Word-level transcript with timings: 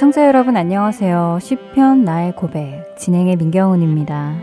애청자 0.00 0.26
여러분 0.26 0.56
안녕하세요. 0.56 1.40
시편 1.42 2.04
나의 2.04 2.34
고백 2.34 2.96
진행의 2.96 3.36
민경훈입니다. 3.36 4.34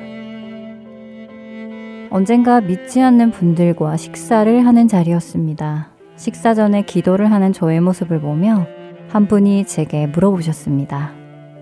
언젠가 2.11 2.61
믿지 2.61 3.01
않는 3.01 3.31
분들과 3.31 3.97
식사를 3.97 4.63
하는 4.63 4.87
자리였습니다. 4.87 5.89
식사 6.15 6.53
전에 6.53 6.83
기도를 6.83 7.31
하는 7.31 7.53
저의 7.53 7.81
모습을 7.81 8.21
보며 8.21 8.67
한 9.09 9.27
분이 9.27 9.65
제게 9.65 10.05
물어보셨습니다. 10.05 11.13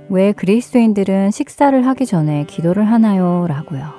왜 0.09 0.33
그리스도인들은 0.33 1.31
식사를 1.31 1.87
하기 1.87 2.05
전에 2.05 2.43
기도를 2.47 2.83
하나요? 2.83 3.45
라고요. 3.47 3.93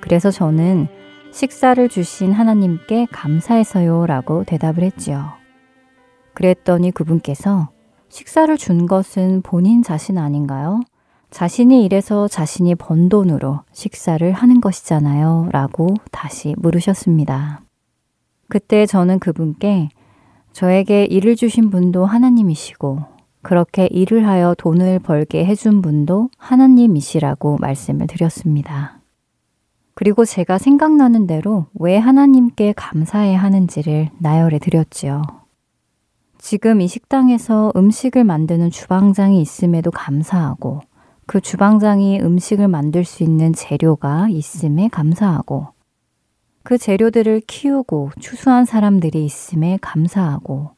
그래서 0.00 0.30
저는 0.30 0.86
식사를 1.32 1.88
주신 1.88 2.30
하나님께 2.30 3.08
감사해서요. 3.10 4.06
라고 4.06 4.44
대답을 4.44 4.84
했지요. 4.84 5.32
그랬더니 6.32 6.92
그분께서 6.92 7.70
식사를 8.08 8.56
준 8.56 8.86
것은 8.86 9.42
본인 9.42 9.82
자신 9.82 10.18
아닌가요? 10.18 10.80
자신이 11.30 11.84
일해서 11.84 12.28
자신이 12.28 12.74
번 12.76 13.08
돈으로 13.08 13.60
식사를 13.72 14.32
하는 14.32 14.60
것이잖아요. 14.60 15.48
라고 15.52 15.94
다시 16.10 16.54
물으셨습니다. 16.58 17.62
그때 18.48 18.86
저는 18.86 19.18
그분께 19.18 19.88
저에게 20.52 21.04
일을 21.04 21.36
주신 21.36 21.70
분도 21.70 22.06
하나님이시고 22.06 23.00
그렇게 23.42 23.86
일을 23.86 24.26
하여 24.26 24.54
돈을 24.56 25.00
벌게 25.00 25.44
해준 25.44 25.82
분도 25.82 26.30
하나님이시라고 26.38 27.58
말씀을 27.60 28.06
드렸습니다. 28.06 29.00
그리고 29.94 30.24
제가 30.24 30.58
생각나는 30.58 31.26
대로 31.26 31.66
왜 31.74 31.96
하나님께 31.96 32.74
감사해야 32.76 33.38
하는지를 33.40 34.10
나열해 34.18 34.58
드렸지요. 34.58 35.22
지금 36.46 36.80
이 36.80 36.86
식당에서 36.86 37.72
음식을 37.74 38.22
만드는 38.22 38.70
주방장이 38.70 39.40
있음에도 39.40 39.90
감사하고 39.90 40.80
그 41.26 41.40
주방장이 41.40 42.20
음식을 42.20 42.68
만들 42.68 43.04
수 43.04 43.24
있는 43.24 43.52
재료가 43.52 44.28
있음에 44.30 44.86
감사하고 44.86 45.66
그 46.62 46.78
재료들을 46.78 47.40
키우고 47.48 48.12
추수한 48.20 48.64
사람들이 48.64 49.24
있음에 49.24 49.76
감사하고 49.82 50.70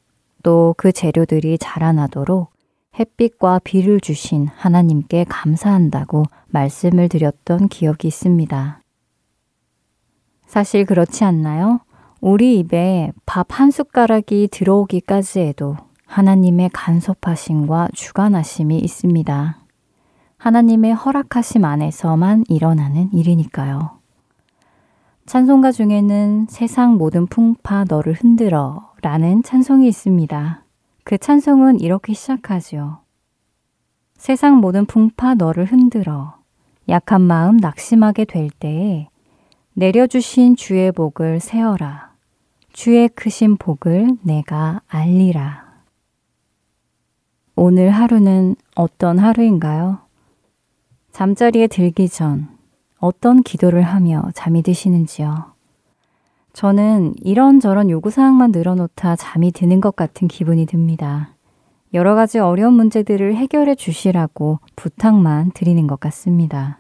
또 0.42 0.74
그 0.78 0.91
재료들이 0.91 1.58
자라나도록 1.58 2.50
햇빛과 2.98 3.58
비를 3.62 4.00
주신 4.00 4.46
하나님께 4.46 5.27
감사한다고 5.28 6.22
말씀을 6.46 7.11
드렸던 7.11 7.69
기억이 7.69 8.08
있습니다. 8.08 8.80
사실 10.46 10.86
그렇지 10.86 11.24
않나요? 11.24 11.80
우리 12.20 12.58
입에 12.58 13.12
밥 13.27 13.61
한 13.61 13.70
숟가락이 13.70 14.48
들어오기까지 14.51 15.40
해도 15.40 15.77
하나님의 16.06 16.70
간섭하심과 16.73 17.89
주관하심이 17.92 18.79
있습니다. 18.79 19.58
하나님의 20.36 20.95
허락하심 20.95 21.64
안에서만 21.64 22.45
일어나는 22.48 23.12
일이니까요. 23.12 23.98
찬송가 25.27 25.73
중에는 25.73 26.46
세상 26.48 26.95
모든 26.96 27.27
풍파 27.27 27.84
너를 27.89 28.14
흔들어 28.14 28.92
라는 29.02 29.42
찬송이 29.42 29.86
있습니다. 29.89 30.64
그 31.05 31.18
찬송은 31.18 31.80
이렇게 31.80 32.14
시작하죠. 32.14 32.98
세상 34.17 34.56
모든 34.56 34.86
풍파 34.86 35.35
너를 35.35 35.67
흔들어 35.67 36.35
약한 36.89 37.20
마음 37.23 37.56
낙심하게 37.56 38.24
될 38.24 38.50
때에 38.50 39.08
내려주신 39.74 40.56
주의 40.56 40.90
복을 40.90 41.40
세어라. 41.40 42.08
주의 42.78 43.08
크신 43.08 43.56
복을 43.56 44.18
내가 44.22 44.83
알리라. 44.86 45.64
오늘 47.56 47.90
하루는 47.90 48.55
어떤 48.77 49.18
하루인가요? 49.18 49.98
잠자리에 51.11 51.67
들기 51.67 52.08
전 52.08 52.46
어떤 53.00 53.42
기도를 53.42 53.83
하며 53.83 54.22
잠이 54.33 54.62
드시는지요? 54.62 55.55
저는 56.52 57.14
이런저런 57.20 57.90
요구사항만 57.90 58.52
늘어놓다 58.52 59.17
잠이 59.17 59.50
드는 59.50 59.80
것 59.80 59.96
같은 59.96 60.28
기분이 60.28 60.64
듭니다. 60.67 61.34
여러 61.94 62.14
가지 62.14 62.38
어려운 62.38 62.74
문제들을 62.74 63.34
해결해 63.34 63.74
주시라고 63.74 64.61
부탁만 64.77 65.50
드리는 65.50 65.84
것 65.88 65.98
같습니다. 65.98 66.78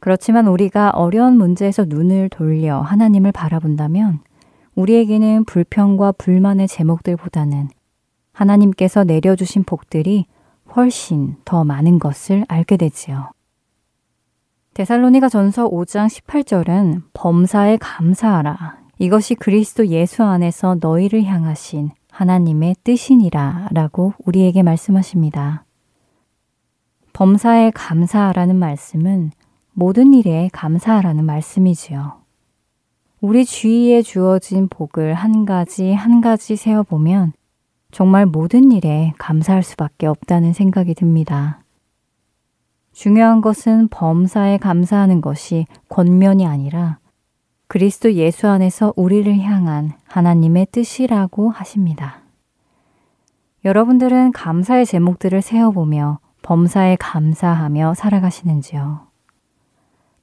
그렇지만 0.00 0.46
우리가 0.46 0.92
어려운 0.92 1.36
문제에서 1.36 1.84
눈을 1.84 2.30
돌려 2.30 2.80
하나님을 2.80 3.32
바라본다면 3.32 4.20
우리에게는 4.76 5.44
불평과 5.44 6.12
불만의 6.12 6.68
제목들보다는 6.68 7.70
하나님께서 8.32 9.04
내려주신 9.04 9.64
복들이 9.64 10.26
훨씬 10.76 11.36
더 11.44 11.64
많은 11.64 11.98
것을 11.98 12.44
알게 12.48 12.76
되지요. 12.76 13.30
데살로니가 14.74 15.30
전서 15.30 15.68
5장 15.68 16.06
18절은 16.06 17.04
범사에 17.14 17.78
감사하라. 17.78 18.78
이것이 18.98 19.34
그리스도 19.34 19.86
예수 19.88 20.22
안에서 20.22 20.76
너희를 20.80 21.24
향하신 21.24 21.90
하나님의 22.10 22.76
뜻이니라 22.84 23.68
라고 23.72 24.12
우리에게 24.24 24.62
말씀하십니다. 24.62 25.64
범사에 27.14 27.70
감사하라는 27.70 28.56
말씀은 28.56 29.30
모든 29.72 30.12
일에 30.12 30.50
감사하라는 30.52 31.24
말씀이지요. 31.24 32.25
우리 33.26 33.44
주위에 33.44 34.02
주어진 34.02 34.68
복을 34.68 35.12
한 35.12 35.44
가지 35.44 35.92
한 35.92 36.20
가지 36.20 36.54
세어보면 36.54 37.32
정말 37.90 38.24
모든 38.24 38.70
일에 38.70 39.14
감사할 39.18 39.64
수밖에 39.64 40.06
없다는 40.06 40.52
생각이 40.52 40.94
듭니다. 40.94 41.58
중요한 42.92 43.40
것은 43.40 43.88
범사에 43.88 44.58
감사하는 44.58 45.22
것이 45.22 45.66
권면이 45.88 46.46
아니라 46.46 47.00
그리스도 47.66 48.12
예수 48.12 48.46
안에서 48.46 48.92
우리를 48.94 49.36
향한 49.40 49.90
하나님의 50.04 50.68
뜻이라고 50.70 51.50
하십니다. 51.50 52.20
여러분들은 53.64 54.30
감사의 54.30 54.86
제목들을 54.86 55.42
세어보며 55.42 56.20
범사에 56.42 56.94
감사하며 57.00 57.94
살아가시는지요? 57.94 59.08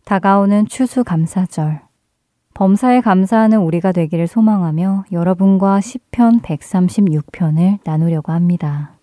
다가오는 0.05 0.67
추수감사절, 0.67 1.81
범사에 2.53 3.01
감사하는 3.01 3.59
우리가 3.59 3.91
되기를 3.91 4.27
소망하며 4.27 5.05
여러분과 5.11 5.81
시편 5.81 6.41
136편을 6.41 7.79
나누려고 7.83 8.31
합니다. 8.31 8.93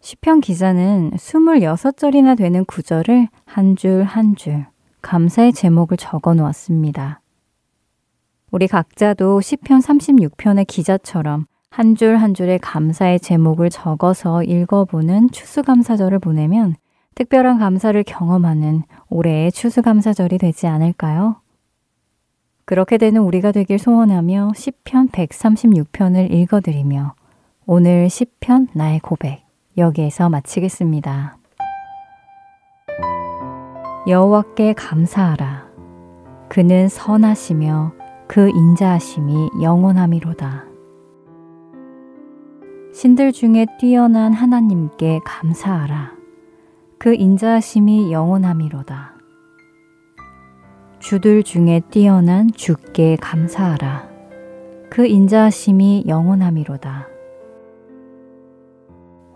시편 0.00 0.40
기자는 0.40 1.12
26절이나 1.12 2.36
되는 2.36 2.64
구절을 2.64 3.28
한 3.44 3.76
줄 3.76 4.04
한 4.04 4.36
줄 4.36 4.66
감사의 5.02 5.52
제목을 5.52 5.96
적어 5.96 6.34
놓았습니다. 6.34 7.20
우리 8.50 8.66
각자도 8.68 9.40
시편 9.40 9.80
36편의 9.80 10.66
기자처럼 10.66 11.46
한 11.70 11.94
줄 11.94 12.16
한 12.16 12.32
줄의 12.32 12.58
감사의 12.60 13.20
제목을 13.20 13.68
적어서 13.68 14.42
읽어보는 14.42 15.30
추수감사절을 15.30 16.20
보내면 16.20 16.74
특별한 17.16 17.58
감사를 17.58 18.02
경험하는 18.04 18.82
올해의 19.10 19.52
추수감사절이 19.52 20.38
되지 20.38 20.66
않을까요? 20.66 21.36
그렇게 22.66 22.98
되는 22.98 23.22
우리가 23.22 23.52
되길 23.52 23.78
소원하며 23.78 24.50
시편 24.56 25.10
136편을 25.10 26.32
읽어드리며 26.32 27.14
오늘 27.64 28.10
시편 28.10 28.68
나의 28.72 28.98
고백 28.98 29.44
여기에서 29.78 30.28
마치겠습니다. 30.28 31.38
여호와께 34.08 34.72
감사하라. 34.72 35.66
그는 36.48 36.88
선하시며 36.88 37.92
그 38.26 38.48
인자하심이 38.48 39.50
영원함이로다. 39.62 40.64
신들 42.92 43.30
중에 43.30 43.66
뛰어난 43.78 44.32
하나님께 44.32 45.20
감사하라. 45.24 46.14
그 46.98 47.14
인자하심이 47.14 48.10
영원함이로다. 48.10 49.15
주들 51.06 51.44
중에 51.44 51.82
뛰어난 51.88 52.50
주께 52.50 53.16
감사하라. 53.20 54.08
그 54.90 55.06
인자하심이 55.06 56.06
영원함이로다. 56.08 57.06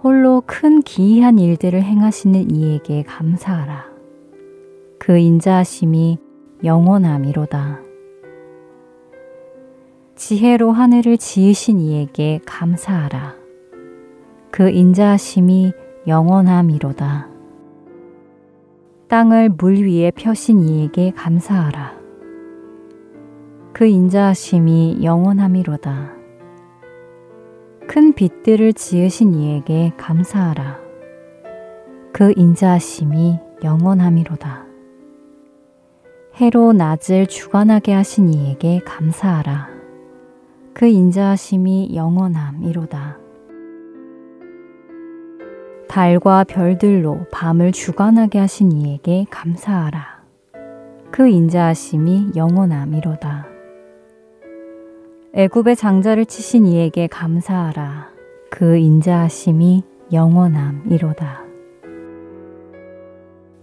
홀로 0.03 0.43
큰 0.45 0.83
기이한 0.83 1.39
일들을 1.39 1.81
행하시는 1.81 2.51
이에게 2.51 3.05
감사하라. 3.05 3.85
그 4.99 5.17
인자하심이 5.17 6.19
영원함이로다. 6.65 7.79
지혜로 10.17 10.73
하늘을 10.73 11.19
지으신 11.19 11.79
이에게 11.79 12.41
감사하라. 12.47 13.37
그 14.51 14.71
인자하심이 14.71 15.73
영원함이로다. 16.09 17.30
땅을 19.11 19.49
물 19.59 19.85
위에 19.85 20.13
펴신 20.13 20.61
이에게 20.61 21.11
감사하라. 21.11 21.99
그 23.73 23.85
인자하심이 23.85 25.01
영원함이로다. 25.03 26.13
큰 27.89 28.13
빛들을 28.13 28.73
지으신 28.73 29.35
이에게 29.35 29.93
감사하라. 29.97 30.79
그 32.13 32.33
인자하심이 32.37 33.41
영원함이로다. 33.65 34.65
해로 36.37 36.73
낮을 36.73 37.27
주관하게 37.27 37.93
하신 37.93 38.33
이에게 38.33 38.79
감사하라. 38.85 39.71
그 40.73 40.87
인자하심이 40.87 41.97
영원함이로다. 41.97 43.20
달과 45.91 46.45
별들로 46.45 47.27
밤을 47.33 47.73
주관하게 47.73 48.39
하신 48.39 48.71
이에게 48.71 49.27
감사하라. 49.29 50.21
그 51.11 51.27
인자하심이 51.27 52.31
영원함이로다. 52.37 53.47
애굽의 55.35 55.75
장자를 55.75 56.27
치신 56.27 56.67
이에게 56.67 57.09
감사하라. 57.09 58.07
그 58.53 58.77
인자하심이 58.77 59.83
영원함이로다. 60.13 61.41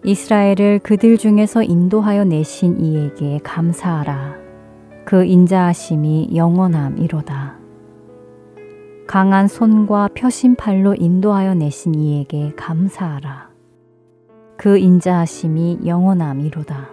이스라엘을 0.04 0.80
그들 0.84 1.18
중에서 1.18 1.64
인도하여 1.64 2.26
내신 2.26 2.82
이에게 2.82 3.40
감사하라. 3.42 4.36
그 5.06 5.24
인자하심이 5.24 6.32
영원함이로다. 6.36 7.57
강한 9.08 9.48
손과 9.48 10.10
펴신 10.14 10.56
팔로 10.56 10.94
인도하여 10.94 11.54
내신 11.54 11.96
이에게 11.96 12.52
감사하라. 12.58 13.50
그 14.58 14.78
인자하심이 14.78 15.80
영원함이로다. 15.86 16.90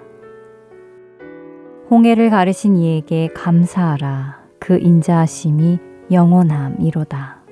홍해를 1.91 2.31
가르신 2.31 2.77
이에게 2.77 3.27
감사하라. 3.35 4.39
그 4.61 4.79
인자하심이 4.79 5.81
영원함이로다. 6.13 7.43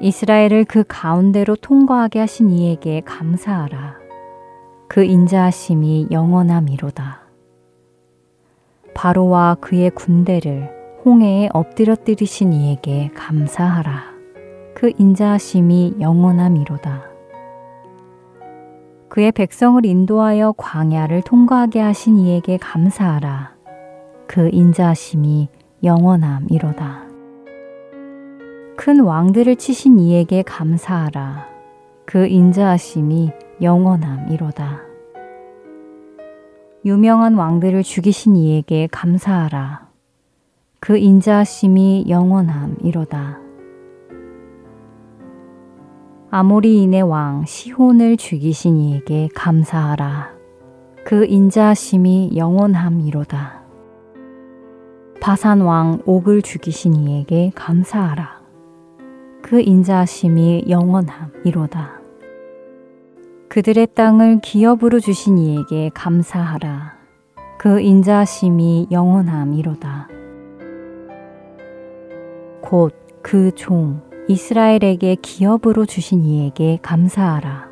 이스라엘을 0.00 0.64
그 0.64 0.82
가운데로 0.88 1.56
통과하게 1.56 2.20
하신 2.20 2.48
이에게 2.48 3.02
감사하라. 3.02 3.98
그 4.88 5.04
인자하심이 5.04 6.08
영원함이로다. 6.10 7.20
바로와 8.94 9.56
그의 9.60 9.90
군대를 9.90 10.73
홍해에 11.04 11.50
엎드려뜨리신 11.52 12.54
이에게 12.54 13.10
감사하라. 13.14 14.14
그 14.74 14.90
인자하심이 14.96 15.96
영원함이로다. 16.00 17.02
그의 19.10 19.30
백성을 19.32 19.84
인도하여 19.84 20.54
광야를 20.56 21.20
통과하게 21.22 21.80
하신 21.80 22.16
이에게 22.16 22.56
감사하라. 22.56 23.52
그 24.26 24.48
인자하심이 24.50 25.48
영원함이로다. 25.84 27.04
큰 28.78 29.00
왕들을 29.00 29.56
치신 29.56 30.00
이에게 30.00 30.42
감사하라. 30.42 31.46
그 32.06 32.26
인자하심이 32.26 33.30
영원함이로다. 33.60 34.80
유명한 36.86 37.34
왕들을 37.34 37.82
죽이신 37.82 38.36
이에게 38.36 38.88
감사하라. 38.90 39.83
그 40.84 40.98
인자심이 40.98 42.04
영원함이로다. 42.10 43.38
아모리인의 46.30 47.00
왕 47.00 47.46
시혼을 47.46 48.18
죽이신 48.18 48.76
이에게 48.76 49.30
감사하라. 49.34 50.34
그 51.06 51.24
인자심이 51.24 52.32
영원함이로다. 52.36 53.62
바산 55.22 55.62
왕 55.62 56.02
옥을 56.04 56.42
죽이신 56.42 56.94
이에게 56.96 57.50
감사하라. 57.54 58.42
그 59.40 59.62
인자심이 59.62 60.66
영원함이로다. 60.68 61.92
그들의 63.48 63.88
땅을 63.94 64.40
기업으로 64.42 65.00
주신 65.00 65.38
이에게 65.38 65.90
감사하라. 65.94 66.92
그 67.56 67.80
인자심이 67.80 68.88
영원함이로다. 68.90 70.08
곧 72.64 73.04
그 73.24 73.50
종 73.52 74.02
이스라엘에게 74.28 75.16
기업으로 75.22 75.86
주신 75.86 76.22
이에게 76.24 76.78
감사하라. 76.82 77.70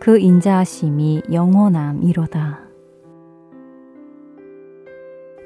그 0.00 0.18
인자심이 0.18 1.22
영원함이로다. 1.30 2.60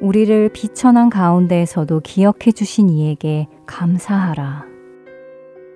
우리를 0.00 0.48
비천한 0.50 1.10
가운데에서도 1.10 2.00
기억해 2.00 2.52
주신 2.54 2.88
이에게 2.88 3.48
감사하라. 3.66 4.64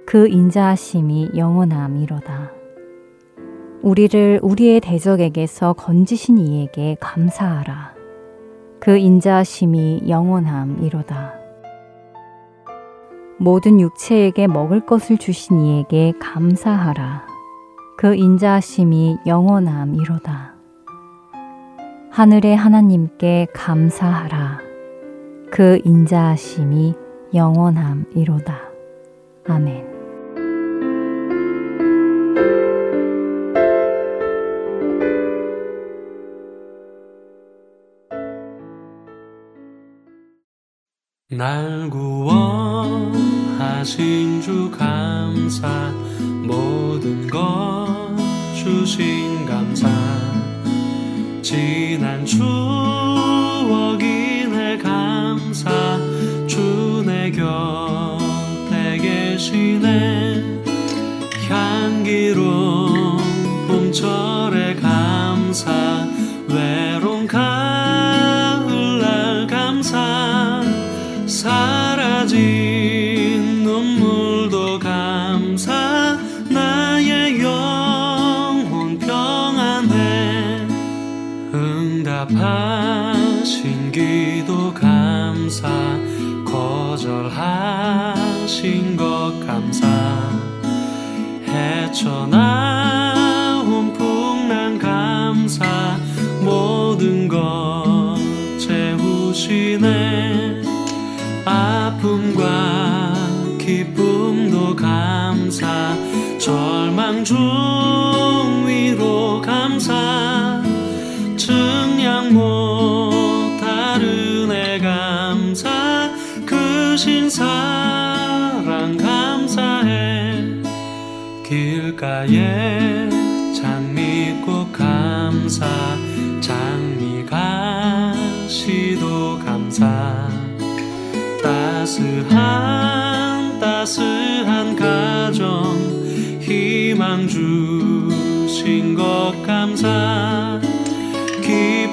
그 0.06 0.28
인자심이 0.28 1.30
영원함이로다. 1.36 2.52
우리를 3.82 4.38
우리의 4.42 4.80
대적에게서 4.80 5.72
건지신 5.72 6.38
이에게 6.38 6.96
감사하라. 7.00 7.94
그 8.78 8.96
인자심이 8.96 10.04
영원함이로다. 10.08 11.39
모든 13.40 13.80
육체에게 13.80 14.46
먹을 14.46 14.84
것을 14.84 15.16
주신 15.16 15.64
이에게 15.64 16.12
감사하라. 16.20 17.26
그 17.96 18.14
인자심이 18.14 19.16
영원함이로다. 19.26 20.54
하늘의 22.10 22.54
하나님께 22.54 23.46
감사하라. 23.54 24.58
그 25.50 25.80
인자심이 25.84 26.94
영원함이로다. 27.32 28.58
아멘. 29.48 29.88
날 41.30 41.88
구원 41.88 42.59
하신 43.80 44.42
주 44.42 44.70
감사 44.70 45.90
모든 46.44 47.26
것 47.28 48.14
주신 48.54 49.46
감사. 49.46 49.88
지난 51.40 52.26
추억이네 52.26 53.56
감사 54.76 55.98
주 56.46 57.02
내 57.06 57.30
곁에 57.30 58.98
계시네. 58.98 60.60
향기로운 61.48 63.16
봄철에 63.66 64.74
감사 64.74 66.09
헤쳐 92.00 92.49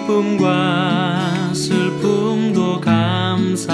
기쁨과 0.07 1.53
슬픔도 1.53 2.79
감사 2.79 3.73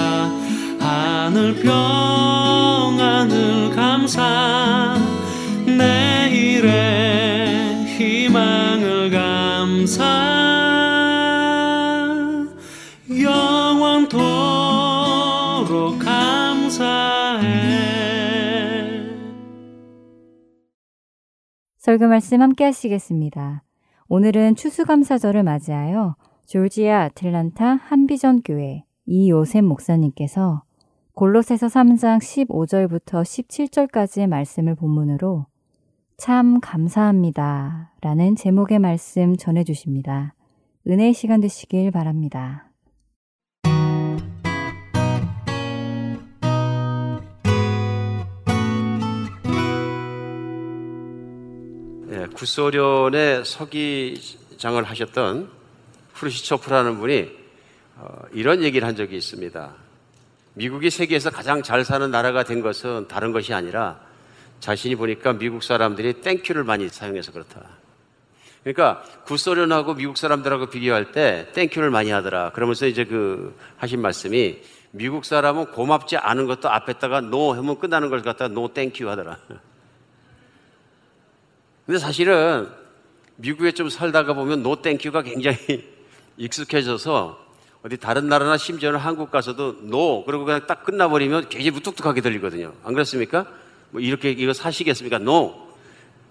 하늘 0.80 1.54
평안을 1.62 2.90
감사. 3.70 4.98
내일의 5.64 6.66
희망을 7.86 9.10
감사. 9.12 10.02
영원토록 13.08 14.10
감사해. 16.00 17.44
설교 21.78 22.08
말씀 22.08 22.42
함께 22.42 22.64
하시겠습니다. 22.64 23.62
오늘은 24.08 24.56
추수감사절을 24.56 25.42
맞이하여 25.42 26.16
졸지아 26.46 27.04
아틀란타 27.04 27.64
한비전 27.76 28.42
교회 28.42 28.84
이요셉 29.06 29.64
목사님께서 29.64 30.62
골로새서 31.14 31.68
3장 31.68 32.18
15절부터 32.18 33.22
17절까지의 33.22 34.26
말씀을 34.26 34.74
본문으로 34.74 35.46
참 36.16 36.60
감사합니다. 36.60 37.92
라는 38.02 38.36
제목의 38.36 38.78
말씀 38.78 39.36
전해 39.36 39.64
주십니다. 39.64 40.34
은혜의 40.86 41.14
시간 41.14 41.40
되시길 41.40 41.90
바랍니다. 41.90 42.73
예, 52.14 52.26
구소련의 52.26 53.44
서기장을 53.44 54.84
하셨던 54.84 55.50
흐루시초프라는 56.12 56.98
분이 56.98 57.28
어, 57.96 58.18
이런 58.32 58.62
얘기를 58.62 58.86
한 58.86 58.94
적이 58.94 59.16
있습니다. 59.16 59.74
미국이 60.52 60.90
세계에서 60.90 61.30
가장 61.30 61.64
잘 61.64 61.84
사는 61.84 62.08
나라가 62.08 62.44
된 62.44 62.60
것은 62.60 63.08
다른 63.08 63.32
것이 63.32 63.52
아니라 63.52 63.98
자신이 64.60 64.94
보니까 64.94 65.32
미국 65.32 65.64
사람들이 65.64 66.20
thank 66.20 66.38
you를 66.38 66.62
많이 66.62 66.88
사용해서 66.88 67.32
그렇다. 67.32 67.62
그러니까 68.62 69.02
구소련하고 69.24 69.94
미국 69.94 70.16
사람들하고 70.16 70.66
비교할 70.66 71.10
때 71.10 71.48
thank 71.52 71.68
you를 71.68 71.90
많이 71.90 72.12
하더라. 72.12 72.52
그러면서 72.52 72.86
이제 72.86 73.04
그 73.04 73.58
하신 73.78 74.00
말씀이 74.00 74.60
미국 74.92 75.24
사람은 75.24 75.72
고맙지 75.72 76.16
않은 76.18 76.46
것도 76.46 76.70
앞에다가 76.70 77.22
no 77.22 77.54
하면 77.54 77.76
끝나는 77.80 78.08
걸 78.08 78.22
갖다가 78.22 78.54
no 78.54 78.72
thank 78.72 78.95
you 78.95 79.08
하더라. 79.08 79.38
근데 81.86 81.98
사실은 81.98 82.68
미국에 83.36 83.72
좀 83.72 83.88
살다가 83.88 84.32
보면 84.32 84.62
no 84.62 84.80
thank 84.80 85.01
you가 85.01 85.22
굉장히 85.22 85.58
익숙해져서 86.36 87.44
어디 87.82 87.98
다른 87.98 88.28
나라나 88.28 88.56
심지어는 88.56 88.98
한국 88.98 89.30
가서도 89.30 89.88
no 89.88 90.24
그리고 90.24 90.44
그냥 90.46 90.66
딱 90.66 90.84
끝나버리면 90.84 91.50
굉장히 91.50 91.70
무뚝뚝하게 91.70 92.22
들리거든요. 92.22 92.72
안 92.82 92.94
그렇습니까? 92.94 93.46
뭐 93.90 94.00
이렇게 94.00 94.30
이거 94.30 94.54
사시겠습니까? 94.54 95.18
no 95.18 95.68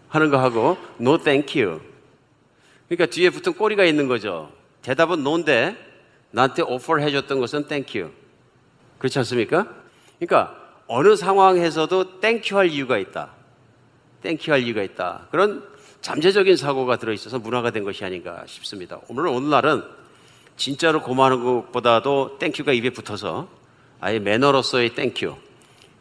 하는 0.09 0.31
거 0.31 0.39
하고 0.39 0.77
no 0.97 1.19
thank 1.19 1.53
you. 1.53 1.79
그러니까 2.89 3.05
뒤에 3.05 3.29
붙은 3.29 3.53
꼬리가 3.53 3.85
있는 3.85 4.07
거죠. 4.07 4.51
대답은 4.81 5.23
no인데 5.23 5.77
나한테 6.31 6.63
오퍼 6.63 6.97
해줬던 6.97 7.39
것은 7.39 7.67
thank 7.67 7.91
you. 7.91 8.09
그렇지 8.97 9.19
않습니까? 9.19 9.67
그러니까 10.19 10.57
어느 10.87 11.15
상황에서도 11.15 12.19
thank 12.19 12.43
you 12.43 12.57
할 12.57 12.69
이유가 12.69 12.97
있다. 12.97 13.42
thank 14.23 14.41
you 14.41 14.51
할 14.51 14.63
이유가 14.63 14.81
있다. 14.81 15.27
그런 15.31 15.63
잠재적인 16.01 16.57
사고가 16.57 16.97
들어있어서 16.97 17.39
문화가 17.39 17.71
된 17.71 17.83
것이 17.83 18.03
아닌가 18.03 18.43
싶습니다. 18.47 18.99
오늘 19.09 19.27
오늘날은 19.27 19.83
진짜로 20.57 21.01
고마운 21.01 21.43
것보다도 21.43 22.37
thank 22.39 22.56
you가 22.56 22.73
입에 22.73 22.89
붙어서 22.89 23.47
아예 23.99 24.19
매너로서의 24.19 24.95
thank 24.95 25.18
you. 25.18 25.35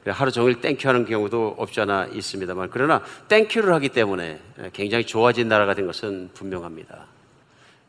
하루 0.06 0.32
종일 0.32 0.60
thank 0.60 0.78
you 0.78 0.88
하는 0.88 1.04
경우도 1.04 1.54
없지 1.58 1.80
않아 1.82 2.06
있습니다만 2.06 2.70
그러나 2.72 3.02
thank 3.28 3.46
you를 3.46 3.72
하기 3.74 3.90
때문에 3.90 4.40
굉장히 4.72 5.04
좋아진 5.06 5.48
나라가 5.48 5.74
된 5.74 5.86
것은 5.86 6.30
분명합니다. 6.34 7.06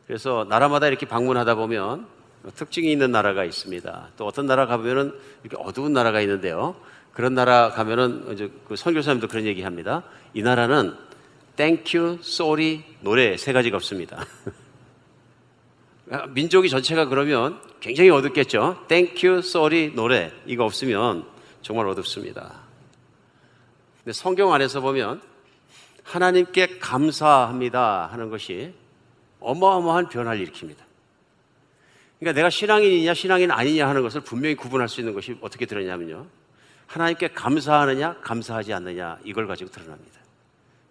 그래서 0.06 0.46
나라마다 0.48 0.86
이렇게 0.86 1.06
방문하다 1.06 1.56
보면 1.56 2.06
특징이 2.54 2.92
있는 2.92 3.10
나라가 3.10 3.44
있습니다. 3.44 4.08
또 4.16 4.26
어떤 4.26 4.46
나라 4.46 4.66
가보면은 4.66 5.14
이렇게 5.42 5.60
어두운 5.60 5.92
나라가 5.92 6.20
있는데요. 6.20 6.76
그런 7.14 7.34
나라 7.34 7.70
가면은 7.70 8.32
이제 8.32 8.50
그 8.68 8.76
선교사님도 8.76 9.28
그런 9.28 9.46
얘기 9.46 9.62
합니다. 9.62 10.02
이 10.34 10.42
나라는 10.42 10.94
thank 11.56 12.18
you, 12.20 12.46
sorry, 12.46 12.84
노래 13.00 13.36
세 13.36 13.52
가지가 13.52 13.76
없습니다. 13.76 14.26
민족이 16.34 16.68
전체가 16.68 17.06
그러면 17.06 17.60
굉장히 17.80 18.10
어둡겠죠. 18.10 18.84
thank 18.88 19.42
you, 19.42 19.63
sorry, 19.63 19.94
노래 19.94 20.32
이거 20.44 20.64
없으면 20.64 21.24
정말 21.62 21.86
어둡습니다. 21.86 22.52
근데 23.98 24.12
성경 24.12 24.52
안에서 24.52 24.80
보면 24.80 25.22
하나님께 26.02 26.78
감사합니다 26.78 28.08
하는 28.10 28.28
것이 28.28 28.74
어마어마한 29.38 30.08
변화를 30.08 30.44
일으킵니다. 30.46 30.78
그러니까 32.18 32.36
내가 32.36 32.50
신앙인이냐 32.50 33.14
신앙인 33.14 33.50
아니냐 33.52 33.88
하는 33.88 34.02
것을 34.02 34.20
분명히 34.20 34.56
구분할 34.56 34.88
수 34.88 35.00
있는 35.00 35.14
것이 35.14 35.36
어떻게 35.40 35.64
드러냐면요. 35.64 36.26
하나님께 36.94 37.28
감사하느냐 37.28 38.20
감사하지 38.20 38.72
않느냐 38.72 39.18
이걸 39.24 39.48
가지고 39.48 39.68
드러납니다. 39.70 40.20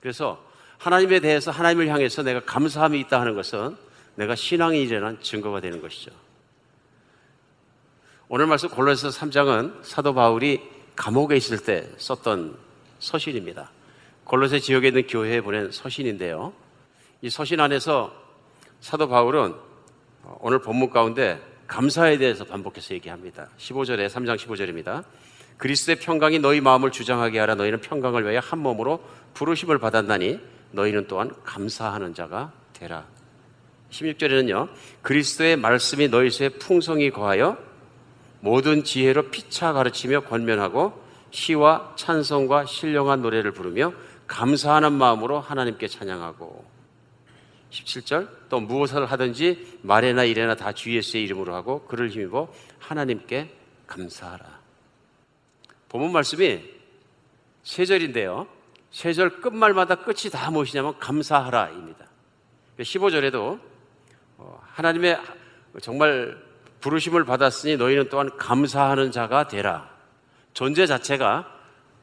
그래서 0.02 0.44
하나님에 0.78 1.22
대해서 1.22 1.50
하나님을 1.50 1.88
향해서 1.88 2.24
내가 2.24 2.42
감사함이 2.42 3.00
있다 3.02 3.22
하는 3.22 3.36
것은 3.36 3.78
내가 4.16 4.36
신앙인이라는 4.36 5.22
증거가 5.22 5.62
되는 5.62 5.82
것이죠. 5.82 6.12
오늘 8.28 8.48
말씀 8.48 8.68
골로새서 8.68 9.18
3장은 9.18 9.82
사도 9.86 10.14
바울이 10.14 10.62
감옥에 10.98 11.38
있을 11.38 11.60
때 11.60 11.90
썼던 11.96 12.58
서신입니다. 13.00 13.72
골로새 14.26 14.60
지역에 14.60 14.90
있는 14.90 15.08
교회에 15.08 15.40
보낸 15.40 15.72
서신인데요. 15.72 16.52
이 17.22 17.30
서신 17.30 17.62
안에서 17.62 18.14
사도 18.82 19.08
바울은 19.08 19.56
오늘 20.40 20.60
본문 20.60 20.90
가운데 20.90 21.42
감사에 21.68 22.18
대해서 22.18 22.44
반복해서 22.44 22.94
얘기합니다. 22.94 23.48
15절에 23.58 24.10
3장 24.10 24.36
15절입니다. 24.38 25.06
그리스도의 25.64 25.96
평강이 25.96 26.40
너희 26.40 26.60
마음을 26.60 26.92
주장하게 26.92 27.40
하라 27.40 27.56
너희는 27.56 27.80
평강을 27.80 28.24
위하여 28.24 28.40
한 28.40 28.60
몸으로 28.60 29.02
부르심을 29.34 29.78
받았나니 29.78 30.38
너희는 30.72 31.08
또한 31.08 31.32
감사하는 31.46 32.14
자가 32.14 32.52
되라. 32.74 33.06
16절에는요. 33.90 34.68
그리스도의 35.04 35.56
말씀이 35.56 36.10
너희 36.10 36.30
속에 36.32 36.50
풍성히 36.50 37.12
거하여 37.12 37.58
모든 38.42 38.84
지혜로 38.84 39.32
피차 39.32 39.72
가르치며 39.72 40.26
권면하고 40.26 41.02
시와 41.32 41.94
찬송과 41.96 42.66
신령한 42.66 43.22
노래를 43.22 43.54
부르며 43.54 43.94
감사하는 44.28 44.92
마음으로 44.92 45.40
하나님께 45.40 45.88
찬양하고 45.88 46.66
17절 47.72 48.28
또 48.50 48.60
무엇을 48.60 49.06
하든지 49.06 49.80
말에나 49.82 50.26
일에나 50.26 50.56
다 50.56 50.74
주 50.74 50.94
예수의 50.94 51.24
이름으로 51.24 51.56
하고 51.56 51.86
그를 51.86 52.10
힘입어 52.10 52.52
하나님께 52.80 53.50
감사하라. 53.88 54.53
본문 55.94 56.12
말씀이 56.12 56.64
세 57.62 57.86
절인데요. 57.86 58.48
세 58.92 59.14
절 59.14 59.42
끝말마다 59.42 59.96
끝이 59.96 60.30
다 60.32 60.50
무엇이냐면 60.52 60.98
감사하라입니다. 61.00 62.06
15절에도 62.80 63.60
어, 64.38 64.62
하나님의 64.72 65.20
정말 65.82 66.38
부르심을 66.80 67.26
받았으니 67.26 67.78
너희는 67.78 68.10
또한 68.10 68.36
감사하는 68.38 69.12
자가 69.12 69.48
되라. 69.48 69.90
존재 70.54 70.86
자체가 70.86 71.48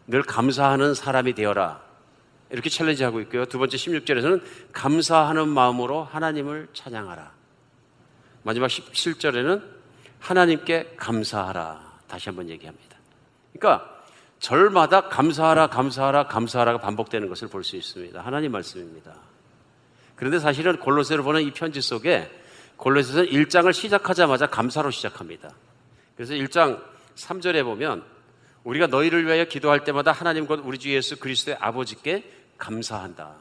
늘 0.07 0.23
감사하는 0.23 0.95
사람이 0.95 1.35
되어라. 1.35 1.83
이렇게 2.51 2.71
챌린지하고 2.71 3.21
있고요. 3.23 3.45
두 3.45 3.59
번째 3.59 3.77
16절에서는 3.77 4.43
감사하는 4.73 5.49
마음으로 5.49 6.05
하나님을 6.05 6.69
찬양하라. 6.73 7.33
마지막 8.45 8.67
17절에는 8.69 9.63
하나님께 10.21 10.95
감사하라. 10.97 12.01
다시 12.09 12.29
한번 12.29 12.49
얘기합니다. 12.49 12.90
그러니까 13.53 14.01
절마다 14.39 15.09
감사하라, 15.09 15.69
감사하라, 15.69 16.27
감사하라가 16.27 16.79
반복되는 16.79 17.29
것을 17.29 17.49
볼 17.49 17.63
수 17.63 17.77
있습니다. 17.77 18.21
하나님 18.21 18.53
말씀입니다. 18.53 19.15
그런데 20.17 20.39
사실은 20.39 20.79
골로새로 20.79 21.23
보는 21.25 21.43
이 21.43 21.51
편지 21.51 21.81
속에 21.81 22.31
골로새서는 22.77 23.29
1장을 23.29 23.73
시작하자마자 23.73 24.47
감사로 24.47 24.91
시작합니다. 24.91 25.51
그래서 26.17 26.35
1장 26.35 26.83
3절에 27.17 27.65
보면 27.65 28.05
우리가 28.65 28.87
너희를 28.87 29.27
위하여 29.27 29.45
기도할 29.45 29.85
때마다 29.85 30.13
하나님 30.13 30.47
곧 30.47 30.63
우리 30.65 30.79
주 30.79 30.91
예수 30.91 31.19
그리스도의 31.19 31.59
아버지께 31.61 32.31
감사한다. 32.57 33.35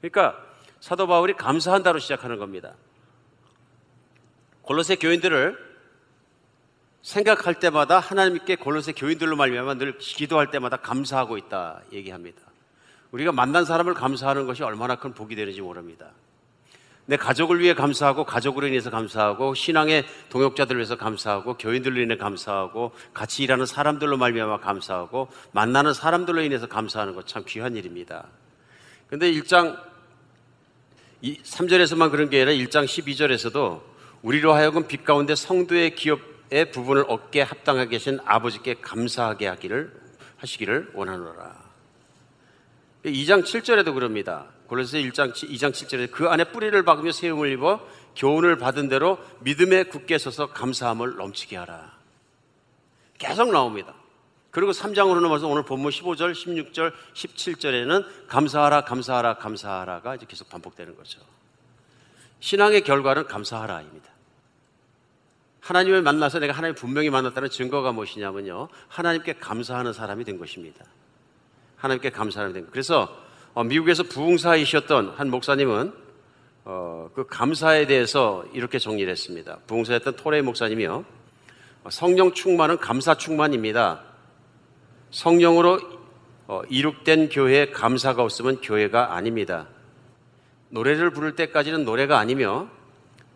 그러니까 0.00 0.38
사도 0.80 1.06
바울이 1.06 1.34
감사한다로 1.34 1.98
시작하는 1.98 2.38
겁니다. 2.38 2.74
골로새 4.62 4.96
교인들을 4.96 5.67
생각할 7.02 7.54
때마다 7.54 7.98
하나님께 8.00 8.56
골로새 8.56 8.92
교인들로 8.92 9.36
말미암아 9.36 9.74
늘 9.74 9.98
기도할 9.98 10.50
때마다 10.50 10.76
감사하고 10.78 11.38
있다 11.38 11.80
얘기합니다. 11.92 12.40
우리가 13.12 13.32
만난 13.32 13.64
사람을 13.64 13.94
감사하는 13.94 14.46
것이 14.46 14.62
얼마나 14.62 14.96
큰 14.96 15.14
복이 15.14 15.34
되는지 15.34 15.60
모릅니다. 15.62 16.10
내 17.06 17.16
가족을 17.16 17.58
위해 17.60 17.72
감사하고 17.72 18.24
가족으로 18.24 18.66
인해서 18.66 18.90
감사하고 18.90 19.54
신앙의 19.54 20.04
동역자들을 20.28 20.78
위해서 20.78 20.96
감사하고 20.96 21.56
교인들로 21.56 22.02
인해 22.02 22.18
감사하고 22.18 22.92
같이 23.14 23.42
일하는 23.44 23.64
사람들로 23.64 24.18
말미암아 24.18 24.60
감사하고 24.60 25.28
만나는 25.52 25.94
사람들로 25.94 26.42
인해서 26.42 26.66
감사하는 26.66 27.14
것 27.14 27.24
참 27.26 27.44
귀한 27.46 27.76
일입니다. 27.76 28.26
근데 29.08 29.32
1장 29.32 29.78
3절에서만 31.22 32.10
그런 32.10 32.28
게 32.28 32.42
아니라 32.42 32.52
1장 32.52 32.84
12절에서도 32.84 33.80
우리로 34.20 34.52
하여금 34.52 34.86
빛 34.86 35.04
가운데 35.04 35.34
성도의 35.34 35.94
기업 35.94 36.20
의 36.50 36.70
부분을 36.70 37.04
얻게 37.08 37.42
합당하게 37.42 37.90
계신 37.90 38.18
아버지께 38.24 38.76
감사하게 38.80 39.48
하기를 39.48 39.92
하시기를 40.38 40.92
원하노라. 40.94 41.68
2장 43.04 43.42
7절에도 43.42 43.94
그럽니다. 43.94 44.46
골로새 44.66 45.02
1장 45.02 45.32
2장 45.32 45.72
7절에 45.72 46.10
그 46.10 46.28
안에 46.28 46.44
뿌리를 46.44 46.82
박으며 46.82 47.12
세움을 47.12 47.52
입어 47.52 47.80
교훈을 48.16 48.56
받은 48.56 48.88
대로 48.88 49.18
믿음에 49.40 49.84
굳게 49.84 50.18
서서 50.18 50.48
감사함을 50.48 51.16
넘치게 51.16 51.56
하라. 51.56 51.96
계속 53.18 53.50
나옵니다. 53.50 53.94
그리고 54.50 54.72
3장으로 54.72 55.20
넘어서 55.20 55.46
오늘 55.46 55.64
본문 55.64 55.90
15절, 55.90 56.32
16절, 56.32 56.92
17절에는 57.14 58.28
감사하라, 58.28 58.82
감사하라, 58.82 59.34
감사하라가 59.34 60.14
이제 60.16 60.26
계속 60.26 60.48
반복되는 60.48 60.96
거죠. 60.96 61.20
신앙의 62.40 62.82
결과는 62.82 63.26
감사하라입니다. 63.26 64.17
하나님을 65.60 66.02
만나서 66.02 66.38
내가 66.38 66.52
하나님 66.52 66.74
분명히 66.74 67.10
만났다는 67.10 67.50
증거가 67.50 67.92
무엇이냐면요. 67.92 68.68
하나님께 68.88 69.34
감사하는 69.34 69.92
사람이 69.92 70.24
된 70.24 70.38
것입니다. 70.38 70.84
하나님께 71.76 72.10
감사하는 72.10 72.54
된 72.54 72.64
것. 72.64 72.72
그래서 72.72 73.08
어, 73.54 73.64
미국에서 73.64 74.02
부흥사이셨던 74.04 75.14
한 75.16 75.30
목사님은 75.30 75.92
어, 76.64 77.10
그 77.14 77.26
감사에 77.26 77.86
대해서 77.86 78.44
이렇게 78.52 78.78
정리를 78.78 79.10
했습니다. 79.10 79.58
부흥사였던 79.66 80.16
토레이 80.16 80.42
목사님이요. 80.42 81.04
어, 81.84 81.90
성령 81.90 82.32
충만은 82.32 82.78
감사 82.78 83.14
충만입니다. 83.14 84.02
성령으로 85.10 85.80
어, 86.46 86.62
이룩된 86.68 87.30
교회에 87.30 87.70
감사가 87.70 88.22
없으면 88.22 88.60
교회가 88.60 89.14
아닙니다. 89.14 89.66
노래를 90.70 91.10
부를 91.10 91.34
때까지는 91.36 91.84
노래가 91.84 92.18
아니며 92.18 92.68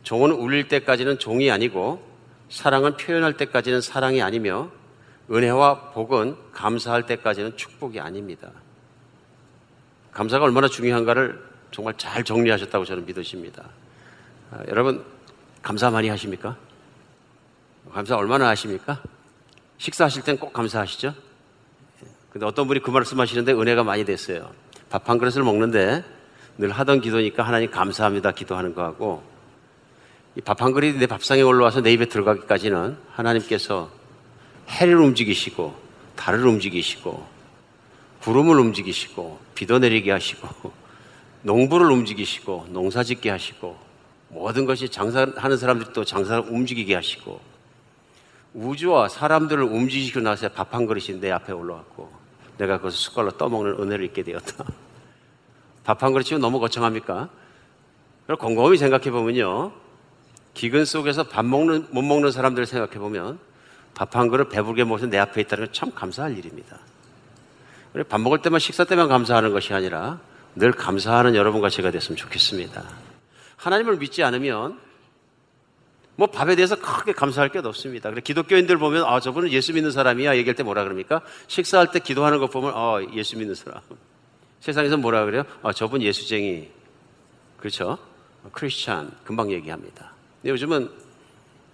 종은 0.03 0.33
울릴 0.33 0.69
때까지는 0.69 1.19
종이 1.19 1.51
아니고 1.51 2.12
사랑은 2.53 2.99
표현할 2.99 3.39
때까지는 3.39 3.81
사랑이 3.81 4.21
아니며 4.21 4.71
은혜와 5.31 5.93
복은 5.93 6.37
감사할 6.53 7.07
때까지는 7.07 7.57
축복이 7.57 7.99
아닙니다. 7.99 8.51
감사가 10.13 10.45
얼마나 10.45 10.69
중요한가를 10.69 11.43
정말 11.71 11.95
잘 11.97 12.23
정리하셨다고 12.23 12.85
저는 12.85 13.07
믿으십니다. 13.07 13.65
아, 14.51 14.59
여러분 14.69 15.03
감사 15.63 15.91
많이 15.91 16.11
하십니까? 16.11 16.59
감사 17.91 18.17
얼마나 18.17 18.49
하십니까? 18.49 19.01
식사하실 19.79 20.23
땐 20.23 20.37
꼭 20.37 20.53
감사하시죠? 20.53 21.15
근데 22.31 22.45
어떤 22.47 22.67
분이 22.67 22.81
그 22.81 22.91
말씀 22.91 23.19
하시는데 23.19 23.53
은혜가 23.55 23.83
많이 23.83 24.05
됐어요. 24.05 24.53
밥 24.91 25.09
한 25.09 25.17
그릇을 25.17 25.43
먹는데 25.43 26.05
늘 26.59 26.71
하던 26.71 27.01
기도니까 27.01 27.45
하나님 27.45 27.71
감사합니다 27.71 28.33
기도하는 28.33 28.75
거하고 28.75 29.23
이 29.23 29.32
밥 30.41 30.63
한 30.63 30.73
그릇이 30.73 30.99
내 30.99 31.07
밥상에 31.07 31.43
올라와서 31.43 31.83
내 31.83 31.93
입에 31.93 32.07
들어가기까지는 32.07 32.97
하나님께서 33.13 33.91
해를 34.69 34.97
움직이시고 34.97 35.75
달을 36.17 36.47
움직이시고 36.47 37.27
구름을 38.23 38.59
움직이시고 38.59 39.39
비도 39.55 39.79
내리게 39.79 40.11
하시고 40.11 40.73
농부를 41.43 41.91
움직이시고 41.91 42.69
농사 42.71 43.03
짓게 43.03 43.29
하시고 43.29 43.77
모든 44.29 44.65
것이 44.65 44.89
장사하는 44.89 45.57
사람들이 45.59 45.93
또 45.93 46.05
장사를 46.05 46.45
움직이게 46.49 46.95
하시고 46.95 47.41
우주와 48.55 49.09
사람들을 49.09 49.63
움직이시고 49.63 50.21
나서 50.21 50.49
밥 50.49 50.73
한 50.73 50.87
그릇이 50.87 51.21
내 51.21 51.31
앞에 51.31 51.53
올라왔고 51.53 52.11
내가 52.57 52.79
그것을 52.79 52.99
숟갈로 52.99 53.33
떠먹는 53.33 53.81
은혜를 53.81 54.05
잊게 54.07 54.23
되었다. 54.23 54.65
밥 55.85 56.03
한 56.03 56.13
그릇이면 56.13 56.41
너무 56.41 56.61
거창합니까? 56.61 57.29
그럼 58.25 58.39
곰곰이 58.39 58.77
생각해 58.79 59.11
보면요. 59.11 59.73
기근 60.55 60.85
속에서 60.85 61.25
밥 61.25 61.45
먹는, 61.45 61.87
못 61.91 62.03
먹는 62.03 62.31
사람들을 62.31 62.67
생각해 62.67 62.99
보면 62.99 63.39
밥 63.95 64.15
한 64.17 64.29
그릇 64.29 64.49
배부르게 64.49 64.85
먹어서 64.85 65.07
내 65.07 65.19
앞에 65.19 65.41
있다는 65.43 65.67
건 65.67 65.73
참 65.73 65.91
감사할 65.95 66.37
일입니다. 66.37 66.79
밥 68.09 68.21
먹을 68.21 68.41
때만 68.41 68.59
식사 68.59 68.85
때만 68.85 69.09
감사하는 69.09 69.53
것이 69.53 69.75
아니라 69.75 70.19
늘 70.55 70.73
감사하는 70.73 71.35
여러분과 71.35 71.69
제가 71.69 71.91
됐으면 71.91 72.17
좋겠습니다. 72.17 72.83
하나님을 73.57 73.97
믿지 73.99 74.23
않으면 74.23 74.79
뭐 76.17 76.27
밥에 76.27 76.57
대해서 76.57 76.77
크게 76.77 77.13
감사할 77.13 77.51
게 77.51 77.59
없습니다. 77.59 78.11
그래 78.11 78.21
기독교인들 78.23 78.77
보면 78.79 79.05
아 79.05 79.21
저분은 79.21 79.51
예수 79.51 79.73
믿는 79.73 79.91
사람이야 79.91 80.37
얘기할 80.37 80.55
때 80.55 80.63
뭐라 80.63 80.85
그럽니까? 80.85 81.21
식사할 81.49 81.91
때 81.91 81.99
기도하는 82.01 82.39
거 82.39 82.47
보면 82.49 82.73
아 82.75 82.99
예수 83.15 83.37
믿는 83.37 83.55
사람. 83.55 83.81
세상에서 84.61 84.97
뭐라 84.97 85.25
그래요? 85.25 85.45
아 85.63 85.73
저분 85.73 86.03
예수쟁이. 86.03 86.71
그렇죠? 87.59 87.99
크리스찬 88.53 89.11
금방 89.25 89.51
얘기합니다. 89.53 90.12
근데 90.43 90.51
요즘은 90.51 90.91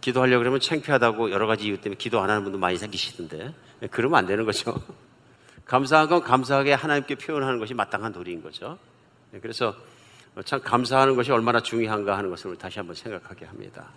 기도하려고 0.01 0.41
그러면 0.41 0.61
창피하다고 0.61 1.31
여러 1.31 1.47
가지 1.47 1.65
이유 1.65 1.81
때문에 1.81 1.97
기도 1.97 2.21
안 2.21 2.31
하는 2.31 2.45
분도 2.45 2.59
많이 2.59 2.77
생기시던데 2.77 3.53
그러면 3.91 4.19
안 4.19 4.27
되는 4.27 4.45
거죠. 4.45 4.75
감사한 5.65 6.09
건 6.09 6.23
감사하게 6.23 6.75
하나님께 6.75 7.17
표현하는 7.17 7.59
것이 7.59 7.75
마땅한 7.75 8.13
도리인 8.13 8.43
거죠. 8.43 8.79
그래서 9.43 9.75
참 10.45 10.61
감사하는 10.61 11.17
것이 11.17 11.33
얼마나 11.33 11.61
중요한가 11.61 12.17
하는 12.17 12.31
것을 12.31 12.57
다시 12.57 12.79
한번 12.79 12.95
생각하게 12.95 13.47
합니다. 13.47 13.89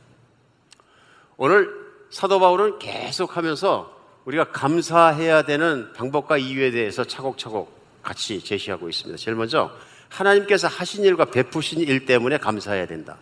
오늘 1.38 1.70
사도 2.10 2.40
바울은 2.40 2.80
계속하면서 2.80 4.02
우리가 4.26 4.52
감사해야 4.52 5.44
되는 5.44 5.94
방법과 5.94 6.38
이유에 6.38 6.72
대해서 6.72 7.04
차곡차곡 7.04 8.02
같이 8.02 8.44
제시하고 8.44 8.90
있습니다. 8.90 9.18
제일 9.18 9.36
먼저 9.38 9.72
하나님께서 10.10 10.68
하신 10.68 11.04
일과 11.06 11.26
베푸신 11.26 11.80
일 11.80 12.06
때문에 12.06 12.38
감사해야 12.38 12.86
된다. 12.86 13.18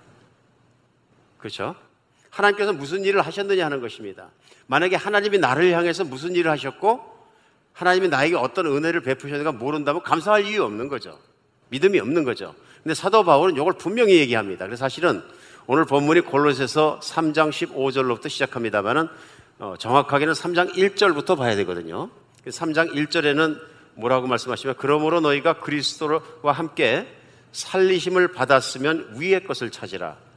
그렇죠? 1.39 1.75
하나님께서 2.29 2.73
무슨 2.73 3.03
일을 3.03 3.21
하셨느냐 3.21 3.65
하는 3.65 3.81
것입니다. 3.81 4.29
만약에 4.67 4.95
하나님이 4.95 5.39
나를 5.39 5.71
향해서 5.71 6.03
무슨 6.03 6.35
일을 6.35 6.51
하셨고 6.51 7.17
하나님이 7.73 8.09
나에게 8.09 8.35
어떤 8.35 8.67
은혜를 8.67 9.01
베푸셨는가 9.01 9.53
모른다면 9.53 10.03
감사할 10.03 10.45
이유 10.45 10.63
없는 10.63 10.89
거죠. 10.89 11.17
믿음이 11.69 11.99
없는 11.99 12.23
거죠. 12.23 12.53
근데 12.83 12.93
사도 12.93 13.23
바울은 13.23 13.55
이걸 13.55 13.73
분명히 13.73 14.17
얘기합니다. 14.17 14.65
그래서 14.65 14.81
사실은 14.81 15.23
오늘 15.65 15.85
본문이 15.85 16.21
골로새서 16.21 16.99
3장 17.01 17.51
15절로부터 17.51 18.29
시작합니다만은 18.29 19.07
어, 19.59 19.75
정확하게는 19.77 20.33
3장 20.33 20.73
1절부터 20.73 21.37
봐야 21.37 21.55
되거든요. 21.57 22.09
3장 22.45 22.93
1절에는 22.93 23.59
뭐라고 23.95 24.27
말씀하시면 24.27 24.75
그러므로 24.77 25.19
너희가 25.19 25.59
그리스도와 25.59 26.53
함께 26.53 27.07
살리심을 27.51 28.29
받았으면 28.29 29.15
위의 29.17 29.43
것을 29.43 29.69
찾으라. 29.69 30.28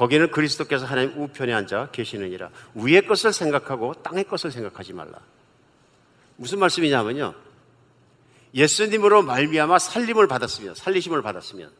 거기는 0.00 0.30
그리스도께서 0.30 0.86
하나님 0.86 1.12
우편에 1.20 1.52
앉아 1.52 1.90
계시느니라. 1.92 2.48
위의 2.74 3.06
것을 3.06 3.34
생각하고 3.34 3.92
땅의 4.02 4.24
것을 4.24 4.50
생각하지 4.50 4.94
말라. 4.94 5.18
무슨 6.36 6.58
말씀이냐면요. 6.58 7.34
예수님으로 8.54 9.20
말미암아 9.20 9.78
살림을 9.78 10.26
받았으면, 10.26 10.74
살리심을 10.74 11.20
받았으면 11.20 11.70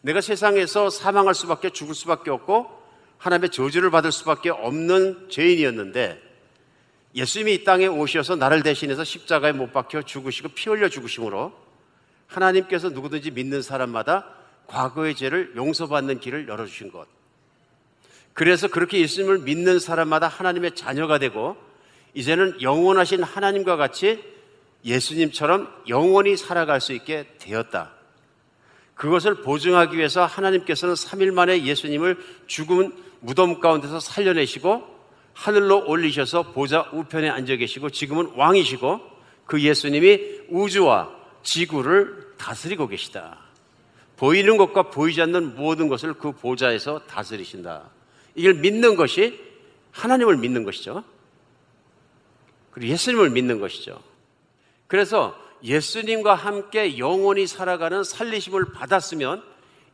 내가 0.00 0.22
세상에서 0.22 0.88
사망할 0.88 1.34
수밖에 1.34 1.68
죽을 1.68 1.94
수밖에 1.94 2.30
없고 2.30 2.66
하나님의 3.18 3.50
저주를 3.50 3.90
받을 3.90 4.10
수밖에 4.10 4.48
없는 4.48 5.28
죄인이었는데 5.28 6.22
예수님이 7.14 7.56
이 7.56 7.64
땅에 7.64 7.86
오셔서 7.86 8.36
나를 8.36 8.62
대신해서 8.62 9.04
십자가에 9.04 9.52
못 9.52 9.70
박혀 9.70 10.00
죽으시고 10.00 10.48
피 10.54 10.70
흘려 10.70 10.88
죽으심으로 10.88 11.52
하나님께서 12.26 12.88
누구든지 12.88 13.32
믿는 13.32 13.60
사람마다 13.60 14.30
과거의 14.66 15.14
죄를 15.14 15.52
용서받는 15.56 16.20
길을 16.20 16.48
열어주신 16.48 16.90
것. 16.90 17.06
그래서 18.34 18.68
그렇게 18.68 19.00
예수님을 19.00 19.38
믿는 19.38 19.78
사람마다 19.78 20.26
하나님의 20.28 20.74
자녀가 20.74 21.18
되고 21.18 21.56
이제는 22.14 22.60
영원하신 22.60 23.22
하나님과 23.22 23.76
같이 23.76 24.22
예수님처럼 24.84 25.68
영원히 25.88 26.36
살아갈 26.36 26.80
수 26.80 26.92
있게 26.92 27.26
되었다. 27.38 27.92
그것을 28.94 29.42
보증하기 29.42 29.96
위해서 29.96 30.24
하나님께서는 30.26 30.94
3일 30.94 31.32
만에 31.32 31.64
예수님을 31.64 32.18
죽은 32.46 32.92
무덤 33.20 33.60
가운데서 33.60 34.00
살려내시고 34.00 34.94
하늘로 35.32 35.88
올리셔서 35.88 36.52
보좌 36.52 36.88
우편에 36.92 37.28
앉아 37.28 37.56
계시고 37.56 37.90
지금은 37.90 38.32
왕이시고 38.36 39.00
그 39.46 39.60
예수님이 39.60 40.42
우주와 40.48 41.10
지구를 41.42 42.34
다스리고 42.38 42.86
계시다. 42.88 43.38
보이는 44.16 44.56
것과 44.56 44.90
보이지 44.90 45.22
않는 45.22 45.56
모든 45.56 45.88
것을 45.88 46.14
그 46.14 46.32
보좌에서 46.32 47.00
다스리신다. 47.06 47.90
이걸 48.34 48.54
믿는 48.54 48.96
것이 48.96 49.40
하나님을 49.92 50.36
믿는 50.36 50.64
것이죠. 50.64 51.04
그리고 52.70 52.92
예수님을 52.92 53.30
믿는 53.30 53.60
것이죠. 53.60 54.02
그래서 54.86 55.38
예수님과 55.62 56.34
함께 56.34 56.98
영원히 56.98 57.46
살아가는 57.46 58.02
살리심을 58.04 58.72
받았으면 58.72 59.42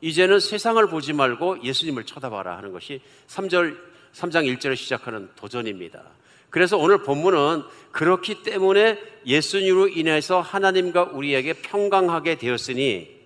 이제는 0.01 0.41
세상을 0.41 0.85
보지 0.89 1.13
말고 1.13 1.63
예수님을 1.63 2.05
쳐다봐라 2.05 2.57
하는 2.57 2.73
것이 2.73 3.01
3절 3.29 3.77
3장 4.13 4.59
1절에 4.59 4.75
시작하는 4.77 5.29
도전입니다. 5.37 6.03
그래서 6.49 6.77
오늘 6.77 7.03
본문은 7.03 7.63
그렇기 7.93 8.43
때문에 8.43 8.99
예수님으로 9.25 9.89
인해서 9.89 10.41
하나님과 10.41 11.11
우리에게 11.13 11.53
평강하게 11.55 12.37
되었으니 12.37 13.20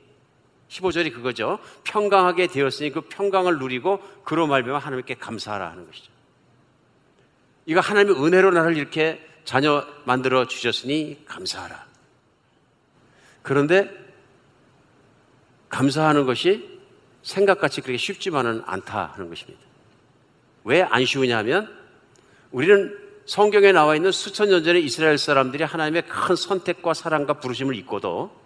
15절이 0.74 1.12
그거죠. 1.14 1.58
평강하게 1.84 2.48
되었으니 2.48 2.90
그 2.90 3.02
평강을 3.02 3.58
누리고 3.58 4.02
그로 4.24 4.46
말미암아 4.46 4.78
하나님께 4.78 5.14
감사하라 5.14 5.70
하는 5.70 5.86
것이죠. 5.86 6.10
이거 7.66 7.80
하나님의 7.80 8.22
은혜로 8.22 8.50
나를 8.50 8.76
이렇게 8.76 9.24
자녀 9.44 9.86
만들어 10.04 10.46
주셨으니 10.46 11.24
감사하라. 11.26 11.86
그런데 13.42 13.90
감사하는 15.68 16.24
것이 16.26 16.80
생각같이 17.22 17.80
그렇게 17.80 17.96
쉽지만은 17.96 18.62
않다 18.66 19.12
하는 19.14 19.28
것입니다. 19.28 19.60
왜 20.64 20.82
안 20.82 21.04
쉬우냐 21.04 21.38
하면 21.38 21.72
우리는 22.50 22.98
성경에 23.26 23.72
나와 23.72 23.96
있는 23.96 24.12
수천 24.12 24.48
년 24.48 24.64
전에 24.64 24.80
이스라엘 24.80 25.18
사람들이 25.18 25.62
하나님의 25.62 26.06
큰 26.06 26.36
선택과 26.36 26.94
사랑과 26.94 27.34
부르심을 27.34 27.74
잊고도 27.76 28.43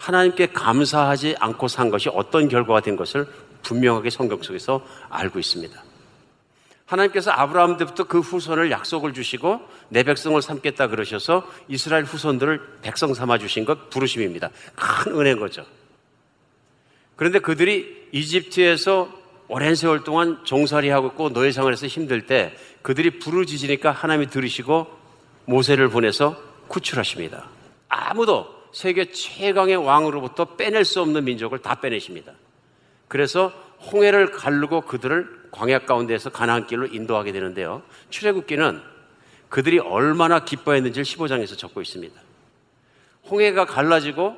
하나님께 0.00 0.46
감사하지 0.48 1.36
않고 1.38 1.68
산 1.68 1.90
것이 1.90 2.08
어떤 2.12 2.48
결과가 2.48 2.80
된 2.80 2.96
것을 2.96 3.26
분명하게 3.62 4.08
성경 4.08 4.42
속에서 4.42 4.84
알고 5.10 5.38
있습니다. 5.38 5.84
하나님께서 6.86 7.30
아브라함 7.30 7.76
때부터 7.76 8.04
그 8.04 8.18
후손을 8.18 8.70
약속을 8.70 9.12
주시고 9.12 9.60
내 9.90 10.02
백성을 10.02 10.40
삼겠다 10.40 10.88
그러셔서 10.88 11.46
이스라엘 11.68 12.04
후손들을 12.04 12.78
백성 12.82 13.12
삼아 13.12 13.38
주신 13.38 13.64
것 13.66 13.90
부르심입니다. 13.90 14.50
큰 14.74 15.20
은혜인 15.20 15.38
거죠. 15.38 15.66
그런데 17.14 17.38
그들이 17.38 18.08
이집트에서 18.10 19.12
오랜 19.48 19.74
세월 19.74 20.02
동안 20.02 20.42
종살이하고 20.44 21.08
있고 21.08 21.28
노예 21.28 21.52
생활에서 21.52 21.86
힘들 21.86 22.26
때 22.26 22.56
그들이 22.82 23.18
부르짖으니까 23.18 23.92
하나님이 23.92 24.28
들으시고 24.28 24.86
모세를 25.44 25.90
보내서 25.90 26.40
구출하십니다. 26.68 27.48
아무도 27.88 28.59
세계 28.72 29.10
최강의 29.10 29.76
왕으로부터 29.76 30.56
빼낼 30.56 30.84
수 30.84 31.00
없는 31.00 31.24
민족을 31.24 31.58
다 31.58 31.80
빼내십니다. 31.80 32.32
그래서 33.08 33.52
홍해를 33.92 34.30
가르고 34.30 34.82
그들을 34.82 35.40
광야 35.50 35.80
가운데에서 35.80 36.30
가나안 36.30 36.66
길로 36.66 36.86
인도하게 36.86 37.32
되는데요. 37.32 37.82
출애굽기는 38.10 38.80
그들이 39.48 39.80
얼마나 39.80 40.44
기뻐했는지를 40.44 41.04
15장에서 41.04 41.58
적고 41.58 41.82
있습니다. 41.82 42.20
홍해가 43.28 43.64
갈라지고 43.64 44.36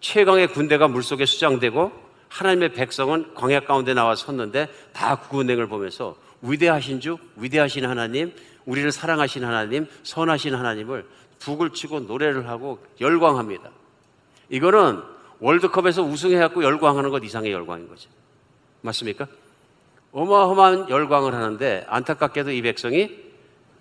최강의 0.00 0.48
군대가 0.48 0.86
물속에 0.86 1.26
수장되고 1.26 1.92
하나님의 2.28 2.72
백성은 2.72 3.34
광야 3.34 3.60
가운데 3.60 3.94
나와 3.94 4.14
섰는데 4.14 4.68
다 4.92 5.16
구군행을 5.16 5.66
보면서 5.68 6.16
위대하신 6.42 7.00
주, 7.00 7.16
위대하신 7.36 7.86
하나님, 7.86 8.32
우리를 8.66 8.90
사랑하신 8.92 9.44
하나님, 9.44 9.86
선하신 10.02 10.54
하나님을 10.54 11.06
북을 11.44 11.70
치고 11.70 12.00
노래를 12.00 12.48
하고 12.48 12.78
열광합니다. 13.00 13.70
이거는 14.48 15.02
월드컵에서 15.40 16.02
우승해갖고 16.02 16.64
열광하는 16.64 17.10
것 17.10 17.22
이상의 17.22 17.52
열광인 17.52 17.88
거죠. 17.88 18.08
맞습니까? 18.80 19.26
어마어마한 20.12 20.88
열광을 20.88 21.34
하는데 21.34 21.84
안타깝게도 21.88 22.52
이 22.52 22.62
백성이 22.62 23.24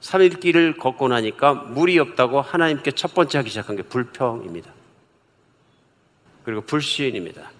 3일 0.02 0.40
길을 0.42 0.78
걷고 0.78 1.08
나니까 1.08 1.54
물이 1.54 1.98
없다고 2.00 2.42
하나님께 2.42 2.92
첫 2.92 3.14
번째 3.14 3.38
하기 3.40 3.50
시작한 3.50 3.76
게 3.76 3.84
불평입니다. 3.84 4.72
그리고 6.44 6.62
불신입니다. 6.62 7.52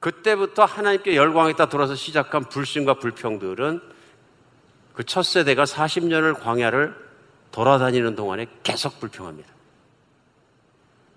그때부터 0.00 0.64
하나님께 0.64 1.16
열광했다 1.16 1.68
돌아서 1.68 1.94
시작한 1.94 2.44
불신과 2.48 2.94
불평들은 2.94 3.80
그 4.94 5.04
첫 5.04 5.24
세대가 5.24 5.64
40년을 5.64 6.40
광야를 6.40 7.05
돌아다니는 7.52 8.14
동안에 8.16 8.46
계속 8.62 9.00
불평합니다. 9.00 9.48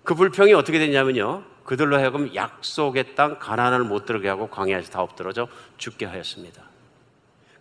그 0.04 0.14
불평이 0.14 0.52
어떻게 0.54 0.78
됐냐면요. 0.78 1.44
그들로 1.64 1.96
하여금 1.96 2.34
약속의 2.34 3.14
땅 3.14 3.38
가나안을 3.38 3.84
못 3.84 4.06
들어게 4.06 4.28
하고 4.28 4.48
광야에서 4.48 4.90
다 4.90 5.02
엎드러져 5.02 5.46
죽게 5.76 6.06
하였습니다. 6.06 6.64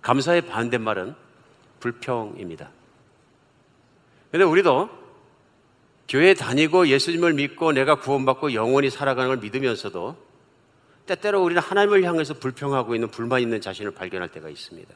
감사의 0.02 0.42
반대말은 0.48 1.14
불평입니다. 1.80 2.70
근데 4.32 4.46
우리도 4.46 4.90
교회 6.08 6.34
다니고 6.34 6.88
예수님을 6.88 7.34
믿고 7.34 7.72
내가 7.72 7.96
구원받고 7.96 8.54
영원히 8.54 8.90
살아가는 8.90 9.30
걸 9.30 9.38
믿으면서도 9.38 10.16
때때로 11.06 11.44
우리는 11.44 11.62
하나님을 11.62 12.04
향해서 12.04 12.36
불평하고 12.36 12.96
있는 12.96 13.10
불만 13.10 13.42
있는 13.42 13.62
자신을 13.62 13.92
발견할 13.92 14.30
때가 14.30 14.50
있습니다. 14.50 14.94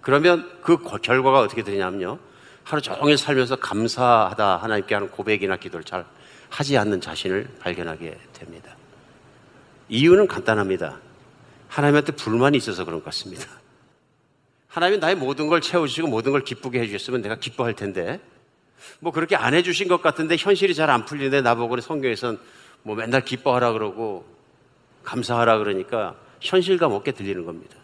그러면 0.00 0.50
그 0.62 0.78
결과가 1.00 1.40
어떻게 1.40 1.62
되냐면요. 1.62 2.18
하루 2.64 2.80
종일 2.82 3.18
살면서 3.18 3.56
감사하다 3.56 4.58
하나님께 4.58 4.94
하는 4.94 5.10
고백이나 5.10 5.56
기도를 5.56 5.84
잘 5.84 6.04
하지 6.48 6.76
않는 6.78 7.00
자신을 7.00 7.48
발견하게 7.60 8.18
됩니다. 8.32 8.76
이유는 9.88 10.28
간단합니다. 10.28 10.98
하나님한테 11.68 12.12
불만이 12.12 12.56
있어서 12.58 12.84
그런 12.84 13.00
것 13.00 13.06
같습니다. 13.06 13.46
하나님이 14.68 15.00
나의 15.00 15.16
모든 15.16 15.48
걸 15.48 15.60
채워주시고 15.60 16.08
모든 16.08 16.32
걸 16.32 16.44
기쁘게 16.44 16.80
해주셨으면 16.80 17.22
내가 17.22 17.36
기뻐할 17.36 17.74
텐데, 17.74 18.20
뭐 19.00 19.12
그렇게 19.12 19.36
안 19.36 19.54
해주신 19.54 19.88
것 19.88 20.00
같은데 20.00 20.36
현실이 20.38 20.74
잘 20.74 20.90
안 20.90 21.04
풀리는데 21.04 21.42
나보고는 21.42 21.82
성경에선 21.82 22.38
뭐 22.82 22.96
맨날 22.96 23.24
기뻐하라 23.24 23.72
그러고 23.72 24.24
감사하라 25.04 25.58
그러니까 25.58 26.16
현실감 26.40 26.92
없게 26.92 27.12
들리는 27.12 27.44
겁니다. 27.44 27.76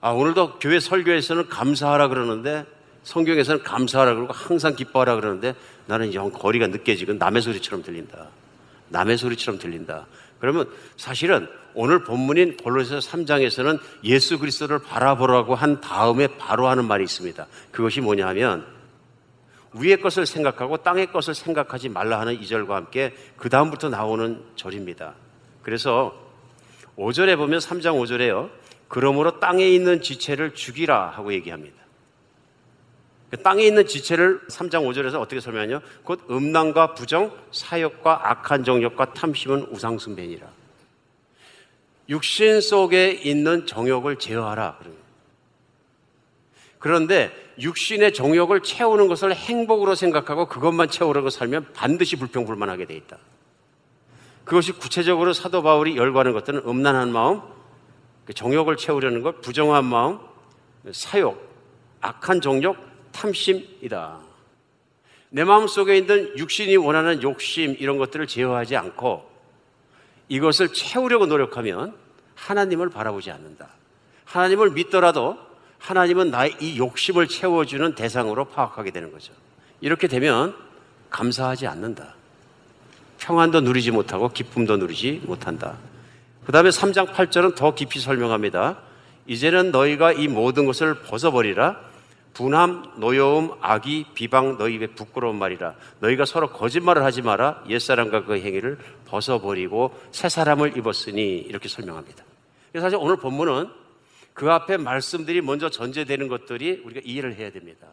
아, 0.00 0.10
오늘도 0.10 0.58
교회 0.58 0.80
설교에서는 0.80 1.48
감사하라 1.48 2.08
그러는데 2.08 2.66
성경에서는 3.04 3.62
감사하라 3.62 4.14
그러고 4.14 4.32
항상 4.32 4.74
기뻐하라 4.74 5.14
그러는데 5.16 5.54
나는 5.86 6.12
영 6.14 6.30
거리가 6.30 6.66
느껴지고 6.68 7.14
남의 7.14 7.42
소리처럼 7.42 7.82
들린다. 7.82 8.28
남의 8.88 9.18
소리처럼 9.18 9.58
들린다. 9.58 10.06
그러면 10.40 10.68
사실은 10.96 11.48
오늘 11.74 12.04
본문인 12.04 12.56
골로새서 12.56 13.08
3장에서는 13.10 13.78
예수 14.04 14.38
그리스도를 14.38 14.78
바라보라고 14.80 15.54
한 15.54 15.80
다음에 15.80 16.26
바로 16.38 16.68
하는 16.68 16.84
말이 16.86 17.04
있습니다. 17.04 17.46
그것이 17.70 18.00
뭐냐 18.00 18.26
하면 18.28 18.66
위의 19.74 20.00
것을 20.00 20.24
생각하고 20.24 20.78
땅의 20.78 21.12
것을 21.12 21.34
생각하지 21.34 21.88
말라 21.88 22.20
하는 22.20 22.40
이절과 22.40 22.76
함께 22.76 23.14
그 23.36 23.48
다음부터 23.48 23.88
나오는 23.88 24.40
절입니다. 24.54 25.14
그래서 25.62 26.14
5절에 26.96 27.36
보면 27.36 27.58
3장 27.58 28.00
5절에요. 28.00 28.50
그러므로 28.86 29.40
땅에 29.40 29.68
있는 29.68 30.00
지체를 30.00 30.54
죽이라 30.54 31.08
하고 31.08 31.32
얘기합니다. 31.32 31.83
그 33.34 33.42
땅에 33.42 33.64
있는 33.64 33.84
지체를 33.84 34.42
3장 34.46 34.86
5절에서 34.86 35.20
어떻게 35.20 35.40
설명하냐? 35.40 35.80
곧 36.04 36.20
음란과 36.30 36.94
부정, 36.94 37.36
사욕과 37.50 38.30
악한 38.30 38.62
정욕과 38.62 39.12
탐심은 39.12 39.70
우상숭배니라. 39.72 40.46
육신 42.08 42.60
속에 42.60 43.10
있는 43.10 43.66
정욕을 43.66 44.20
제어하라. 44.20 44.78
그런데 46.78 47.32
육신의 47.58 48.14
정욕을 48.14 48.62
채우는 48.62 49.08
것을 49.08 49.34
행복으로 49.34 49.96
생각하고 49.96 50.46
그것만 50.46 50.88
채우려고 50.88 51.28
살면 51.28 51.72
반드시 51.72 52.14
불평불만하게 52.14 52.86
돼 52.86 52.94
있다. 52.94 53.18
그것이 54.44 54.70
구체적으로 54.70 55.32
사도 55.32 55.60
바울이 55.64 55.96
열거하는 55.96 56.34
것들은 56.34 56.62
음란한 56.68 57.10
마음, 57.10 57.40
그 58.26 58.32
정욕을 58.32 58.76
채우려는 58.76 59.22
것, 59.22 59.40
부정한 59.40 59.86
마음, 59.86 60.20
사욕, 60.92 61.42
악한 62.00 62.40
정욕, 62.40 62.93
탐심이다. 63.14 64.18
내 65.30 65.44
마음 65.44 65.66
속에 65.66 65.96
있는 65.96 66.36
육신이 66.36 66.76
원하는 66.76 67.22
욕심 67.22 67.76
이런 67.78 67.98
것들을 67.98 68.26
제어하지 68.26 68.76
않고 68.76 69.28
이것을 70.28 70.72
채우려고 70.72 71.26
노력하면 71.26 71.94
하나님을 72.34 72.90
바라보지 72.90 73.30
않는다. 73.30 73.68
하나님을 74.24 74.70
믿더라도 74.70 75.38
하나님은 75.78 76.30
나의 76.30 76.56
이 76.60 76.78
욕심을 76.78 77.28
채워주는 77.28 77.94
대상으로 77.94 78.46
파악하게 78.46 78.90
되는 78.90 79.12
거죠. 79.12 79.32
이렇게 79.80 80.08
되면 80.08 80.56
감사하지 81.10 81.66
않는다. 81.66 82.14
평안도 83.18 83.60
누리지 83.60 83.90
못하고 83.90 84.30
기쁨도 84.30 84.76
누리지 84.78 85.22
못한다. 85.24 85.76
그 86.46 86.52
다음에 86.52 86.70
3장 86.70 87.12
8절은 87.12 87.54
더 87.54 87.74
깊이 87.74 88.00
설명합니다. 88.00 88.78
이제는 89.26 89.70
너희가 89.70 90.12
이 90.12 90.28
모든 90.28 90.66
것을 90.66 91.02
벗어버리라. 91.02 91.93
분함, 92.34 92.94
노여움, 92.96 93.56
악의, 93.60 94.06
비방 94.14 94.58
너희 94.58 94.74
입에 94.74 94.88
부끄러운 94.88 95.36
말이라. 95.36 95.74
너희가 96.00 96.24
서로 96.24 96.50
거짓말을 96.50 97.04
하지 97.04 97.22
마라. 97.22 97.64
옛사람과 97.68 98.24
그 98.24 98.34
행위를 98.34 98.78
벗어버리고 99.06 99.94
새 100.10 100.28
사람을 100.28 100.76
입었으니 100.76 101.36
이렇게 101.38 101.68
설명합니다. 101.68 102.24
사실 102.74 102.98
오늘 103.00 103.16
본문은 103.16 103.68
그 104.34 104.50
앞에 104.50 104.76
말씀들이 104.78 105.40
먼저 105.40 105.70
전제되는 105.70 106.26
것들이 106.26 106.82
우리가 106.84 107.00
이해를 107.04 107.36
해야 107.36 107.50
됩니다. 107.50 107.86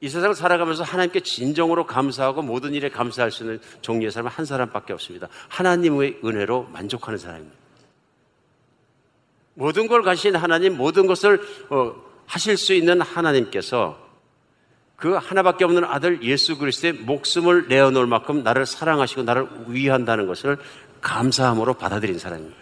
이 0.00 0.08
세상을 0.08 0.34
살아가면서 0.34 0.82
하나님께 0.82 1.20
진정으로 1.20 1.86
감사하고 1.86 2.40
모든 2.40 2.72
일에 2.72 2.88
감사할 2.88 3.30
수 3.30 3.44
있는 3.44 3.60
종류의 3.82 4.10
사람은 4.10 4.32
한 4.32 4.46
사람밖에 4.46 4.94
없습니다. 4.94 5.28
하나님의 5.48 6.20
은혜로 6.24 6.70
만족하는 6.72 7.18
사람입니다. 7.18 7.56
모든 9.54 9.86
걸 9.86 10.02
가신 10.02 10.34
하나님, 10.34 10.78
모든 10.78 11.06
것을 11.06 11.40
어, 11.68 12.11
하실 12.32 12.56
수 12.56 12.72
있는 12.72 13.02
하나님께서 13.02 14.00
그 14.96 15.12
하나밖에 15.12 15.64
없는 15.64 15.84
아들 15.84 16.22
예수 16.22 16.56
그리스도의 16.56 16.94
목숨을 16.94 17.68
내어놓을 17.68 18.06
만큼 18.06 18.42
나를 18.42 18.64
사랑하시고 18.64 19.24
나를 19.24 19.48
위한다는 19.66 20.26
것을 20.26 20.56
감사함으로 21.02 21.74
받아들인 21.74 22.18
사람입니다. 22.18 22.56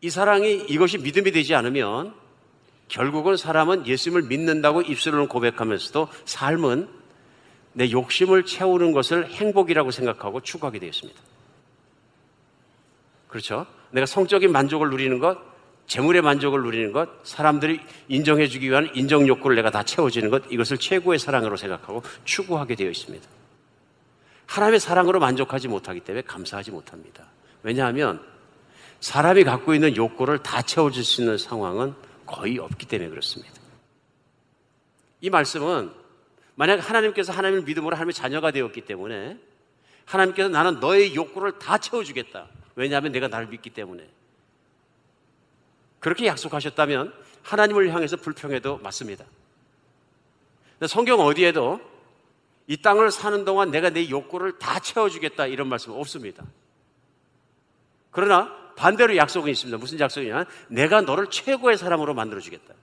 이 0.00 0.10
사랑이 0.10 0.64
이것이 0.68 0.98
믿음이 0.98 1.32
되지 1.32 1.56
않으면 1.56 2.14
결국은 2.86 3.36
사람은 3.36 3.88
예수님을 3.88 4.28
믿는다고 4.28 4.82
입술로는 4.82 5.26
고백하면서도 5.26 6.06
삶은 6.24 6.88
내 7.72 7.90
욕심을 7.90 8.44
채우는 8.44 8.92
것을 8.92 9.28
행복이라고 9.28 9.90
생각하고 9.90 10.40
추구하게 10.40 10.78
되었습니다. 10.78 11.20
그렇죠? 13.26 13.66
내가 13.90 14.06
성적인 14.06 14.52
만족을 14.52 14.90
누리는 14.90 15.18
것, 15.18 15.51
재물의 15.92 16.22
만족을 16.22 16.62
누리는 16.62 16.90
것, 16.90 17.06
사람들이 17.22 17.78
인정해 18.08 18.48
주기 18.48 18.70
위한 18.70 18.88
인정 18.94 19.28
욕구를 19.28 19.56
내가 19.56 19.70
다 19.70 19.82
채워지는 19.82 20.30
것, 20.30 20.42
이것을 20.50 20.78
최고의 20.78 21.18
사랑으로 21.18 21.58
생각하고 21.58 22.02
추구하게 22.24 22.76
되어 22.76 22.88
있습니다. 22.88 23.28
하나님의 24.46 24.80
사랑으로 24.80 25.20
만족하지 25.20 25.68
못하기 25.68 26.00
때문에 26.00 26.22
감사하지 26.22 26.70
못합니다. 26.70 27.26
왜냐하면 27.62 28.22
사람이 29.00 29.44
갖고 29.44 29.74
있는 29.74 29.94
욕구를 29.94 30.38
다 30.38 30.62
채워줄 30.62 31.04
수 31.04 31.20
있는 31.20 31.36
상황은 31.36 31.92
거의 32.24 32.58
없기 32.58 32.86
때문에 32.86 33.10
그렇습니다. 33.10 33.52
이 35.20 35.28
말씀은 35.28 35.92
만약 36.54 36.76
하나님께서 36.76 37.34
하나님을 37.34 37.64
믿음으로 37.64 37.96
하나님의 37.96 38.14
자녀가 38.14 38.50
되었기 38.50 38.80
때문에 38.86 39.36
하나님께서 40.06 40.48
나는 40.48 40.80
너의 40.80 41.14
욕구를 41.14 41.58
다 41.58 41.76
채워주겠다. 41.76 42.48
왜냐하면 42.76 43.12
내가 43.12 43.28
나를 43.28 43.48
믿기 43.48 43.68
때문에. 43.68 44.08
그렇게 46.02 46.26
약속하셨다면 46.26 47.14
하나님을 47.42 47.94
향해서 47.94 48.16
불평해도 48.16 48.78
맞습니다. 48.78 49.24
성경 50.88 51.20
어디에도 51.20 51.80
이 52.66 52.76
땅을 52.76 53.12
사는 53.12 53.44
동안 53.44 53.70
내가 53.70 53.88
내 53.90 54.10
욕구를 54.10 54.58
다 54.58 54.80
채워주겠다 54.80 55.46
이런 55.46 55.68
말씀 55.68 55.92
없습니다. 55.92 56.44
그러나 58.10 58.52
반대로 58.76 59.16
약속은 59.16 59.50
있습니다. 59.52 59.78
무슨 59.78 60.00
약속이냐? 60.00 60.44
내가 60.68 61.02
너를 61.02 61.28
최고의 61.30 61.78
사람으로 61.78 62.14
만들어주겠다. 62.14 62.74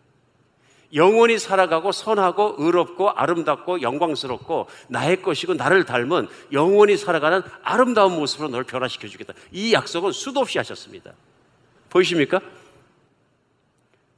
영원히 0.93 1.37
살아가고 1.37 1.91
선하고 1.91 2.55
의롭고 2.57 3.09
아름답고 3.09 3.81
영광스럽고 3.81 4.67
나의 4.87 5.21
것이고 5.21 5.55
나를 5.55 5.83
닮은 5.83 6.29
영원히 6.53 6.95
살아가는 6.95 7.41
아름다운 7.63 8.15
모습으로 8.15 8.47
너를 8.47 8.63
변화시켜 8.63 9.09
주겠다. 9.09 9.33
이 9.51 9.73
약속은 9.73 10.13
수도 10.13 10.39
없이 10.39 10.57
하셨습니다. 10.57 11.11
보이십니까? 11.89 12.39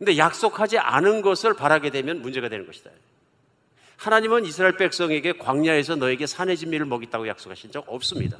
근데 0.02 0.18
약속하지 0.18 0.80
않은 0.80 1.22
것을 1.22 1.54
바라게 1.54 1.92
되면 1.92 2.24
문제가 2.24 2.50
되는 2.50 2.66
것이다. 2.66 2.90
하나님은 3.98 4.46
이스라엘 4.46 4.76
백성에게 4.76 5.34
광야에서 5.34 5.96
너에게 5.96 6.26
산의 6.26 6.58
진미를 6.58 6.88
먹이다고 6.88 7.28
약속하신 7.28 7.72
적 7.72 7.86
없습니다. 7.88 8.40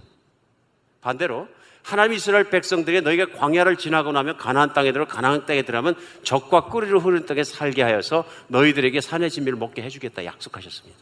반대로 1.02 1.48
하나님 1.84 2.14
이스라엘 2.14 2.50
백성들에게 2.50 3.02
너희가 3.02 3.38
광야를 3.38 3.78
지나고 3.78 4.12
나면 4.12 4.38
가나안 4.38 4.74
땅에 4.74 4.92
들어 4.92 5.06
가나안 5.06 5.46
땅에 5.46 5.62
들어가면 5.62 5.94
적과 6.24 6.62
꿀이로 6.66 7.00
흐르는 7.00 7.28
땅에 7.28 7.44
살게 7.44 7.84
하여서 7.84 8.26
너희들에게 8.48 9.00
산의 9.00 9.30
진미를 9.30 9.60
먹게 9.60 9.84
해주겠다 9.84 10.26
약속하셨습니다. 10.26 11.00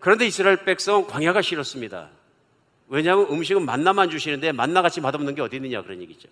그런데 0.00 0.26
이스라엘 0.26 0.64
백성은 0.64 1.08
광야가 1.08 1.42
싫었습니다. 1.42 2.08
왜냐하면 2.88 3.26
음식은 3.30 3.66
만나만 3.66 4.08
주시는데 4.08 4.52
만나같이 4.52 5.02
맛없는 5.02 5.34
게 5.34 5.42
어디 5.42 5.56
있느냐 5.56 5.82
그런 5.82 6.00
얘기죠. 6.00 6.30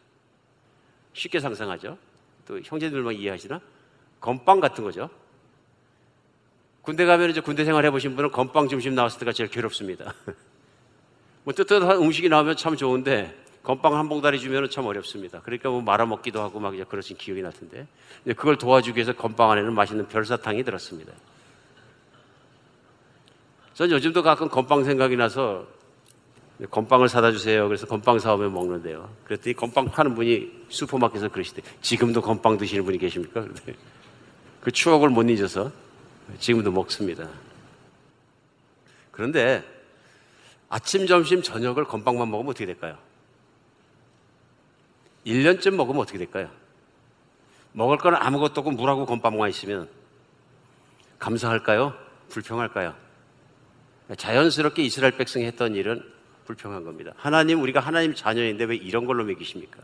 쉽게 1.12 1.40
상상하죠. 1.40 1.98
또 2.46 2.60
형제들만 2.60 3.14
이해하시나? 3.14 3.60
건빵 4.20 4.60
같은 4.60 4.84
거죠. 4.84 5.10
군대 6.82 7.04
가면 7.04 7.30
이제 7.30 7.40
군대 7.40 7.64
생활 7.64 7.84
해보신 7.86 8.16
분은 8.16 8.30
건빵 8.32 8.68
점심 8.68 8.94
나왔을 8.94 9.18
때가 9.20 9.32
제일 9.32 9.50
괴롭습니다. 9.50 10.14
뭐 11.44 11.52
뜨뜻한 11.54 12.02
음식이 12.02 12.28
나오면 12.28 12.56
참 12.56 12.76
좋은데 12.76 13.42
건빵 13.62 13.94
한 13.94 14.08
봉다리 14.08 14.40
주면 14.40 14.68
참 14.70 14.86
어렵습니다. 14.86 15.40
그러니까 15.40 15.70
뭐 15.70 15.80
말아먹기도 15.82 16.40
하고 16.40 16.58
막 16.58 16.74
이제 16.74 16.84
그러신 16.84 17.16
기억이 17.16 17.42
나던데 17.42 17.86
그걸 18.36 18.58
도와주기 18.58 18.96
위해서 18.96 19.12
건빵 19.12 19.50
안에는 19.52 19.72
맛있는 19.72 20.08
별사탕이 20.08 20.64
들었습니다. 20.64 21.12
전 23.74 23.90
요즘도 23.90 24.22
가끔 24.22 24.48
건빵 24.48 24.84
생각이 24.84 25.16
나서 25.16 25.66
건빵을 26.70 27.08
사다 27.08 27.32
주세요. 27.32 27.66
그래서 27.66 27.86
건빵 27.86 28.18
사오면 28.18 28.52
먹는데요. 28.52 29.08
그랬더니 29.24 29.54
건빵 29.54 29.86
파는 29.86 30.14
분이 30.14 30.66
슈퍼마켓에서 30.68 31.28
그러시대. 31.28 31.62
지금도 31.80 32.20
건빵 32.20 32.58
드시는 32.58 32.84
분이 32.84 32.98
계십니까? 32.98 33.46
그 34.60 34.70
추억을 34.70 35.08
못 35.08 35.28
잊어서 35.28 35.72
지금도 36.38 36.70
먹습니다. 36.70 37.28
그런데 39.10 39.62
아침, 40.68 41.06
점심, 41.06 41.42
저녁을 41.42 41.84
건빵만 41.84 42.30
먹으면 42.30 42.50
어떻게 42.50 42.66
될까요? 42.66 42.96
1년쯤 45.26 45.74
먹으면 45.74 46.00
어떻게 46.00 46.18
될까요? 46.18 46.48
먹을 47.72 47.98
거는 47.98 48.18
아무것도 48.20 48.60
없고 48.60 48.70
물하고 48.72 49.06
건빵만 49.06 49.50
있으면 49.50 49.88
감사할까요? 51.18 51.94
불평할까요? 52.30 52.94
자연스럽게 54.16 54.82
이스라엘 54.82 55.16
백성이 55.16 55.46
했던 55.46 55.74
일은 55.74 56.02
불평한 56.52 56.84
겁니다. 56.84 57.12
하나님, 57.16 57.62
우리가 57.62 57.80
하나님 57.80 58.14
자녀인데 58.14 58.64
왜 58.64 58.76
이런 58.76 59.06
걸로 59.06 59.24
먹이십니까? 59.24 59.80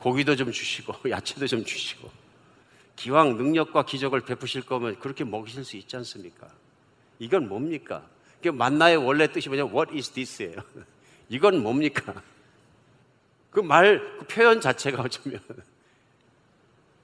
고기도 0.00 0.34
좀 0.34 0.50
주시고, 0.50 0.94
야채도 1.10 1.46
좀 1.46 1.64
주시고, 1.64 2.10
기왕 2.96 3.36
능력과 3.36 3.84
기적을 3.84 4.20
베푸실 4.22 4.62
거면 4.62 4.98
그렇게 4.98 5.24
먹이실 5.24 5.64
수 5.64 5.76
있지 5.76 5.96
않습니까? 5.96 6.48
이건 7.18 7.48
뭡니까? 7.48 8.02
그 8.42 8.48
만나의 8.48 8.96
원래 8.96 9.30
뜻이 9.30 9.48
뭐냐? 9.48 9.66
What 9.66 9.94
is 9.94 10.10
this예요. 10.10 10.56
이건 11.28 11.62
뭡니까? 11.62 12.20
그 13.50 13.60
말, 13.60 14.00
그 14.18 14.26
표현 14.26 14.60
자체가 14.60 15.02
어쩌면 15.02 15.40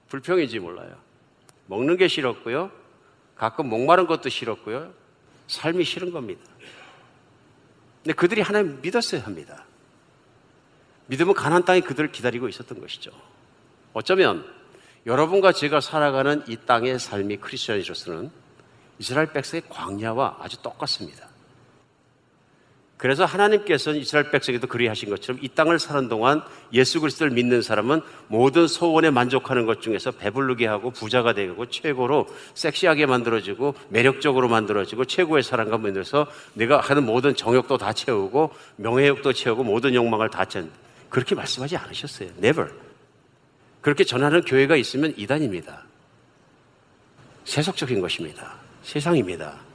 불평인지 0.08 0.58
몰라요. 0.58 0.96
먹는 1.66 1.96
게 1.96 2.08
싫었고요. 2.08 2.70
가끔 3.36 3.68
목마른 3.68 4.06
것도 4.06 4.28
싫었고요. 4.28 4.92
삶이 5.48 5.84
싫은 5.84 6.10
겁니다. 6.12 6.42
근데 8.06 8.14
그들이 8.14 8.40
하나님 8.40 8.80
믿었어야 8.82 9.24
합니다. 9.24 9.64
믿음은 11.06 11.34
가난 11.34 11.64
땅에 11.64 11.80
그들을 11.80 12.12
기다리고 12.12 12.48
있었던 12.48 12.80
것이죠. 12.80 13.10
어쩌면 13.94 14.46
여러분과 15.06 15.50
제가 15.50 15.80
살아가는 15.80 16.44
이 16.46 16.56
땅의 16.56 17.00
삶이 17.00 17.38
크리스천이로서는 17.38 18.30
이스라엘 19.00 19.32
백성의 19.32 19.64
광야와 19.68 20.36
아주 20.38 20.62
똑같습니다. 20.62 21.28
그래서 22.96 23.26
하나님께서는 23.26 24.00
이스라엘 24.00 24.30
백성에도 24.30 24.66
그리하신 24.66 25.10
것처럼 25.10 25.38
이 25.42 25.48
땅을 25.48 25.78
사는 25.78 26.08
동안 26.08 26.42
예수 26.72 27.00
그리스도를 27.00 27.30
믿는 27.32 27.60
사람은 27.60 28.00
모든 28.28 28.66
소원에 28.66 29.10
만족하는 29.10 29.66
것 29.66 29.82
중에서 29.82 30.12
배부르게 30.12 30.66
하고 30.66 30.90
부자가 30.90 31.34
되고 31.34 31.66
최고로 31.66 32.26
섹시하게 32.54 33.04
만들어지고 33.04 33.74
매력적으로 33.90 34.48
만들어지고 34.48 35.04
최고의 35.04 35.42
사랑과 35.42 35.76
만들어서 35.76 36.26
내가 36.54 36.80
하는 36.80 37.04
모든 37.04 37.36
정욕도 37.36 37.76
다 37.76 37.92
채우고 37.92 38.54
명예욕도 38.76 39.34
채우고 39.34 39.62
모든 39.62 39.94
욕망을 39.94 40.30
다 40.30 40.46
채운 40.46 40.70
그렇게 41.10 41.34
말씀하지 41.34 41.76
않으셨어요. 41.76 42.30
Never. 42.38 42.72
그렇게 43.82 44.04
전하는 44.04 44.40
교회가 44.40 44.74
있으면 44.76 45.12
이단입니다. 45.16 45.82
세속적인 47.44 48.00
것입니다. 48.00 48.54
세상입니다. 48.82 49.65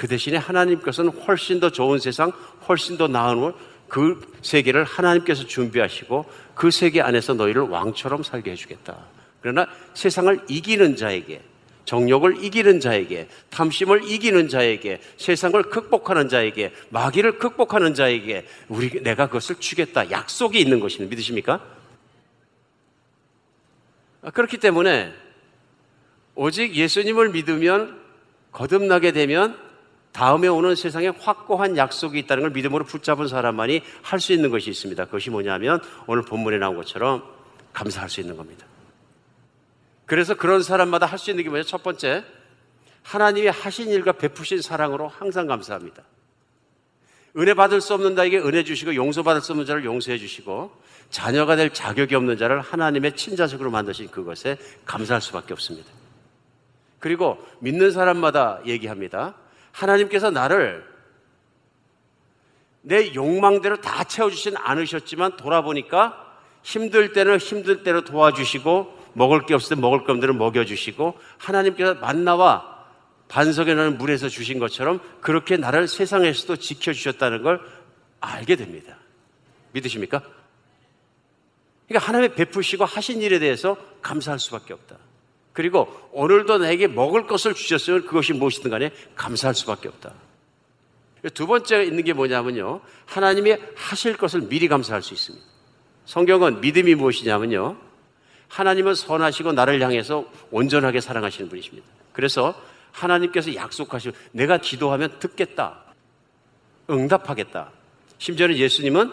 그 0.00 0.08
대신에 0.08 0.38
하나님께서는 0.38 1.10
훨씬 1.10 1.60
더 1.60 1.68
좋은 1.68 1.98
세상, 1.98 2.32
훨씬 2.66 2.96
더 2.96 3.06
나은 3.06 3.52
그 3.86 4.18
세계를 4.40 4.82
하나님께서 4.84 5.46
준비하시고 5.46 6.24
그 6.54 6.70
세계 6.70 7.02
안에서 7.02 7.34
너희를 7.34 7.64
왕처럼 7.64 8.22
살게 8.22 8.50
해주겠다. 8.52 8.96
그러나 9.42 9.68
세상을 9.92 10.46
이기는 10.48 10.96
자에게, 10.96 11.42
정욕을 11.84 12.42
이기는 12.42 12.80
자에게, 12.80 13.28
탐심을 13.50 14.10
이기는 14.10 14.48
자에게, 14.48 15.02
세상을 15.18 15.62
극복하는 15.64 16.30
자에게, 16.30 16.72
마귀를 16.88 17.36
극복하는 17.36 17.92
자에게 17.92 18.46
우리 18.68 19.02
내가 19.02 19.26
그것을 19.26 19.56
주겠다. 19.56 20.10
약속이 20.10 20.58
있는 20.58 20.80
것입니다. 20.80 21.10
믿으십니까? 21.10 21.62
아, 24.22 24.30
그렇기 24.30 24.56
때문에 24.56 25.12
오직 26.36 26.74
예수님을 26.74 27.32
믿으면 27.32 28.00
거듭나게 28.52 29.12
되면 29.12 29.68
다음에 30.12 30.48
오는 30.48 30.74
세상에 30.74 31.08
확고한 31.08 31.76
약속이 31.76 32.18
있다는 32.20 32.42
걸 32.42 32.50
믿음으로 32.50 32.84
붙잡은 32.84 33.28
사람만이 33.28 33.82
할 34.02 34.20
수 34.20 34.32
있는 34.32 34.50
것이 34.50 34.70
있습니다. 34.70 35.04
그것이 35.06 35.30
뭐냐면 35.30 35.80
오늘 36.06 36.22
본문에 36.24 36.58
나온 36.58 36.76
것처럼 36.76 37.22
감사할 37.72 38.10
수 38.10 38.20
있는 38.20 38.36
겁니다. 38.36 38.66
그래서 40.06 40.34
그런 40.34 40.62
사람마다 40.62 41.06
할 41.06 41.18
수 41.18 41.30
있는 41.30 41.44
게 41.44 41.50
뭐냐? 41.50 41.62
첫 41.64 41.82
번째, 41.82 42.24
하나님이 43.02 43.48
하신 43.48 43.88
일과 43.90 44.12
베푸신 44.12 44.60
사랑으로 44.60 45.08
항상 45.08 45.46
감사합니다. 45.46 46.02
은혜 47.36 47.54
받을 47.54 47.80
수 47.80 47.94
없는 47.94 48.16
자에게 48.16 48.38
은혜 48.38 48.64
주시고 48.64 48.96
용서받을 48.96 49.40
수 49.40 49.52
없는 49.52 49.64
자를 49.64 49.84
용서해 49.84 50.18
주시고 50.18 50.72
자녀가 51.10 51.54
될 51.54 51.70
자격이 51.70 52.16
없는 52.16 52.36
자를 52.36 52.60
하나님의 52.60 53.14
친자식으로 53.14 53.70
만드신 53.70 54.10
그것에 54.10 54.56
감사할 54.84 55.22
수밖에 55.22 55.52
없습니다. 55.52 55.88
그리고 56.98 57.38
믿는 57.60 57.92
사람마다 57.92 58.60
얘기합니다. 58.66 59.34
하나님께서 59.72 60.30
나를 60.30 60.88
내 62.82 63.14
욕망대로 63.14 63.80
다 63.80 64.04
채워주진 64.04 64.56
않으셨지만 64.56 65.36
돌아보니까 65.36 66.26
힘들 66.62 67.12
때는 67.12 67.38
힘들 67.38 67.82
때로 67.82 68.04
도와주시고 68.04 68.98
먹을 69.14 69.44
게 69.46 69.54
없을 69.54 69.76
때 69.76 69.80
먹을 69.80 70.04
대로 70.20 70.34
먹여주시고 70.34 71.18
하나님께서 71.38 71.94
만나와 71.94 72.70
반석에 73.28 73.74
나는 73.74 73.98
물에서 73.98 74.28
주신 74.28 74.58
것처럼 74.58 75.00
그렇게 75.20 75.56
나를 75.56 75.88
세상에서도 75.88 76.56
지켜주셨다는 76.56 77.42
걸 77.42 77.60
알게 78.20 78.56
됩니다. 78.56 78.98
믿으십니까? 79.72 80.22
그러니까 81.86 82.08
하나님의 82.08 82.34
베푸시고 82.34 82.84
하신 82.84 83.22
일에 83.22 83.38
대해서 83.38 83.76
감사할 84.02 84.38
수밖에 84.38 84.72
없다. 84.72 84.96
그리고 85.52 85.88
오늘도 86.12 86.58
나에게 86.58 86.86
먹을 86.86 87.26
것을 87.26 87.54
주셨으면 87.54 88.06
그것이 88.06 88.32
무엇이든 88.32 88.70
간에 88.70 88.90
감사할 89.16 89.54
수밖에 89.54 89.88
없다. 89.88 90.14
두 91.34 91.46
번째 91.46 91.84
있는 91.84 92.04
게 92.04 92.12
뭐냐면요. 92.12 92.80
하나님이 93.06 93.56
하실 93.74 94.16
것을 94.16 94.42
미리 94.42 94.68
감사할 94.68 95.02
수 95.02 95.12
있습니다. 95.12 95.44
성경은 96.06 96.60
믿음이 96.60 96.94
무엇이냐면요. 96.94 97.76
하나님은 98.48 98.94
선하시고 98.94 99.52
나를 99.52 99.80
향해서 99.82 100.24
온전하게 100.50 101.00
사랑하시는 101.00 101.48
분이십니다. 101.48 101.86
그래서 102.12 102.54
하나님께서 102.92 103.54
약속하시고 103.54 104.16
내가 104.32 104.58
기도하면 104.58 105.18
듣겠다. 105.18 105.84
응답하겠다. 106.88 107.70
심지어는 108.18 108.56
예수님은 108.56 109.12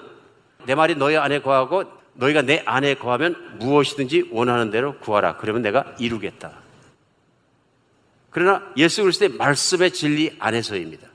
내 0.66 0.76
말이 0.76 0.96
너희 0.96 1.16
안에 1.16 1.42
거하고 1.42 1.84
너희가 2.18 2.42
내 2.42 2.64
안에 2.66 2.96
거하면 2.96 3.58
무엇이든지 3.60 4.30
원하는 4.32 4.72
대로 4.72 4.98
구하라. 5.00 5.38
그러면 5.38 5.62
내가 5.62 5.96
이루겠다. 6.00 6.60
그러나 8.30 8.72
예수 8.76 9.02
그리스도의 9.04 9.34
말씀의 9.34 9.92
진리 9.92 10.36
안에서입니다. 10.40 11.08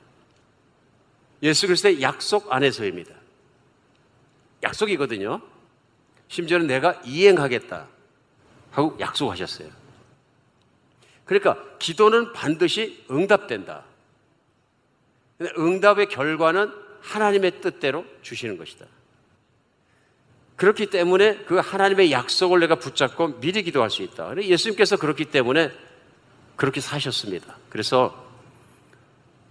예수 1.42 1.66
그리스도의 1.66 2.02
약속 2.02 2.52
안에서입니다. 2.52 3.14
약속이거든요. 4.62 5.40
심지어는 6.28 6.66
내가 6.66 7.00
이행하겠다 7.04 7.88
하고 8.70 8.96
약속하셨어요. 8.98 9.68
그러니까 11.24 11.56
기도는 11.78 12.32
반드시 12.32 13.04
응답된다. 13.10 13.84
응답의 15.58 16.08
결과는 16.08 16.72
하나님의 17.00 17.60
뜻대로 17.60 18.04
주시는 18.22 18.56
것이다. 18.56 18.86
그렇기 20.62 20.86
때문에 20.86 21.38
그 21.38 21.56
하나님의 21.56 22.12
약속을 22.12 22.60
내가 22.60 22.76
붙잡고 22.76 23.40
미리 23.40 23.64
기도할 23.64 23.90
수 23.90 24.02
있다. 24.02 24.36
예수님께서 24.36 24.96
그렇기 24.96 25.24
때문에 25.24 25.72
그렇게 26.54 26.80
사셨습니다. 26.80 27.56
그래서 27.68 28.14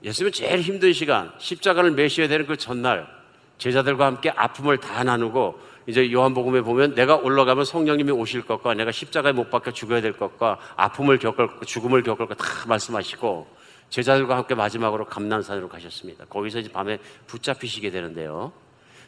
예수님은 0.05 0.31
제일 0.31 0.61
힘든 0.61 0.93
시간, 0.93 1.33
십자가를 1.37 1.91
매셔야 1.91 2.29
되는 2.29 2.47
그 2.47 2.55
전날, 2.55 3.09
제자들과 3.57 4.05
함께 4.05 4.29
아픔을 4.29 4.77
다 4.77 5.03
나누고, 5.03 5.59
이제 5.85 6.09
요한복음에 6.13 6.61
보면 6.61 6.95
내가 6.95 7.17
올라가면 7.17 7.65
성령님이 7.65 8.11
오실 8.13 8.43
것과 8.43 8.73
내가 8.75 8.93
십자가에 8.93 9.33
못 9.33 9.49
박혀 9.49 9.71
죽어야 9.71 9.99
될 9.99 10.13
것과 10.13 10.59
아픔을 10.77 11.19
겪을 11.19 11.57
것, 11.57 11.67
죽음을 11.67 12.03
겪을 12.03 12.27
것 12.27 12.37
다 12.37 12.45
말씀하시고, 12.67 13.47
제자들과 13.89 14.37
함께 14.37 14.55
마지막으로 14.55 15.03
감난산으로 15.07 15.67
가셨습니다. 15.67 16.23
거기서 16.29 16.59
이제 16.59 16.71
밤에 16.71 16.99
붙잡히시게 17.27 17.91
되는데요. 17.91 18.53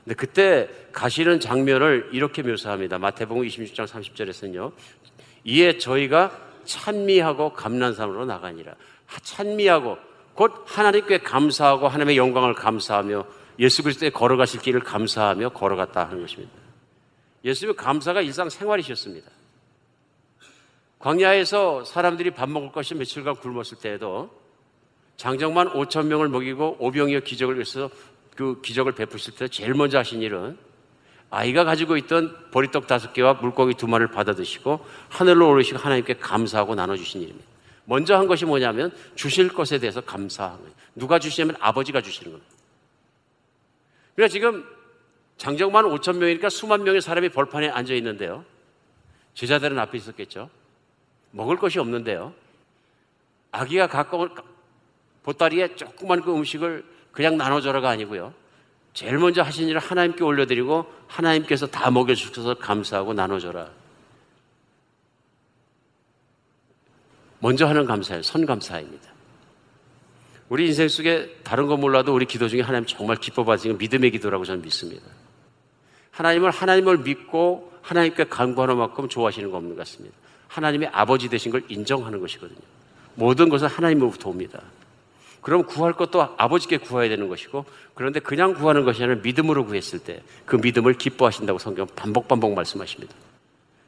근데 0.04 0.16
그때 0.16 0.70
가시는 0.92 1.40
장면을 1.40 2.10
이렇게 2.12 2.42
묘사합니다. 2.42 2.98
마태복음 2.98 3.44
26장 3.44 3.88
30절에서는요. 3.88 4.74
이에 5.46 5.78
저희가 5.78 6.38
찬미하고 6.66 7.54
감난산으로 7.54 8.26
나가니라. 8.26 8.74
찬미하고 9.22 9.98
곧 10.34 10.66
하나님께 10.66 11.20
감사하고 11.20 11.88
하나님의 11.88 12.18
영광을 12.18 12.54
감사하며 12.54 13.26
예수 13.60 13.84
그리스도의 13.84 14.12
걸어가실 14.12 14.62
길을 14.62 14.82
감사하며 14.82 15.50
걸어갔다 15.50 16.06
하는 16.06 16.22
것입니다. 16.22 16.52
예수님의 17.46 17.76
감사가 17.76 18.22
일상 18.22 18.50
생활이셨습니다. 18.50 19.30
광야에서 21.00 21.84
사람들이 21.84 22.32
밥 22.32 22.50
먹을 22.50 22.72
것이 22.72 22.96
며칠간 22.96 23.36
굶었을 23.36 23.78
때에도 23.78 24.32
장정만 25.18 25.70
5천 25.74 26.08
명을 26.08 26.30
먹이고 26.30 26.78
오병이어 26.80 27.20
기적을 27.22 27.56
위해서 27.56 27.90
그 28.36 28.62
기적을 28.62 28.94
베푸실 28.94 29.36
때 29.36 29.48
제일 29.48 29.74
먼저 29.74 29.98
하신 30.00 30.22
일은 30.22 30.58
아이가 31.30 31.64
가지고 31.64 31.98
있던 31.98 32.52
보리떡 32.52 32.88
다섯 32.88 33.14
개와 33.14 33.36
물고기 33.36 33.74
두 33.74 33.88
마리를 33.88 34.12
받아 34.12 34.34
드시고 34.34 34.86
하늘로 35.10 35.50
오르시고 35.50 35.80
하나님께 35.80 36.16
감사하고 36.16 36.76
나눠주신 36.76 37.22
일입니다. 37.22 37.48
먼저 37.86 38.16
한 38.16 38.28
것이 38.28 38.46
뭐냐면 38.46 38.92
주실 39.16 39.50
것에 39.50 39.80
대해서 39.80 40.02
감사한 40.02 40.58
거예요. 40.58 40.74
누가 40.96 41.20
주시냐면 41.20 41.56
아버지가 41.60 42.02
주시는 42.02 42.32
겁니다. 42.32 42.54
그러니까 44.16 44.32
지금 44.32 44.64
장정만 45.38 45.86
5천 45.86 46.18
명이니까 46.18 46.50
수만 46.50 46.84
명의 46.84 47.02
사람이 47.02 47.30
벌판에 47.30 47.70
앉아 47.70 47.94
있는데요. 47.96 48.46
제자들은 49.34 49.78
앞에 49.80 49.98
있었겠죠. 49.98 50.50
먹을 51.32 51.58
것이 51.58 51.80
없는데요. 51.80 52.34
아기가 53.52 53.88
가까운 53.88 54.30
보따리에 55.24 55.76
조그만 55.76 56.22
그 56.22 56.32
음식을 56.32 56.93
그냥 57.14 57.38
나눠줘라가 57.38 57.90
아니고요. 57.90 58.34
제일 58.94 59.18
먼저 59.18 59.42
하신 59.42 59.70
일을 59.70 59.80
하나님께 59.80 60.24
올려드리고 60.24 60.86
하나님께서 61.08 61.68
다 61.68 61.90
먹여주셔서 61.90 62.56
감사하고 62.56 63.14
나눠줘라. 63.14 63.70
먼저 67.40 67.68
하는 67.68 67.86
감사예요. 67.86 68.24
선감사입니다. 68.24 69.14
우리 70.50 70.68
인생 70.68 70.88
속에 70.88 71.40
다른 71.44 71.68
거 71.68 71.78
몰라도 71.78 72.14
우리 72.14 72.26
기도 72.26 72.48
중에 72.48 72.62
하나님 72.62 72.86
정말 72.86 73.18
기뻐 73.18 73.44
받으시는 73.44 73.78
믿음의 73.78 74.12
기도라고 74.12 74.46
저는 74.46 74.62
믿습니다. 74.62 75.04
하나님을 76.12 76.52
하나님을 76.52 77.00
믿고 77.00 77.74
하나님께 77.82 78.26
간구하는 78.26 78.78
만큼 78.78 79.10
좋아하시는 79.10 79.50
거 79.50 79.58
없는 79.58 79.76
것 79.76 79.80
같습니다. 79.80 80.16
하나님의 80.48 80.90
아버지 80.92 81.30
되신 81.30 81.52
걸 81.52 81.64
인정하는 81.70 82.20
것이거든요. 82.20 82.60
모든 83.16 83.50
것은 83.50 83.68
하나님으로부터 83.68 84.30
옵니다. 84.30 84.62
그럼 85.44 85.64
구할 85.66 85.94
것도 85.94 86.36
아버지께 86.38 86.78
구해야 86.78 87.10
되는 87.10 87.28
것이고 87.28 87.66
그런데 87.94 88.20
그냥 88.20 88.54
구하는 88.54 88.84
것이 88.86 89.04
아니라 89.04 89.20
믿음으로 89.22 89.66
구했을 89.66 90.00
때 90.00 90.24
그 90.46 90.56
믿음을 90.58 90.94
기뻐하신다고 90.94 91.60
성경 91.60 91.88
반복 91.88 92.28
반복 92.28 92.54
말씀하십니다. 92.54 93.14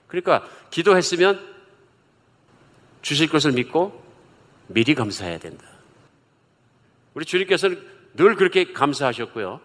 그러니까 0.07 0.47
기도했으면 0.71 1.39
주실 3.01 3.29
것을 3.29 3.51
믿고 3.51 4.03
미리 4.67 4.95
감사해야 4.95 5.37
된다. 5.37 5.65
우리 7.13 7.25
주님께서는 7.25 7.81
늘 8.15 8.35
그렇게 8.35 8.73
감사하셨고요. 8.73 9.59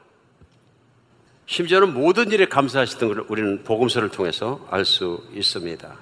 심지어는 1.46 1.94
모든 1.94 2.30
일에 2.30 2.46
감사하시던 2.46 3.08
것을 3.08 3.24
우리는 3.28 3.64
복음서를 3.64 4.10
통해서 4.10 4.66
알 4.70 4.84
수 4.84 5.24
있습니다. 5.32 5.96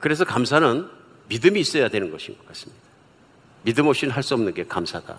그래서 0.00 0.24
감사는 0.24 0.88
믿음이 1.28 1.60
있어야 1.60 1.88
되는 1.88 2.10
것인 2.10 2.36
것 2.38 2.46
같습니다. 2.48 2.89
믿음 3.62 3.86
없이는 3.86 4.14
할 4.14 4.22
수 4.22 4.34
없는 4.34 4.54
게 4.54 4.64
감사다. 4.64 5.16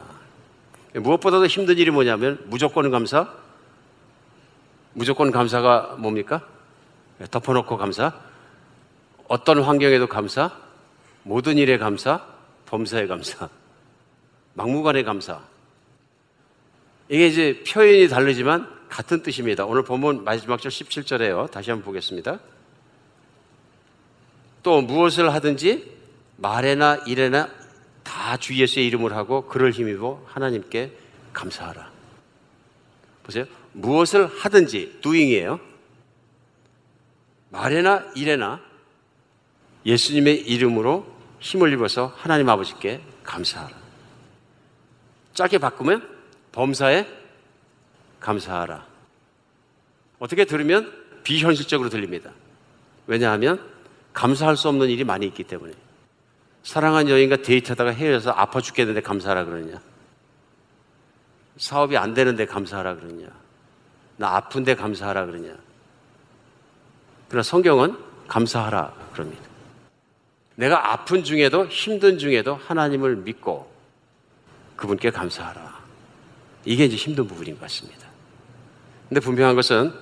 무엇보다도 0.95 1.47
힘든 1.47 1.77
일이 1.77 1.91
뭐냐면 1.91 2.41
무조건 2.45 2.89
감사? 2.91 3.33
무조건 4.93 5.31
감사가 5.31 5.95
뭡니까? 5.97 6.45
덮어놓고 7.29 7.77
감사? 7.77 8.13
어떤 9.27 9.61
환경에도 9.61 10.07
감사? 10.07 10.51
모든 11.23 11.57
일에 11.57 11.77
감사? 11.77 12.25
범사에 12.65 13.07
감사? 13.07 13.47
막무가내 14.53 15.03
감사? 15.03 15.39
이게 17.07 17.27
이제 17.27 17.63
표현이 17.67 18.09
다르지만 18.09 18.67
같은 18.89 19.23
뜻입니다. 19.23 19.65
오늘 19.65 19.83
본문 19.83 20.23
마지막 20.25 20.61
절 20.61 20.71
17절에요. 20.71 21.49
다시 21.51 21.69
한번 21.69 21.85
보겠습니다. 21.85 22.39
또 24.63 24.81
무엇을 24.81 25.33
하든지 25.33 25.89
말에나 26.37 26.97
일에나 27.05 27.49
다 28.03 28.37
주 28.37 28.55
예수의 28.55 28.87
이름을 28.87 29.13
하고 29.13 29.47
그를 29.47 29.71
힘입어 29.71 30.23
하나님께 30.27 30.91
감사하라. 31.33 31.91
보세요. 33.23 33.45
무엇을 33.73 34.27
하든지 34.27 34.99
doing이에요. 35.01 35.59
말에나 37.49 38.11
일에나 38.15 38.61
예수님의 39.85 40.41
이름으로 40.41 41.05
힘을 41.39 41.73
입어서 41.73 42.13
하나님 42.17 42.49
아버지께 42.49 43.01
감사하라. 43.23 43.75
짧게 45.33 45.57
바꾸면 45.57 46.07
범사에 46.51 47.07
감사하라. 48.19 48.85
어떻게 50.19 50.45
들으면 50.45 50.91
비현실적으로 51.23 51.89
들립니다. 51.89 52.31
왜냐하면 53.07 53.65
감사할 54.13 54.57
수 54.57 54.67
없는 54.69 54.89
일이 54.89 55.03
많이 55.03 55.25
있기 55.27 55.43
때문에. 55.43 55.73
사랑한 56.63 57.09
여인과 57.09 57.37
데이트하다가 57.37 57.91
헤어져서 57.91 58.31
아파 58.31 58.61
죽겠는데 58.61 59.01
감사하라 59.01 59.45
그러냐. 59.45 59.81
사업이 61.57 61.97
안 61.97 62.13
되는데 62.13 62.45
감사하라 62.45 62.95
그러냐. 62.95 63.27
나 64.17 64.35
아픈데 64.35 64.75
감사하라 64.75 65.25
그러냐. 65.25 65.55
그러나 67.29 67.43
성경은 67.43 67.97
감사하라 68.27 68.93
그럽니다. 69.13 69.43
내가 70.55 70.91
아픈 70.91 71.23
중에도 71.23 71.65
힘든 71.67 72.17
중에도 72.17 72.55
하나님을 72.55 73.15
믿고 73.17 73.71
그분께 74.75 75.09
감사하라. 75.11 75.81
이게 76.65 76.85
이제 76.85 76.95
힘든 76.95 77.27
부분인 77.27 77.55
것 77.55 77.61
같습니다. 77.61 78.07
근데 79.09 79.19
분명한 79.19 79.55
것은 79.55 79.93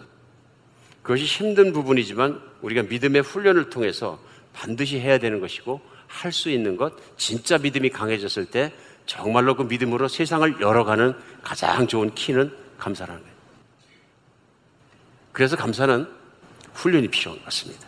그것이 1.01 1.24
힘든 1.26 1.72
부분이지만 1.72 2.41
우리가 2.62 2.84
믿음의 2.84 3.22
훈련을 3.22 3.70
통해서 3.70 4.20
반드시 4.53 4.99
해야 4.99 5.18
되는 5.18 5.39
것이고 5.39 5.82
할 6.10 6.32
수 6.34 6.49
있는 6.49 6.76
것, 6.76 6.93
진짜 7.18 7.57
믿음이 7.57 7.89
강해졌을 7.91 8.45
때 8.45 8.74
정말로 9.05 9.55
그 9.55 9.64
믿음으로 9.64 10.07
세상을 10.07 10.60
열어가는 10.60 11.16
가장 11.41 11.88
좋은 11.88 12.14
키는 12.14 12.51
감사라는 12.78 13.22
거예요. 13.22 13.36
그래서 15.32 15.55
감사는 15.55 16.07
훈련이 16.74 17.07
필요한 17.07 17.39
것 17.39 17.45
같습니다. 17.45 17.88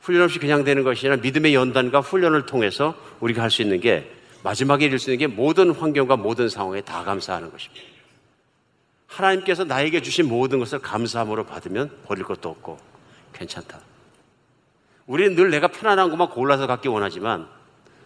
훈련 0.00 0.24
없이 0.24 0.38
그냥 0.38 0.64
되는 0.64 0.82
것이 0.82 1.06
아니라 1.06 1.22
믿음의 1.22 1.54
연단과 1.54 2.00
훈련을 2.00 2.46
통해서 2.46 2.94
우리가 3.20 3.42
할 3.42 3.50
수 3.50 3.62
있는 3.62 3.78
게 3.80 4.10
마지막에 4.42 4.86
이룰 4.86 4.98
수 4.98 5.12
있는 5.12 5.28
게 5.28 5.34
모든 5.34 5.70
환경과 5.70 6.16
모든 6.16 6.48
상황에 6.48 6.80
다 6.80 7.04
감사하는 7.04 7.52
것입니다. 7.52 7.84
하나님께서 9.06 9.64
나에게 9.64 10.00
주신 10.02 10.28
모든 10.28 10.58
것을 10.58 10.78
감사함으로 10.78 11.44
받으면 11.44 11.90
버릴 12.06 12.24
것도 12.24 12.48
없고 12.48 12.78
괜찮다. 13.34 13.89
우리는 15.10 15.34
늘 15.34 15.50
내가 15.50 15.66
편안한 15.66 16.08
것만 16.08 16.28
골라서 16.30 16.68
갖기 16.68 16.86
원하지만 16.86 17.48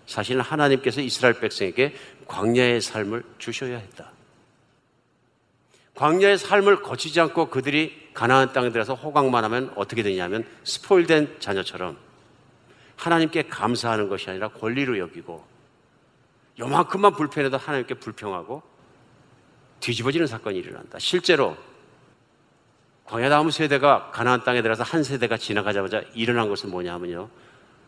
사실은 0.06 0.40
하나님께서 0.40 1.02
이스라엘 1.02 1.38
백성에게 1.38 1.94
광야의 2.26 2.80
삶을 2.80 3.22
주셔야 3.36 3.76
했다. 3.76 4.10
광야의 5.96 6.38
삶을 6.38 6.80
거치지 6.80 7.20
않고 7.20 7.50
그들이 7.50 8.08
가나안 8.14 8.54
땅에 8.54 8.70
들어서 8.70 8.94
호강만 8.94 9.44
하면 9.44 9.70
어떻게 9.76 10.02
되냐면 10.02 10.46
스포일된 10.64 11.40
자녀처럼 11.40 11.98
하나님께 12.96 13.48
감사하는 13.48 14.08
것이 14.08 14.30
아니라 14.30 14.48
권리로 14.48 14.98
여기고 14.98 15.44
요만큼만 16.58 17.12
불편해도 17.16 17.58
하나님께 17.58 17.94
불평하고 17.96 18.62
뒤집어지는 19.80 20.26
사건이 20.26 20.58
일어난다. 20.58 20.98
실제로 20.98 21.54
광야 23.04 23.28
다음 23.28 23.50
세대가 23.50 24.10
가나안 24.10 24.44
땅에 24.44 24.62
들어서 24.62 24.82
한 24.82 25.02
세대가 25.02 25.36
지나가자마자 25.36 26.02
일어난 26.14 26.48
것은 26.48 26.70
뭐냐면요. 26.70 27.28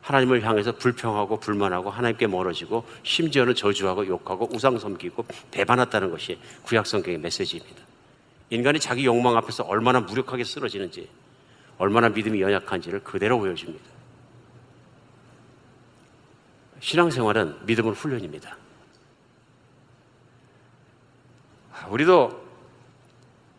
하나님을 0.03 0.43
향해서 0.43 0.73
불평하고 0.77 1.41
불만하고 1.41 1.91
하나님께 1.91 2.29
멀어지고 2.29 2.85
심지어는 3.03 3.55
저주하고 3.55 4.07
욕하고 4.07 4.49
우상 4.53 4.79
섬기고 4.79 5.27
배반했다는 5.51 6.11
것이 6.11 6.39
구약 6.63 6.87
성경의 6.87 7.19
메시지입니다. 7.19 7.83
인간이 8.51 8.79
자기 8.79 9.05
욕망 9.05 9.37
앞에서 9.37 9.65
얼마나 9.65 9.99
무력하게 10.01 10.45
쓰러지는지, 10.45 11.09
얼마나 11.79 12.09
믿음이 12.09 12.41
연약한지를 12.41 13.03
그대로 13.03 13.39
보여줍니다. 13.41 13.85
신앙생활은 16.79 17.67
믿음의 17.67 17.95
훈련입니다. 17.95 18.57
우리도 21.89 22.46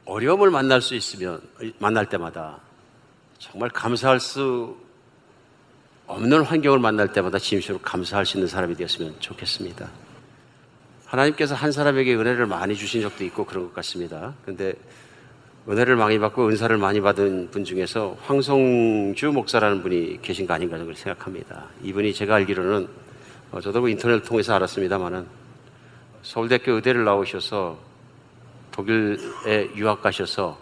어려움을 0.07 0.49
만날 0.49 0.81
수 0.81 0.95
있으면, 0.95 1.41
만날 1.79 2.07
때마다 2.07 2.59
정말 3.37 3.69
감사할 3.69 4.19
수 4.19 4.75
없는 6.07 6.43
환경을 6.43 6.79
만날 6.79 7.11
때마다 7.11 7.37
진심으로 7.37 7.81
감사할 7.81 8.25
수 8.25 8.37
있는 8.37 8.47
사람이 8.47 8.75
되었으면 8.75 9.15
좋겠습니다. 9.19 9.89
하나님께서 11.05 11.55
한 11.55 11.71
사람에게 11.71 12.15
은혜를 12.15 12.45
많이 12.45 12.75
주신 12.75 13.01
적도 13.01 13.25
있고 13.25 13.45
그런 13.45 13.65
것 13.65 13.73
같습니다. 13.75 14.33
근데 14.45 14.73
은혜를 15.67 15.97
많이 15.97 16.17
받고 16.17 16.47
은사를 16.47 16.75
많이 16.77 17.01
받은 17.01 17.51
분 17.51 17.65
중에서 17.65 18.17
황성주 18.21 19.31
목사라는 19.33 19.83
분이 19.83 20.21
계신 20.21 20.47
거 20.47 20.53
아닌가 20.53 20.77
생각합니다. 20.77 21.65
이분이 21.83 22.13
제가 22.13 22.35
알기로는 22.35 22.87
어, 23.51 23.61
저도 23.61 23.81
그 23.81 23.89
인터넷을 23.89 24.23
통해서 24.23 24.53
알았습니다만은 24.55 25.25
서울대학교 26.23 26.73
의대를 26.73 27.03
나오셔서 27.03 27.86
독일에 28.78 29.71
유학 29.75 30.03
가셔서 30.03 30.55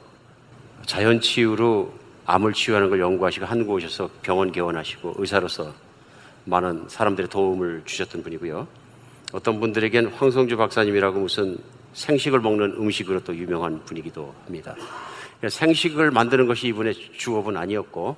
자연 0.86 1.20
치유로 1.20 1.94
암을 2.26 2.54
치유하는 2.54 2.90
걸 2.90 3.02
연구하시고 3.02 3.46
한국 3.46 3.74
오셔서 3.74 4.10
병원 4.22 4.54
개원하시고 4.54 5.16
의사로서 5.18 5.74
많은 6.46 6.86
사람들의 6.88 7.30
도움을 7.30 7.82
주셨던 7.84 8.24
분이고요. 8.24 8.68
어떤 9.34 9.60
분들에겐 9.60 10.08
황성주 10.08 10.56
박사님이라고 10.56 11.20
무슨 11.20 11.58
생식을 11.92 12.40
먹는 12.40 12.76
음식으로 12.78 13.22
또 13.26 13.36
유명한 13.36 13.84
분이기도 13.84 14.34
합니다. 14.46 14.76
그러니까 15.40 15.50
생식을 15.50 16.12
만드는 16.12 16.48
것이 16.48 16.68
이분의 16.68 16.94
주업은 17.18 17.58
아니었고 17.58 18.16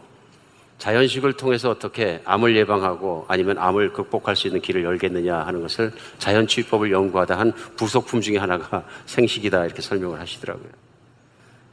자연식을 0.77 1.33
통해서 1.33 1.71
어떻게 1.71 2.21
암을 2.25 2.55
예방하고 2.55 3.25
아니면 3.27 3.57
암을 3.57 3.93
극복할 3.93 4.35
수 4.35 4.47
있는 4.47 4.61
길을 4.61 4.83
열겠느냐 4.83 5.35
하는 5.39 5.61
것을 5.61 5.91
자연치유법을 6.19 6.91
연구하다 6.91 7.37
한 7.37 7.51
부속품 7.51 8.21
중에 8.21 8.37
하나가 8.37 8.85
생식이다 9.07 9.65
이렇게 9.65 9.81
설명을 9.81 10.19
하시더라고요. 10.19 10.69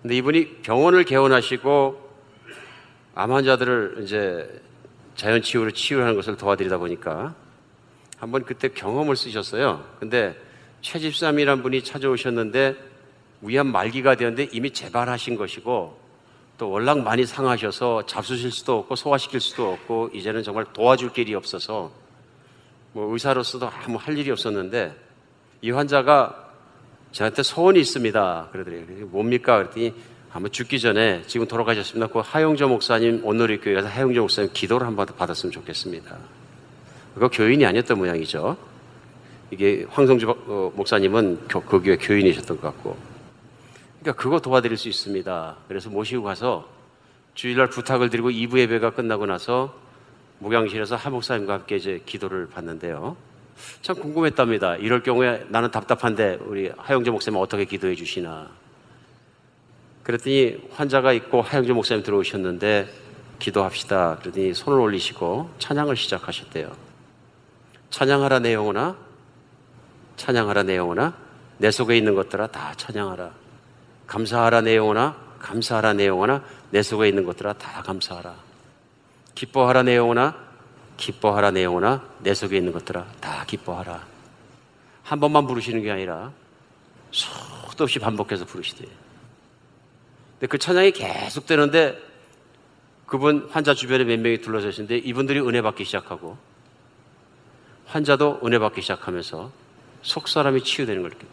근데 0.02 0.16
이분이 0.16 0.62
병원을 0.62 1.04
개원하시고 1.04 2.02
암 3.14 3.32
환자들을 3.32 4.00
이제 4.02 4.62
자연치유로 5.16 5.70
치유하는 5.72 6.16
것을 6.16 6.36
도와드리다 6.36 6.78
보니까 6.78 7.34
한번 8.18 8.44
그때 8.44 8.68
경험을 8.68 9.16
쓰셨어요. 9.16 9.84
근데 10.00 10.34
최집삼이란 10.80 11.62
분이 11.62 11.84
찾아오셨는데 11.84 12.76
위암 13.42 13.66
말기가 13.68 14.14
되었는데 14.16 14.48
이미 14.52 14.70
재발하신 14.70 15.36
것이고 15.36 16.03
또 16.56 16.70
월락 16.70 17.00
많이 17.02 17.26
상하셔서 17.26 18.06
잡수실 18.06 18.52
수도 18.52 18.78
없고 18.78 18.96
소화시킬 18.96 19.40
수도 19.40 19.72
없고 19.72 20.10
이제는 20.12 20.42
정말 20.42 20.64
도와줄 20.72 21.12
길이 21.12 21.34
없어서 21.34 21.90
뭐 22.92 23.12
의사로서도 23.12 23.68
아무 23.68 23.96
할 23.96 24.16
일이 24.16 24.30
없었는데 24.30 24.94
이 25.62 25.70
환자가 25.70 26.52
저한테 27.10 27.42
소원이 27.42 27.80
있습니다. 27.80 28.48
그러더래요. 28.52 29.06
뭡니까? 29.06 29.56
그랬더니 29.56 29.94
아마 30.32 30.48
죽기 30.48 30.80
전에 30.80 31.22
지금 31.26 31.46
돌아가셨습니다. 31.46 32.12
그 32.12 32.20
하용조 32.20 32.68
목사님 32.68 33.24
오늘의 33.24 33.60
교회에서 33.60 33.88
하용조 33.88 34.22
목사님 34.22 34.50
기도를 34.52 34.86
한번 34.86 35.06
받았으면 35.06 35.52
좋겠습니다. 35.52 36.16
그거 37.14 37.28
교인이 37.28 37.64
아니었던 37.64 37.98
모양이죠. 37.98 38.56
이게 39.50 39.86
황성주 39.88 40.28
어, 40.28 40.72
목사님은 40.74 41.46
그 41.48 41.80
교회 41.82 41.96
교인이셨던 41.96 42.60
것 42.60 42.74
같고. 42.74 43.13
그러니까 44.04 44.22
그거 44.22 44.38
도와드릴 44.38 44.76
수 44.76 44.90
있습니다. 44.90 45.56
그래서 45.66 45.88
모시고 45.88 46.24
가서 46.24 46.68
주일날 47.34 47.70
부탁을 47.70 48.10
드리고 48.10 48.30
2부 48.30 48.58
예배가 48.58 48.90
끝나고 48.90 49.24
나서 49.24 49.74
목양실에서 50.40 50.94
하 50.94 51.08
목사님과 51.08 51.54
함께 51.54 51.76
이제 51.76 52.02
기도를 52.04 52.46
받는데요. 52.50 53.16
참 53.80 53.96
궁금했답니다. 53.96 54.76
이럴 54.76 55.02
경우에 55.02 55.46
나는 55.48 55.70
답답한데 55.70 56.38
우리 56.42 56.70
하영재 56.76 57.12
목사님 57.12 57.40
어떻게 57.40 57.64
기도해 57.64 57.94
주시나. 57.94 58.50
그랬더니 60.02 60.58
환자가 60.72 61.14
있고 61.14 61.40
하영재 61.40 61.72
목사님 61.72 62.04
들어오셨는데 62.04 62.86
기도합시다. 63.38 64.18
그러더니 64.20 64.52
손을 64.52 64.80
올리시고 64.80 65.48
찬양을 65.58 65.96
시작하셨대요. 65.96 66.70
찬양하라 67.88 68.40
내 68.40 68.52
영혼아 68.52 68.96
찬양하라 70.18 70.64
내 70.64 70.76
영혼아 70.76 71.14
내 71.56 71.70
속에 71.70 71.96
있는 71.96 72.14
것들아 72.14 72.48
다 72.48 72.74
찬양하라 72.76 73.43
감사하라 74.06 74.62
내 74.62 74.76
영혼아 74.76 75.16
감사하라 75.40 75.94
내 75.94 76.06
영혼아 76.06 76.42
내 76.70 76.82
속에 76.82 77.08
있는 77.08 77.24
것들아 77.24 77.54
다 77.54 77.82
감사하라 77.82 78.34
기뻐하라 79.34 79.82
내 79.82 79.96
영혼아 79.96 80.34
기뻐하라 80.96 81.50
내 81.50 81.64
영혼아 81.64 82.02
내 82.20 82.34
속에 82.34 82.56
있는 82.56 82.72
것들아 82.72 83.06
다 83.20 83.44
기뻐하라 83.46 84.06
한 85.02 85.20
번만 85.20 85.46
부르시는 85.46 85.82
게 85.82 85.90
아니라 85.90 86.32
수도 87.10 87.84
없이 87.84 87.98
반복해서 87.98 88.44
부르시대 88.44 88.86
근데 90.32 90.46
그 90.46 90.58
찬양이 90.58 90.92
계속 90.92 91.46
되는데 91.46 91.98
그분 93.06 93.48
환자 93.50 93.74
주변에 93.74 94.04
몇 94.04 94.18
명이 94.18 94.38
둘러져 94.38 94.70
있는데 94.70 94.96
이분들이 94.96 95.40
은혜 95.40 95.62
받기 95.62 95.84
시작하고 95.84 96.36
환자도 97.86 98.40
은혜 98.44 98.58
받기 98.58 98.82
시작하면서 98.82 99.52
속 100.02 100.28
사람이 100.28 100.62
치유되는 100.62 101.02
걸 101.02 101.10
느꼈다. 101.12 101.32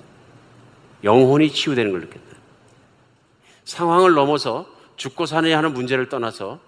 영혼이 1.03 1.51
치유되는 1.51 1.91
걸 1.91 2.01
느꼈다. 2.01 2.30
상황을 3.71 4.13
넘어서 4.13 4.67
죽고 4.97 5.25
사느냐 5.25 5.57
하는 5.57 5.73
문제를 5.73 6.09
떠나서 6.09 6.59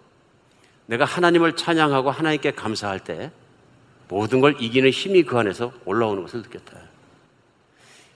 내가 0.85 1.05
하나님을 1.05 1.55
찬양하고 1.55 2.11
하나님께 2.11 2.51
감사할 2.51 3.01
때 3.01 3.31
모든 4.07 4.41
걸 4.41 4.55
이기는 4.59 4.89
힘이 4.89 5.23
그 5.23 5.37
안에서 5.37 5.71
올라오는 5.85 6.21
것을 6.23 6.41
느꼈다. 6.41 6.77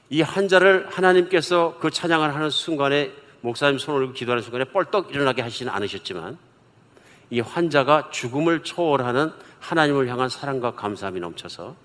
이 0.10 0.22
환자를 0.22 0.88
하나님께서 0.90 1.78
그 1.80 1.90
찬양을 1.92 2.34
하는 2.34 2.50
순간에 2.50 3.12
목사님 3.42 3.78
손을 3.78 4.00
올리고 4.00 4.14
기도하는 4.14 4.42
순간에 4.42 4.64
뻘떡 4.66 5.14
일어나게 5.14 5.42
하시지는 5.42 5.72
않으셨지만 5.72 6.38
이 7.30 7.42
환자가 7.42 8.10
죽음을 8.12 8.64
초월하는 8.64 9.32
하나님을 9.60 10.08
향한 10.08 10.30
사랑과 10.30 10.72
감사함이 10.76 11.20
넘쳐서 11.20 11.76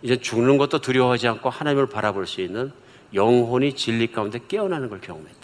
이제 0.00 0.16
죽는 0.16 0.56
것도 0.56 0.78
두려워하지 0.78 1.28
않고 1.28 1.50
하나님을 1.50 1.86
바라볼 1.86 2.26
수 2.26 2.40
있는 2.40 2.72
영혼이 3.12 3.74
진리 3.74 4.10
가운데 4.10 4.40
깨어나는 4.48 4.88
걸 4.88 5.00
경험했다. 5.00 5.37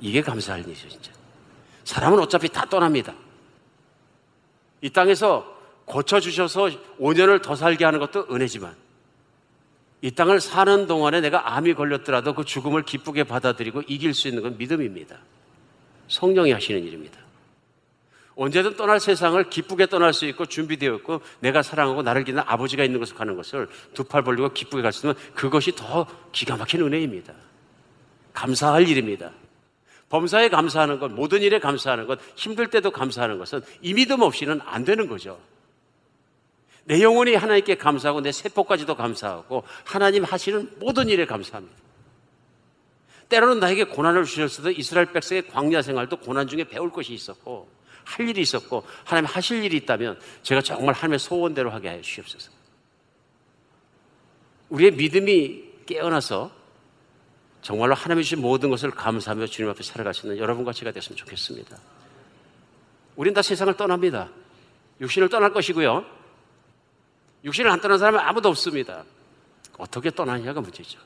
이게 0.00 0.20
감사할 0.20 0.64
일이죠, 0.66 0.88
진짜. 0.88 1.12
사람은 1.84 2.18
어차피 2.18 2.48
다 2.48 2.64
떠납니다. 2.68 3.14
이 4.80 4.90
땅에서 4.90 5.56
고쳐주셔서 5.84 6.70
5년을 7.00 7.42
더 7.42 7.54
살게 7.54 7.84
하는 7.84 7.98
것도 8.00 8.26
은혜지만 8.30 8.74
이 10.02 10.10
땅을 10.10 10.40
사는 10.40 10.86
동안에 10.86 11.20
내가 11.20 11.54
암이 11.56 11.74
걸렸더라도 11.74 12.34
그 12.34 12.44
죽음을 12.44 12.82
기쁘게 12.82 13.24
받아들이고 13.24 13.82
이길 13.86 14.12
수 14.12 14.28
있는 14.28 14.42
건 14.42 14.58
믿음입니다. 14.58 15.16
성령이 16.08 16.52
하시는 16.52 16.82
일입니다. 16.84 17.18
언제든 18.34 18.76
떠날 18.76 19.00
세상을 19.00 19.42
기쁘게 19.48 19.86
떠날 19.86 20.12
수 20.12 20.26
있고 20.26 20.44
준비되어 20.44 20.94
있고 20.96 21.22
내가 21.40 21.62
사랑하고 21.62 22.02
나를 22.02 22.24
기는 22.24 22.42
아버지가 22.44 22.84
있는 22.84 22.98
곳을 22.98 23.16
가는 23.16 23.34
것을 23.34 23.68
두 23.94 24.04
팔 24.04 24.22
벌리고 24.22 24.52
기쁘게 24.52 24.82
갈 24.82 24.92
수 24.92 25.06
있는 25.06 25.18
그것이 25.34 25.72
더 25.74 26.06
기가 26.32 26.56
막힌 26.56 26.82
은혜입니다. 26.82 27.32
감사할 28.34 28.86
일입니다. 28.86 29.30
범사에 30.08 30.48
감사하는 30.48 30.98
것, 31.00 31.10
모든 31.10 31.42
일에 31.42 31.58
감사하는 31.58 32.06
것, 32.06 32.20
힘들 32.36 32.68
때도 32.68 32.90
감사하는 32.90 33.38
것은 33.38 33.62
이 33.82 33.94
믿음 33.94 34.22
없이는 34.22 34.60
안 34.64 34.84
되는 34.84 35.08
거죠. 35.08 35.40
내 36.84 37.02
영혼이 37.02 37.34
하나님께 37.34 37.74
감사하고 37.76 38.20
내 38.20 38.30
세포까지도 38.30 38.94
감사하고 38.94 39.64
하나님 39.84 40.22
하시는 40.22 40.70
모든 40.78 41.08
일에 41.08 41.26
감사합니다. 41.26 41.76
때로는 43.28 43.58
나에게 43.58 43.84
고난을 43.84 44.24
주셨어도 44.24 44.70
이스라엘 44.70 45.12
백성의 45.12 45.48
광야 45.48 45.82
생활도 45.82 46.18
고난 46.18 46.46
중에 46.46 46.62
배울 46.62 46.92
것이 46.92 47.12
있었고 47.12 47.68
할 48.04 48.28
일이 48.28 48.40
있었고 48.40 48.84
하나님 49.04 49.28
하실 49.28 49.64
일이 49.64 49.76
있다면 49.78 50.20
제가 50.44 50.60
정말 50.60 50.94
하나님의 50.94 51.18
소원대로 51.18 51.70
하게 51.70 51.88
하여 51.88 52.00
주시옵소서. 52.00 52.52
우리의 54.68 54.92
믿음이 54.92 55.64
깨어나서 55.86 56.52
정말로 57.66 57.96
하나님이 57.96 58.22
주신 58.22 58.40
모든 58.40 58.70
것을 58.70 58.92
감사하며 58.92 59.46
주님 59.46 59.68
앞에 59.68 59.80
있는 60.22 60.38
여러분과 60.38 60.72
제가 60.72 60.92
됐으면 60.92 61.16
좋겠습니다. 61.16 61.76
우린 63.16 63.34
다 63.34 63.42
세상을 63.42 63.76
떠납니다. 63.76 64.28
육신을 65.00 65.28
떠날 65.28 65.52
것이고요. 65.52 66.04
육신을 67.42 67.68
안 67.68 67.80
떠난 67.80 67.98
사람은 67.98 68.20
아무도 68.20 68.50
없습니다. 68.50 69.02
어떻게 69.78 70.12
떠나냐가 70.12 70.60
문제죠. 70.60 71.00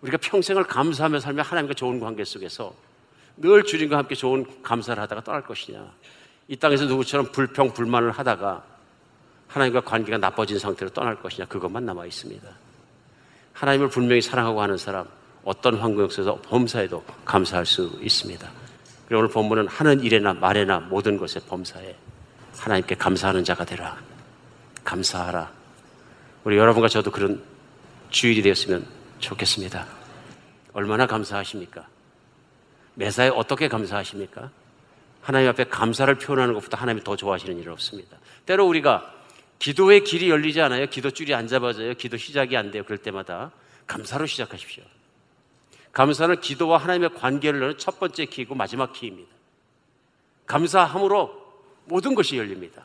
우리가 0.00 0.18
평생을 0.20 0.64
감사하며 0.64 1.20
살며 1.20 1.42
하나님과 1.42 1.74
좋은 1.74 2.00
관계 2.00 2.24
속에서 2.24 2.74
늘 3.36 3.62
주님과 3.62 3.98
함께 3.98 4.16
좋은 4.16 4.62
감사를 4.64 5.00
하다가 5.00 5.22
떠날 5.22 5.42
것이냐. 5.44 5.92
이 6.48 6.56
땅에서 6.56 6.86
누구처럼 6.86 7.30
불평, 7.30 7.72
불만을 7.72 8.10
하다가 8.10 8.64
하나님과 9.46 9.82
관계가 9.82 10.18
나빠진 10.18 10.58
상태로 10.58 10.90
떠날 10.90 11.22
것이냐. 11.22 11.46
그것만 11.46 11.86
남아 11.86 12.04
있습니다. 12.06 12.67
하나님을 13.58 13.88
분명히 13.88 14.22
사랑하고 14.22 14.62
하는 14.62 14.78
사람, 14.78 15.04
어떤 15.44 15.74
환경 15.78 16.08
속에서 16.08 16.40
범사에도 16.42 17.04
감사할 17.24 17.66
수 17.66 17.98
있습니다. 18.00 18.48
그리고 19.06 19.18
오늘 19.18 19.30
본문은 19.30 19.66
하는 19.66 20.00
일에나 20.00 20.34
말에나 20.34 20.78
모든 20.78 21.16
것에 21.16 21.40
범사에 21.40 21.96
하나님께 22.56 22.94
감사하는 22.94 23.42
자가 23.42 23.64
되라. 23.64 23.96
감사하라. 24.84 25.50
우리 26.44 26.56
여러분과 26.56 26.86
저도 26.86 27.10
그런 27.10 27.42
주일이 28.10 28.42
되었으면 28.42 28.86
좋겠습니다. 29.18 29.86
얼마나 30.72 31.06
감사하십니까? 31.06 31.84
매사에 32.94 33.28
어떻게 33.28 33.66
감사하십니까? 33.66 34.50
하나님 35.20 35.48
앞에 35.48 35.64
감사를 35.64 36.14
표현하는 36.14 36.54
것보다 36.54 36.78
하나님이 36.78 37.02
더 37.02 37.16
좋아하시는 37.16 37.58
일은 37.58 37.72
없습니다. 37.72 38.18
때로 38.46 38.68
우리가 38.68 39.17
기도의 39.58 40.04
길이 40.04 40.30
열리지 40.30 40.60
않아요. 40.60 40.86
기도 40.86 41.10
줄이 41.10 41.34
안 41.34 41.48
잡아져요. 41.48 41.94
기도 41.94 42.16
시작이 42.16 42.56
안 42.56 42.70
돼요. 42.70 42.84
그럴 42.84 42.98
때마다 42.98 43.50
감사로 43.86 44.26
시작하십시오. 44.26 44.84
감사는 45.92 46.40
기도와 46.40 46.78
하나님의 46.78 47.14
관계를 47.14 47.60
넣는 47.60 47.78
첫 47.78 47.98
번째 47.98 48.26
키이고 48.26 48.54
마지막 48.54 48.92
키입니다. 48.92 49.28
감사함으로 50.46 51.48
모든 51.86 52.14
것이 52.14 52.36
열립니다. 52.36 52.84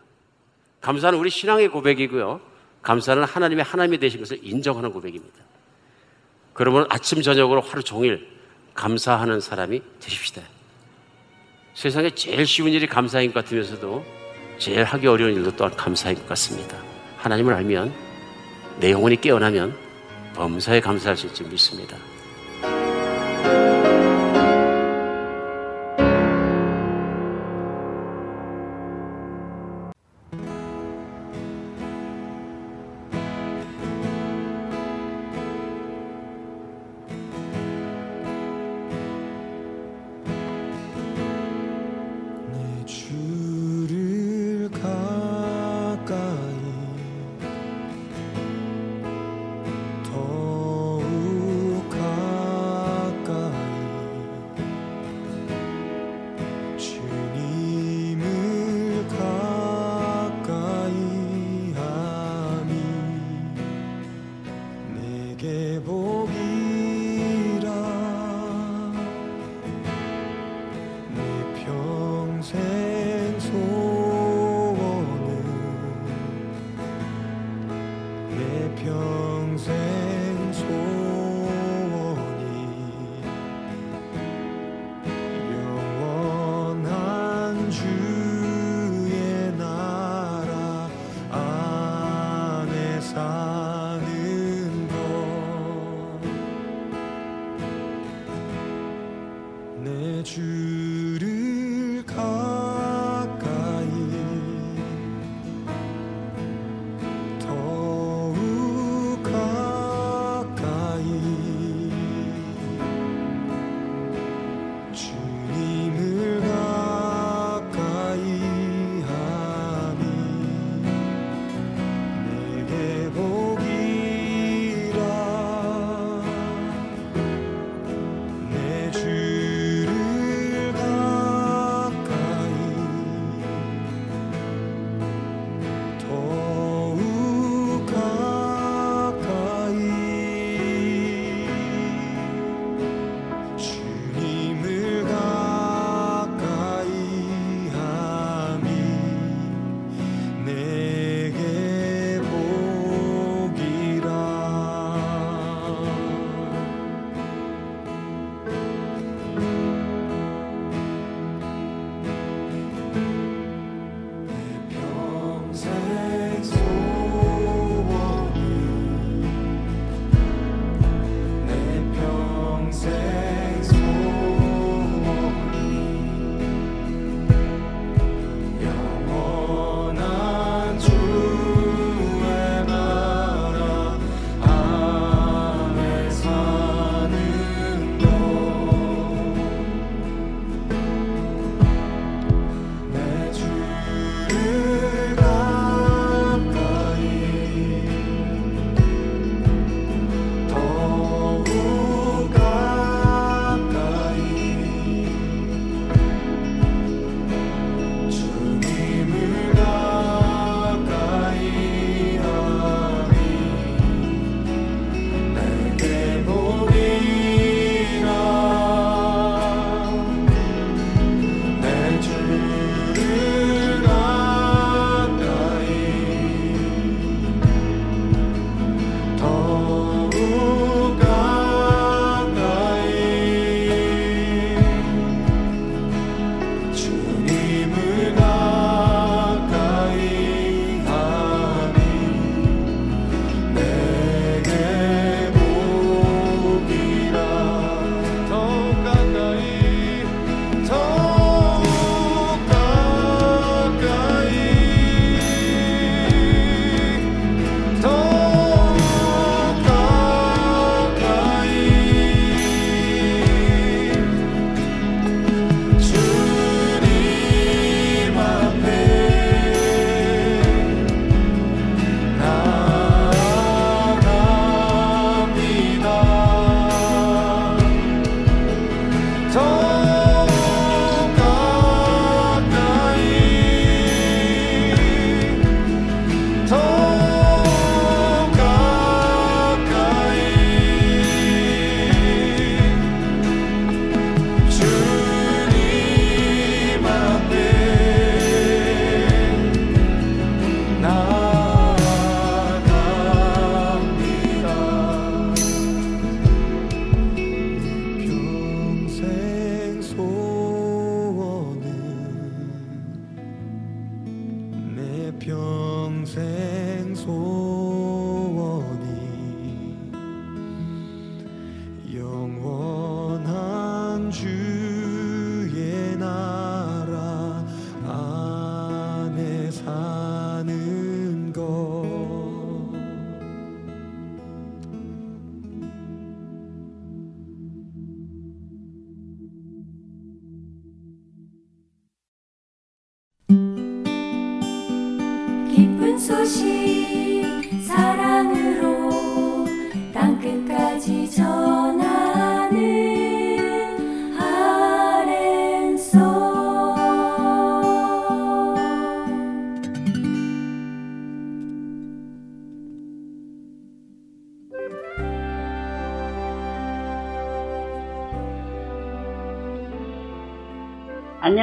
감사는 0.81 1.17
우리 1.17 1.29
신앙의 1.29 1.69
고백이고요. 1.69 2.41
감사는 2.81 3.23
하나님의 3.23 3.63
하나님이 3.63 3.99
되신 3.99 4.19
것을 4.19 4.39
인정하는 4.41 4.91
고백입니다. 4.91 5.37
그러면 6.53 6.85
아침 6.89 7.21
저녁으로 7.21 7.61
하루 7.61 7.83
종일 7.83 8.27
감사하는 8.73 9.39
사람이 9.39 9.81
되십시다. 9.99 10.41
세상에 11.73 12.09
제일 12.11 12.45
쉬운 12.45 12.71
일이 12.71 12.87
감사인 12.87 13.33
것 13.33 13.43
같으면서도 13.43 14.22
제일 14.63 14.85
하기 14.85 15.07
어려운 15.07 15.33
일도 15.33 15.57
또한 15.57 15.75
감사인 15.75 16.15
것 16.15 16.25
같습니다. 16.29 16.77
하나님을 17.17 17.53
알면 17.53 17.93
내 18.79 18.91
영혼이 18.91 19.19
깨어나면 19.19 19.75
범사에 20.35 20.79
감사할 20.79 21.17
수 21.17 21.27
있을 21.27 21.47
믿습니다. 21.47 21.97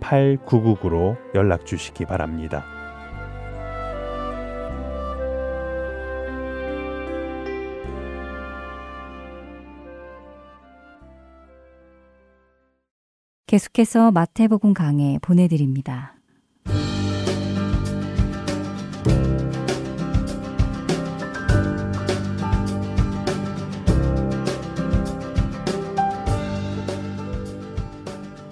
8999로 0.00 1.16
연락 1.34 1.66
주시기 1.66 2.04
바랍니다. 2.04 2.64
계속해서 13.46 14.10
마태복음 14.10 14.74
강해 14.74 15.18
보내드립니다. 15.22 16.15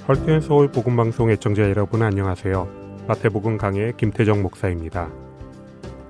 헐튼 0.06 0.42
서울 0.42 0.70
복음방송 0.70 1.30
애청자 1.30 1.62
여러분 1.62 2.02
안녕하세요. 2.02 2.68
마태복음 3.08 3.56
강의 3.56 3.94
김태정 3.96 4.42
목사입니다. 4.42 5.10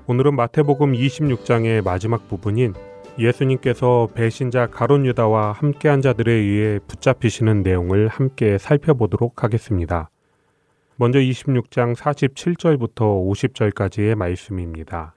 오늘은 0.07 0.35
마태복음 0.35 0.91
26장의 0.91 1.81
마지막 1.81 2.27
부분인 2.27 2.73
예수님께서 3.17 4.09
배신자 4.13 4.67
가론 4.67 5.05
유다와 5.05 5.53
함께한 5.53 6.01
자들에 6.01 6.29
의해 6.29 6.79
붙잡히시는 6.85 7.63
내용을 7.63 8.09
함께 8.09 8.57
살펴보도록 8.57 9.45
하겠습니다. 9.45 10.09
먼저 10.97 11.17
26장 11.19 11.95
47절부터 11.95 12.97
50절까지의 12.99 14.15
말씀입니다. 14.15 15.15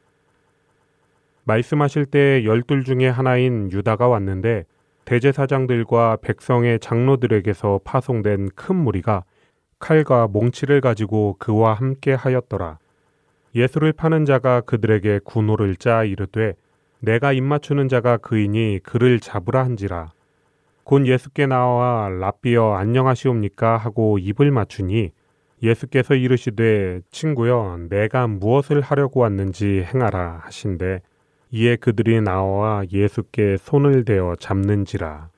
말씀하실 1.42 2.06
때 2.06 2.44
열둘 2.44 2.84
중에 2.84 3.08
하나인 3.08 3.72
유다가 3.72 4.06
왔는데 4.06 4.66
대제사장들과 5.08 6.18
백성의 6.20 6.80
장로들에게서 6.80 7.80
파송된 7.82 8.50
큰 8.54 8.76
무리가 8.76 9.24
칼과 9.78 10.28
몽치를 10.28 10.82
가지고 10.82 11.36
그와 11.38 11.72
함께 11.72 12.12
하였더라. 12.12 12.78
예수를 13.54 13.94
파는 13.94 14.26
자가 14.26 14.60
그들에게 14.60 15.20
군호를 15.24 15.76
짜 15.76 16.04
이르되 16.04 16.52
내가 17.00 17.32
입맞추는 17.32 17.88
자가 17.88 18.18
그이니 18.18 18.80
그를 18.82 19.18
잡으라 19.18 19.64
한지라. 19.64 20.12
곧 20.84 21.06
예수께 21.06 21.46
나와 21.46 22.10
라비어 22.10 22.74
안녕하시옵니까 22.74 23.78
하고 23.78 24.18
입을 24.18 24.50
맞추니 24.50 25.12
예수께서 25.62 26.16
이르시되 26.16 27.00
친구여 27.10 27.86
내가 27.88 28.26
무엇을 28.26 28.82
하려고 28.82 29.20
왔는지 29.20 29.86
행하라 29.90 30.42
하신대 30.44 31.00
이에 31.50 31.76
그들이 31.76 32.20
나와 32.20 32.84
예수께 32.92 33.56
손을 33.56 34.04
대어 34.04 34.36
잡는지라. 34.38 35.30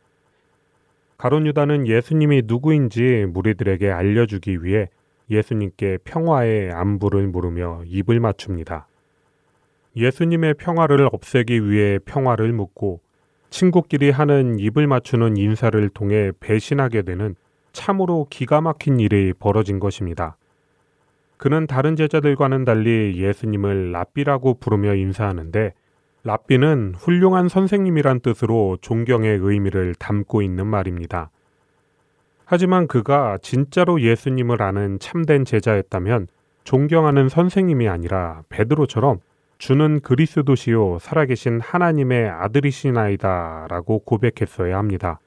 가론 1.17 1.47
유다는 1.47 1.87
예수님이 1.87 2.43
누구인지 2.47 3.27
무리들에게 3.29 3.91
알려주기 3.91 4.65
위해 4.65 4.89
예수님께 5.31 5.99
평화의 6.03 6.73
안부를 6.73 7.29
물으며 7.29 7.83
입을 7.87 8.19
맞춥니다. 8.19 8.89
예수님의 9.97 10.55
평화를 10.55 11.09
없애기 11.13 11.71
위해 11.71 11.99
평화를 12.05 12.53
묻고 12.53 13.01
친구끼리 13.51 14.11
하는 14.11 14.59
입을 14.59 14.87
맞추는 14.87 15.37
인사를 15.37 15.89
통해 15.91 16.33
배신하게 16.41 17.03
되는 17.03 17.35
참으로 17.73 18.27
기가 18.31 18.61
막힌 18.61 18.99
일이 18.99 19.33
벌어진 19.33 19.79
것입니다. 19.79 20.37
그는 21.37 21.67
다른 21.67 21.97
제자들과는 21.97 22.65
달리 22.65 23.15
예수님을 23.17 23.93
랍비라고 23.93 24.55
부르며 24.55 24.95
인사하는데 24.95 25.73
랍비는 26.23 26.97
훌륭한 26.99 27.49
선생님이란 27.49 28.21
뜻으로 28.21 28.77
존경의 28.81 29.39
의미를 29.39 29.95
담고 29.95 30.43
있는 30.43 30.67
말입니다. 30.67 31.31
하지만 32.45 32.87
그가 32.89 33.39
진짜로 33.41 34.01
예수님을 34.01 34.61
아는 34.61 34.99
참된 34.99 35.45
제자였다면 35.45 36.29
존경하는 36.65 37.29
선생님이 37.29 37.89
아니라 37.89 38.43
베드로처럼 38.49 39.21
주는 39.57 40.01
그리스도시요 40.01 40.99
살아계신 41.01 41.61
하나님의 41.61 42.29
아들이시나이다 42.29 43.67
라고 43.69 44.01
고백했어야 44.01 44.77
합니다. 44.77 45.21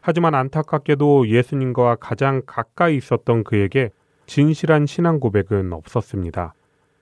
하지만 0.00 0.34
안타깝게도 0.34 1.28
예수님과 1.28 1.96
가장 1.96 2.42
가까이 2.46 2.96
있었던 2.96 3.44
그에게 3.44 3.90
진실한 4.26 4.86
신앙 4.86 5.18
고백은 5.18 5.72
없었습니다. 5.72 6.54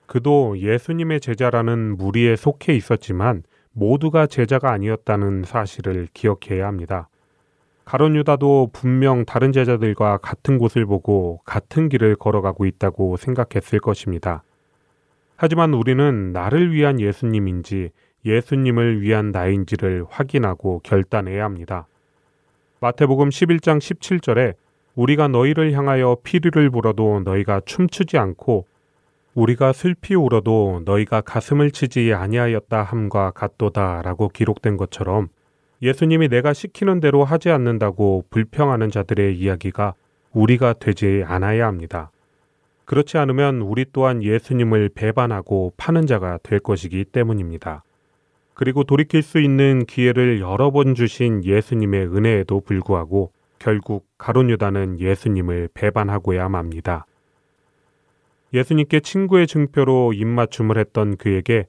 그도 0.09 0.57
예수님의 0.57 1.19
제자라는 1.19 1.95
무리에 1.95 2.35
속해 2.35 2.73
있었지만 2.75 3.43
모두가 3.73 4.25
제자가 4.25 4.71
아니었다는 4.71 5.43
사실을 5.43 6.07
기억해야 6.15 6.65
합니다. 6.65 7.09
가론 7.85 8.15
유다도 8.15 8.71
분명 8.73 9.23
다른 9.23 9.51
제자들과 9.51 10.17
같은 10.17 10.57
곳을 10.57 10.87
보고 10.87 11.41
같은 11.45 11.89
길을 11.89 12.15
걸어가고 12.15 12.65
있다고 12.65 13.17
생각했을 13.17 13.79
것입니다. 13.79 14.41
하지만 15.35 15.75
우리는 15.75 16.33
나를 16.33 16.73
위한 16.73 16.99
예수님인지 16.99 17.91
예수님을 18.25 19.03
위한 19.03 19.29
나인지를 19.29 20.05
확인하고 20.09 20.81
결단해야 20.83 21.43
합니다. 21.43 21.85
마태복음 22.79 23.29
11장 23.29 23.77
17절에 23.77 24.55
우리가 24.95 25.27
너희를 25.27 25.73
향하여 25.73 26.17
피리를 26.23 26.67
불어도 26.71 27.21
너희가 27.23 27.61
춤추지 27.63 28.17
않고 28.17 28.65
우리가 29.33 29.73
슬피 29.73 30.15
울어도 30.15 30.81
너희가 30.85 31.21
가슴을 31.21 31.71
치지 31.71 32.13
아니하였다 32.13 32.83
함과 32.83 33.31
같도다라고 33.31 34.29
기록된 34.29 34.77
것처럼 34.77 35.29
예수님이 35.81 36.27
내가 36.27 36.53
시키는 36.53 36.99
대로 36.99 37.23
하지 37.23 37.49
않는다고 37.49 38.25
불평하는 38.29 38.89
자들의 38.89 39.37
이야기가 39.37 39.93
우리가 40.33 40.73
되지 40.73 41.23
않아야 41.25 41.67
합니다. 41.67 42.11
그렇지 42.85 43.17
않으면 43.17 43.61
우리 43.61 43.85
또한 43.93 44.23
예수님을 44.23 44.89
배반하고 44.89 45.73
파는 45.77 46.07
자가 46.07 46.39
될 46.41 46.59
것이기 46.59 47.05
때문입니다. 47.05 47.83
그리고 48.55 48.83
돌이킬 48.83 49.21
수 49.21 49.39
있는 49.39 49.85
기회를 49.85 50.41
여러 50.41 50.71
번 50.71 50.95
주신 50.95 51.45
예수님의 51.45 52.07
은혜에도 52.07 52.59
불구하고 52.61 53.31
결국 53.57 54.05
가론 54.17 54.49
유다는 54.49 54.99
예수님을 54.99 55.69
배반하고야 55.73 56.49
맙니다. 56.49 57.05
예수님께 58.53 59.01
친구의 59.01 59.47
증표로 59.47 60.13
입맞춤을 60.13 60.77
했던 60.77 61.17
그에게 61.17 61.67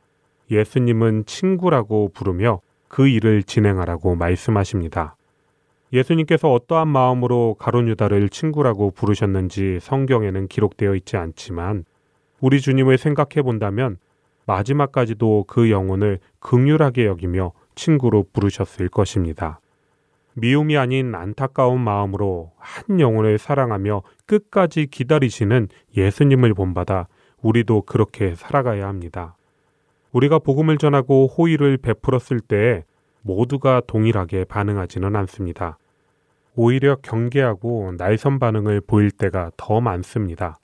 예수님은 0.51 1.25
친구라고 1.27 2.11
부르며 2.15 2.61
그 2.89 3.07
일을 3.07 3.43
진행하라고 3.43 4.17
말씀하십니다. 4.17 5.17
예수님께서 5.93 6.53
어떠한 6.53 6.89
마음으로 6.89 7.57
가론 7.59 7.89
유다를 7.89 8.29
친구라고 8.29 8.93
부르셨는지 8.93 9.79
성경에는 9.81 10.49
기록되어 10.49 10.95
있지 10.97 11.17
않지만 11.17 11.85
우리 12.41 12.61
주님을 12.61 12.97
생각해 12.97 13.43
본다면 13.43 13.99
마지막까지도 14.47 15.45
그 15.47 15.71
영혼을 15.71 16.19
극률하게 16.39 17.07
여기며 17.07 17.53
친구로 17.75 18.27
부르셨을 18.33 18.89
것입니다. 18.89 19.61
미움이 20.35 20.77
아닌 20.77 21.15
안타까운 21.15 21.81
마음으로 21.81 22.53
한 22.57 23.01
영혼을 23.01 23.39
사랑하며 23.39 24.03
끝까지 24.31 24.87
기다리시는 24.87 25.67
예수님을 25.97 26.55
본받아 26.55 27.09
우리도 27.43 27.83
그렇게 27.83 28.37
살아가야 28.37 28.87
합니다. 28.87 29.35
우리가 30.13 30.39
복음을 30.39 30.79
전하고 30.79 31.27
호의를 31.27 31.79
베풀었을 31.79 32.39
때에 32.39 32.85
모두가 33.23 33.83
동일하게 33.89 34.45
반응하지는 34.45 35.17
않습니다. 35.17 35.79
오히려 36.55 36.95
경계하고 36.97 37.95
날선 37.99 38.39
반응을 38.39 38.83
보일 38.83 39.11
때가 39.11 39.51
더 39.57 39.81
많습니다. 39.81 40.59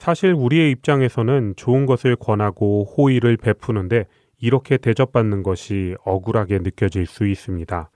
사실 0.00 0.32
우리의 0.32 0.72
입장에서는 0.72 1.54
좋은 1.56 1.86
것을 1.86 2.16
권하고 2.16 2.84
호의를 2.84 3.36
베푸는데 3.36 4.06
이렇게 4.40 4.78
대접받는 4.78 5.44
것이 5.44 5.94
억울하게 6.04 6.58
느껴질 6.58 7.06
수 7.06 7.26
있습니다. 7.26 7.88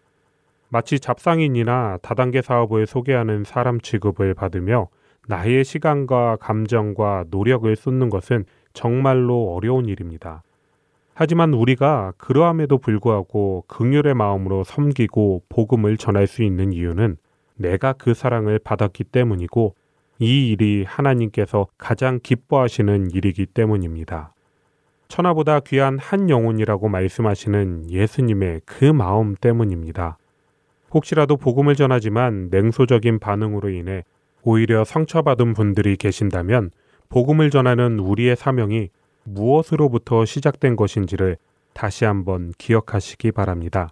마치 0.74 0.98
잡상인이나 0.98 1.98
다단계 2.02 2.42
사업을 2.42 2.88
소개하는 2.88 3.44
사람 3.44 3.80
취급을 3.80 4.34
받으며 4.34 4.88
나의 5.28 5.64
시간과 5.64 6.38
감정과 6.40 7.26
노력을 7.30 7.76
쏟는 7.76 8.10
것은 8.10 8.44
정말로 8.72 9.54
어려운 9.54 9.86
일입니다. 9.86 10.42
하지만 11.14 11.54
우리가 11.54 12.14
그러함에도 12.18 12.78
불구하고 12.78 13.62
긍휼의 13.68 14.14
마음으로 14.14 14.64
섬기고 14.64 15.44
복음을 15.48 15.96
전할 15.96 16.26
수 16.26 16.42
있는 16.42 16.72
이유는 16.72 17.18
내가 17.54 17.92
그 17.92 18.12
사랑을 18.12 18.58
받았기 18.58 19.04
때문이고 19.04 19.76
이 20.18 20.50
일이 20.50 20.82
하나님께서 20.84 21.68
가장 21.78 22.18
기뻐하시는 22.20 23.12
일이기 23.12 23.46
때문입니다. 23.46 24.34
천하보다 25.06 25.60
귀한 25.60 26.00
한 26.00 26.28
영혼이라고 26.28 26.88
말씀하시는 26.88 27.90
예수님의 27.90 28.62
그 28.64 28.86
마음 28.86 29.36
때문입니다. 29.36 30.18
혹시라도 30.94 31.36
복음을 31.36 31.74
전하지만 31.74 32.48
냉소적인 32.50 33.18
반응으로 33.18 33.68
인해 33.70 34.04
오히려 34.42 34.84
상처받은 34.84 35.52
분들이 35.52 35.96
계신다면 35.96 36.70
복음을 37.08 37.50
전하는 37.50 37.98
우리의 37.98 38.36
사명이 38.36 38.90
무엇으로부터 39.24 40.24
시작된 40.24 40.76
것인지를 40.76 41.36
다시 41.72 42.04
한번 42.04 42.52
기억하시기 42.56 43.32
바랍니다. 43.32 43.90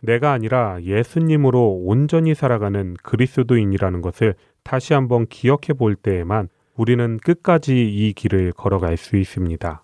내가 0.00 0.32
아니라 0.32 0.78
예수님으로 0.82 1.82
온전히 1.84 2.34
살아가는 2.34 2.94
그리스도인이라는 3.02 4.00
것을 4.00 4.34
다시 4.62 4.94
한번 4.94 5.26
기억해 5.26 5.74
볼 5.76 5.94
때에만 5.96 6.48
우리는 6.76 7.18
끝까지 7.18 7.74
이 7.74 8.12
길을 8.14 8.52
걸어갈 8.52 8.96
수 8.96 9.16
있습니다. 9.16 9.82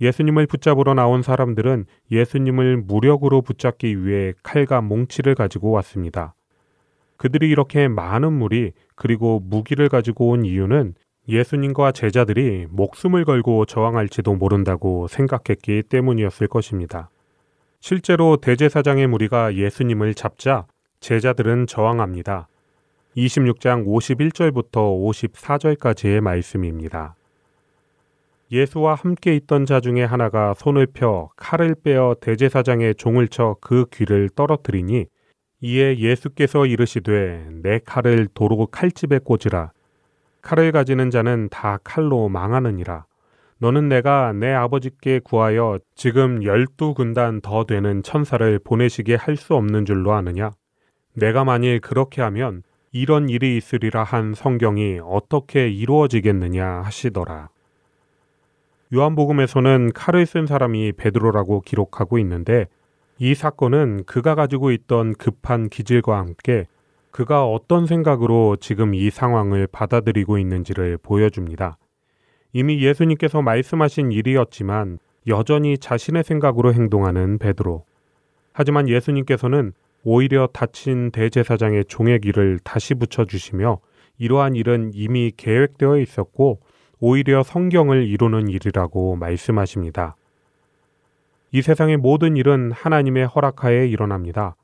예수님을 0.00 0.46
붙잡으러 0.46 0.94
나온 0.94 1.22
사람들은 1.22 1.86
예수님을 2.10 2.78
무력으로 2.78 3.42
붙잡기 3.42 4.04
위해 4.04 4.34
칼과 4.42 4.80
몽치를 4.80 5.34
가지고 5.34 5.70
왔습니다. 5.72 6.34
그들이 7.16 7.48
이렇게 7.48 7.88
많은 7.88 8.32
무리 8.32 8.72
그리고 8.94 9.40
무기를 9.42 9.88
가지고 9.88 10.30
온 10.30 10.44
이유는 10.44 10.94
예수님과 11.28 11.92
제자들이 11.92 12.66
목숨을 12.70 13.24
걸고 13.24 13.64
저항할지도 13.64 14.34
모른다고 14.34 15.08
생각했기 15.08 15.82
때문이었을 15.88 16.46
것입니다. 16.46 17.10
실제로 17.80 18.36
대제사장의 18.36 19.06
무리가 19.08 19.54
예수님을 19.54 20.14
잡자 20.14 20.66
제자들은 21.00 21.66
저항합니다. 21.66 22.48
26장 23.16 23.86
51절부터 23.86 24.72
54절까지의 24.72 26.20
말씀입니다. 26.20 27.16
예수와 28.50 28.94
함께 28.94 29.34
있던 29.36 29.66
자 29.66 29.80
중에 29.80 30.04
하나가 30.04 30.54
손을 30.54 30.86
펴 30.86 31.30
칼을 31.36 31.74
빼어 31.82 32.16
대제사장의 32.20 32.94
종을 32.96 33.28
쳐 33.28 33.56
그 33.60 33.86
귀를 33.92 34.28
떨어뜨리니 34.30 35.06
이에 35.62 35.98
예수께서 35.98 36.66
이르시되 36.66 37.48
내 37.62 37.80
칼을 37.84 38.28
도로 38.34 38.66
칼집에 38.66 39.18
꽂으라 39.18 39.72
칼을 40.42 40.70
가지는 40.70 41.10
자는 41.10 41.48
다 41.50 41.78
칼로 41.82 42.28
망하느니라. 42.28 43.04
너는 43.58 43.88
내가 43.88 44.32
내 44.32 44.52
아버지께 44.52 45.20
구하여 45.24 45.78
지금 45.96 46.44
열두 46.44 46.94
군단 46.94 47.40
더 47.40 47.64
되는 47.64 48.02
천사를 48.04 48.58
보내시게 48.60 49.16
할 49.16 49.36
수 49.36 49.54
없는 49.56 49.86
줄로 49.86 50.12
아느냐? 50.12 50.50
내가 51.14 51.42
만일 51.42 51.80
그렇게 51.80 52.22
하면 52.22 52.62
이런 52.92 53.28
일이 53.28 53.56
있으리라 53.56 54.04
한 54.04 54.34
성경이 54.34 55.00
어떻게 55.02 55.68
이루어지겠느냐 55.68 56.82
하시더라. 56.84 57.48
요한복음에서는 58.94 59.92
칼을 59.94 60.26
쓴 60.26 60.46
사람이 60.46 60.92
베드로라고 60.92 61.60
기록하고 61.62 62.18
있는데 62.20 62.66
이 63.18 63.34
사건은 63.34 64.04
그가 64.04 64.34
가지고 64.34 64.70
있던 64.70 65.14
급한 65.14 65.68
기질과 65.68 66.18
함께 66.18 66.66
그가 67.10 67.46
어떤 67.46 67.86
생각으로 67.86 68.56
지금 68.60 68.94
이 68.94 69.10
상황을 69.10 69.66
받아들이고 69.66 70.38
있는지를 70.38 70.98
보여줍니다. 70.98 71.78
이미 72.52 72.82
예수님께서 72.82 73.42
말씀하신 73.42 74.12
일이었지만 74.12 74.98
여전히 75.26 75.78
자신의 75.78 76.24
생각으로 76.24 76.72
행동하는 76.72 77.38
베드로. 77.38 77.84
하지만 78.52 78.88
예수님께서는 78.88 79.72
오히려 80.04 80.46
다친 80.52 81.10
대제사장의 81.10 81.86
종의 81.86 82.20
길을 82.20 82.60
다시 82.62 82.94
붙여주시며 82.94 83.78
이러한 84.18 84.54
일은 84.54 84.92
이미 84.94 85.32
계획되어 85.36 85.98
있었고 85.98 86.60
오히려 86.98 87.42
성경을 87.42 88.06
이루는 88.06 88.48
일이라고 88.48 89.16
말씀하십니다. 89.16 90.16
이 91.52 91.62
세상의 91.62 91.98
모든 91.98 92.36
일은 92.36 92.72
하나님의 92.72 93.26
허락하에 93.26 93.86
일어납니다. 93.86 94.56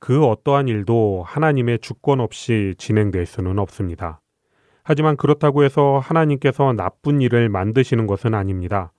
그 0.00 0.24
어떠한 0.24 0.68
일도 0.68 1.22
하나님의 1.26 1.78
주권 1.78 2.20
없이 2.20 2.74
진행될 2.76 3.24
수는 3.26 3.58
없습니다. 3.58 4.20
하지만 4.82 5.16
그렇다고 5.16 5.64
해서 5.64 5.98
하나님께서 6.02 6.72
나쁜 6.72 7.20
일을 7.20 7.48
만드시는 7.48 8.06
것은 8.06 8.34
아닙니다. 8.34 8.92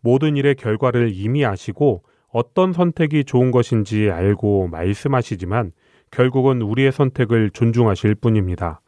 모든 0.00 0.36
일의 0.36 0.54
결과를 0.54 1.10
이미 1.12 1.44
아시고 1.44 2.02
어떤 2.30 2.72
선택이 2.72 3.24
좋은 3.24 3.50
것인지 3.50 4.10
알고 4.10 4.68
말씀하시지만 4.68 5.72
결국은 6.10 6.62
우리의 6.62 6.92
선택을 6.92 7.50
존중하실 7.50 8.14
뿐입니다. 8.16 8.80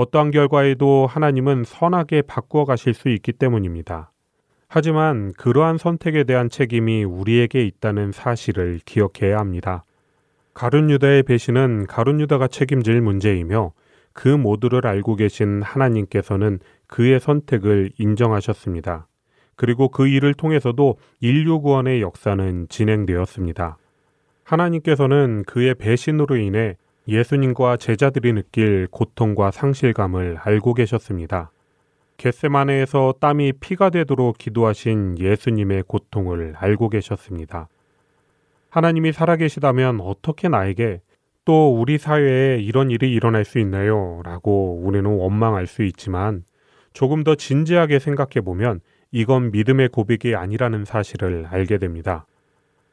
어떠한 0.00 0.30
결과에도 0.30 1.06
하나님은 1.06 1.64
선하게 1.64 2.22
바꾸어 2.22 2.64
가실 2.64 2.94
수 2.94 3.10
있기 3.10 3.32
때문입니다. 3.32 4.12
하지만 4.66 5.30
그러한 5.34 5.76
선택에 5.76 6.24
대한 6.24 6.48
책임이 6.48 7.04
우리에게 7.04 7.62
있다는 7.66 8.10
사실을 8.10 8.80
기억해야 8.86 9.38
합니다. 9.38 9.84
가룟 10.54 10.88
유다의 10.88 11.24
배신은 11.24 11.86
가룟 11.86 12.18
유다가 12.18 12.48
책임질 12.48 13.02
문제이며 13.02 13.72
그 14.14 14.28
모두를 14.28 14.86
알고 14.86 15.16
계신 15.16 15.60
하나님께서는 15.60 16.60
그의 16.86 17.20
선택을 17.20 17.90
인정하셨습니다. 17.98 19.06
그리고 19.54 19.90
그 19.90 20.08
일을 20.08 20.32
통해서도 20.32 20.96
인류 21.20 21.60
구원의 21.60 22.00
역사는 22.00 22.68
진행되었습니다. 22.70 23.76
하나님께서는 24.44 25.44
그의 25.46 25.74
배신으로 25.74 26.36
인해 26.36 26.78
예수님과 27.08 27.76
제자들이 27.76 28.32
느낄 28.32 28.86
고통과 28.90 29.50
상실감을 29.50 30.38
알고 30.40 30.74
계셨습니다. 30.74 31.50
겟세마네에서 32.18 33.14
땀이 33.18 33.54
피가 33.60 33.90
되도록 33.90 34.36
기도하신 34.36 35.18
예수님의 35.18 35.84
고통을 35.86 36.54
알고 36.56 36.90
계셨습니다. 36.90 37.68
하나님이 38.68 39.12
살아계시다면 39.12 40.00
어떻게 40.00 40.48
나에게 40.48 41.00
또 41.44 41.74
우리 41.74 41.98
사회에 41.98 42.58
이런 42.58 42.90
일이 42.90 43.12
일어날 43.12 43.44
수 43.44 43.58
있나요? 43.58 44.20
라고 44.24 44.78
우리는 44.82 45.10
원망할 45.10 45.66
수 45.66 45.82
있지만 45.82 46.44
조금 46.92 47.24
더 47.24 47.34
진지하게 47.34 47.98
생각해 47.98 48.42
보면 48.44 48.80
이건 49.10 49.50
믿음의 49.50 49.88
고백이 49.88 50.36
아니라는 50.36 50.84
사실을 50.84 51.46
알게 51.50 51.78
됩니다. 51.78 52.26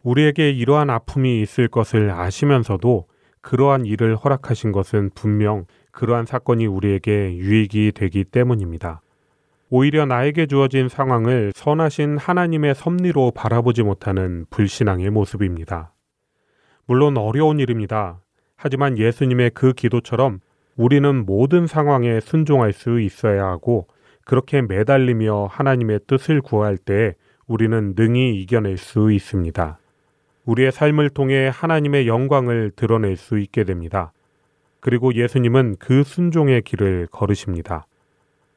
우리에게 0.03 0.51
이러한 0.51 0.89
아픔이 0.89 1.41
있을 1.41 1.67
것을 1.67 2.11
아시면서도 2.11 3.05
그러한 3.41 3.85
일을 3.85 4.15
허락하신 4.15 4.71
것은 4.71 5.11
분명 5.15 5.65
그러한 5.91 6.25
사건이 6.25 6.67
우리에게 6.67 7.35
유익이 7.35 7.93
되기 7.95 8.23
때문입니다. 8.23 9.01
오히려 9.69 10.05
나에게 10.05 10.45
주어진 10.45 10.87
상황을 10.87 11.51
선하신 11.53 12.17
하나님의 12.17 12.75
섭리로 12.75 13.31
바라보지 13.31 13.83
못하는 13.83 14.45
불신앙의 14.49 15.09
모습입니다. 15.09 15.93
물론 16.85 17.17
어려운 17.17 17.59
일입니다. 17.59 18.21
하지만 18.55 18.97
예수님의 18.97 19.51
그 19.51 19.73
기도처럼 19.73 20.39
우리는 20.77 21.25
모든 21.25 21.67
상황에 21.67 22.19
순종할 22.21 22.71
수 22.71 23.01
있어야 23.01 23.45
하고 23.45 23.87
그렇게 24.23 24.61
매달리며 24.61 25.47
하나님의 25.49 26.01
뜻을 26.07 26.41
구할 26.41 26.77
때 26.77 27.15
우리는 27.47 27.93
능히 27.95 28.41
이겨낼 28.41 28.77
수 28.77 29.11
있습니다. 29.11 29.79
우리의 30.47 30.71
삶을 30.71 31.09
통해 31.09 31.51
하나님의 31.53 32.07
영광을 32.07 32.71
드러낼 32.75 33.17
수 33.17 33.37
있게 33.37 33.65
됩니다. 33.65 34.13
그리고 34.79 35.13
예수님은 35.13 35.75
그 35.77 36.03
순종의 36.03 36.61
길을 36.61 37.09
걸으십니다. 37.11 37.85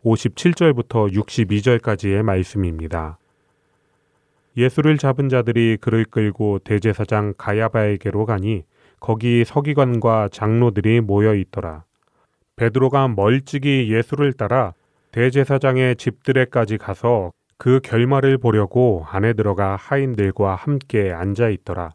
57절부터 0.05 1.12
62절까지의 1.12 2.22
말씀입니다. 2.22 3.18
예수를 4.57 4.99
잡은 4.99 5.28
자들이 5.28 5.78
그를 5.80 6.05
끌고 6.05 6.61
대제사장 6.61 7.34
가야바에게로 7.36 8.24
가니 8.24 8.62
거기 9.01 9.45
서기관과 9.45 10.28
장로들이 10.30 11.01
모여 11.01 11.34
있더라. 11.34 11.82
베드로가 12.55 13.09
멀찍이 13.09 13.93
예수를 13.93 14.32
따라 14.32 14.74
대제사장의 15.11 15.97
집들에까지 15.97 16.78
가서 16.78 17.32
그 17.61 17.78
결말을 17.82 18.38
보려고 18.38 19.04
안에 19.06 19.34
들어가 19.34 19.76
하인들과 19.76 20.54
함께 20.54 21.12
앉아 21.12 21.50
있더라. 21.50 21.90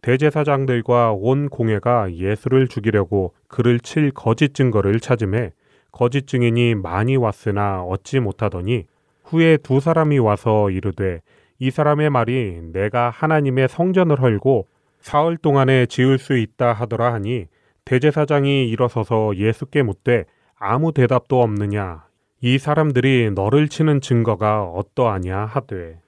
대제사장들과 0.00 1.12
온 1.12 1.50
공회가 1.50 2.10
예수를 2.14 2.66
죽이려고 2.66 3.34
그를 3.46 3.78
칠 3.78 4.10
거짓 4.10 4.54
증거를 4.54 5.00
찾음에 5.00 5.52
거짓 5.92 6.26
증인이 6.26 6.76
많이 6.76 7.16
왔으나 7.16 7.82
얻지 7.82 8.20
못하더니 8.20 8.86
후에 9.22 9.58
두 9.58 9.80
사람이 9.80 10.18
와서 10.18 10.70
이르되 10.70 11.20
이 11.58 11.70
사람의 11.70 12.08
말이 12.08 12.58
내가 12.72 13.10
하나님의 13.10 13.68
성전을 13.68 14.18
헐고 14.18 14.66
사흘 15.00 15.36
동안에 15.36 15.84
지을 15.84 16.16
수 16.16 16.38
있다 16.38 16.72
하더라 16.72 17.12
하니 17.12 17.48
대제사장이 17.84 18.66
일어서서 18.70 19.36
예수께 19.36 19.82
묻되 19.82 20.24
아무 20.58 20.94
대답도 20.94 21.42
없느냐 21.42 22.05
이 22.42 22.58
사람들이 22.58 23.30
너를 23.34 23.68
치는 23.68 24.00
증거가 24.00 24.64
어떠하냐 24.64 25.46
하되 25.46 25.98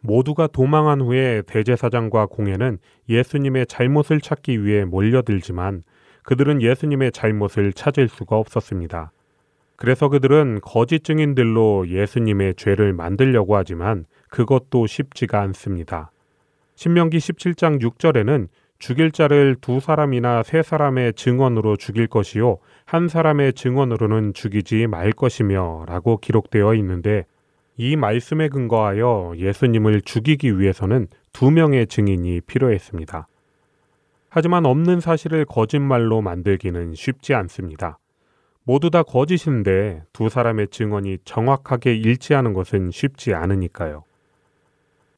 모두가 0.00 0.46
도망한 0.46 1.00
후에 1.00 1.42
대제사장과 1.46 2.26
공회는 2.26 2.78
예수님의 3.08 3.66
잘못을 3.66 4.20
찾기 4.20 4.64
위해 4.64 4.84
몰려들지만 4.84 5.82
그들은 6.22 6.62
예수님의 6.62 7.12
잘못을 7.12 7.72
찾을 7.72 8.08
수가 8.08 8.36
없었습니다. 8.36 9.10
그래서 9.76 10.08
그들은 10.08 10.60
거짓 10.62 11.04
증인들로 11.04 11.88
예수님의 11.88 12.54
죄를 12.56 12.92
만들려고 12.92 13.56
하지만 13.56 14.04
그것도 14.28 14.86
쉽지가 14.86 15.40
않습니다. 15.40 16.10
신명기 16.74 17.16
17장 17.18 17.80
6절에는 17.82 18.48
죽일 18.80 19.12
자를 19.12 19.56
두 19.60 19.78
사람이나 19.78 20.42
세 20.42 20.62
사람의 20.62 21.12
증언으로 21.12 21.76
죽일 21.76 22.06
것이요 22.06 22.56
한 22.86 23.08
사람의 23.08 23.52
증언으로는 23.52 24.32
죽이지 24.32 24.86
말 24.86 25.12
것이며 25.12 25.84
라고 25.86 26.16
기록되어 26.16 26.74
있는데 26.76 27.26
이 27.76 27.94
말씀에 27.96 28.48
근거하여 28.48 29.34
예수님을 29.36 30.00
죽이기 30.00 30.58
위해서는 30.58 31.08
두 31.32 31.50
명의 31.50 31.86
증인이 31.86 32.40
필요했습니다. 32.40 33.28
하지만 34.30 34.64
없는 34.64 35.00
사실을 35.00 35.44
거짓말로 35.44 36.22
만들기는 36.22 36.94
쉽지 36.94 37.34
않습니다. 37.34 37.98
모두 38.64 38.88
다 38.88 39.02
거짓인데 39.02 40.04
두 40.14 40.30
사람의 40.30 40.68
증언이 40.68 41.18
정확하게 41.26 41.96
일치하는 41.96 42.54
것은 42.54 42.90
쉽지 42.92 43.34
않으니까요. 43.34 44.04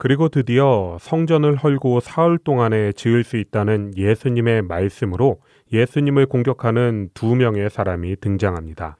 그리고 0.03 0.28
드디어 0.28 0.96
성전을 1.00 1.55
헐고 1.55 2.00
사흘 2.00 2.36
동안에 2.36 2.90
지을 2.90 3.22
수 3.22 3.36
있다는 3.36 3.92
예수님의 3.96 4.62
말씀으로 4.62 5.38
예수님을 5.72 6.26
공격하는 6.26 7.11
두 7.14 7.36
명의 7.36 7.70
사람이 7.70 8.16
등장합니다. 8.16 8.96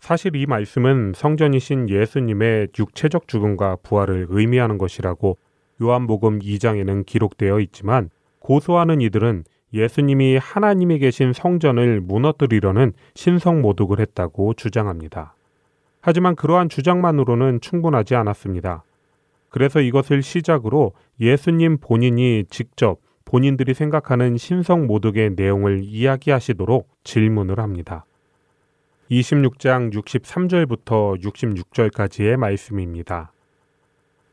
사실 0.00 0.36
이 0.36 0.44
말씀은 0.44 1.14
성전이신 1.16 1.88
예수님의 1.88 2.68
육체적 2.78 3.26
죽음과 3.26 3.78
부활을 3.82 4.26
의미하는 4.28 4.76
것이라고 4.76 5.38
요한복음 5.80 6.40
2장에는 6.40 7.06
기록되어 7.06 7.60
있지만 7.60 8.10
고소하는 8.40 9.00
이들은 9.00 9.44
예수님이 9.72 10.36
하나님이 10.36 10.98
계신 10.98 11.32
성전을 11.32 12.02
무너뜨리려는 12.02 12.92
신성 13.14 13.62
모독을 13.62 13.98
했다고 13.98 14.52
주장합니다. 14.52 15.34
하지만 16.02 16.36
그러한 16.36 16.68
주장만으로는 16.68 17.62
충분하지 17.62 18.14
않았습니다. 18.14 18.84
그래서 19.48 19.80
이것을 19.80 20.22
시작으로 20.22 20.92
예수님 21.20 21.78
본인이 21.78 22.44
직접 22.50 23.00
본인들이 23.24 23.74
생각하는 23.74 24.36
신성 24.36 24.86
모독의 24.86 25.34
내용을 25.36 25.82
이야기하시도록 25.84 26.88
질문을 27.04 27.58
합니다. 27.58 28.04
26장 29.10 29.92
63절부터 29.92 31.22
66절까지의 31.22 32.36
말씀입니다. 32.36 33.32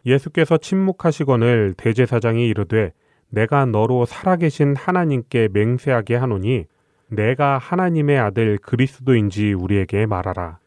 예수께서 0.06 0.58
침묵하시거늘 0.58 1.74
대제사장이 1.78 2.48
이르되 2.48 2.92
내가 3.30 3.66
너로 3.66 4.06
살아계신 4.06 4.76
하나님께 4.76 5.50
맹세하게 5.52 6.16
하노니 6.16 6.66
내가 7.08 7.58
하나님의 7.58 8.18
아들 8.20 8.58
그리스도인지 8.58 9.54
우리에게 9.54 10.06
말하라. 10.06 10.60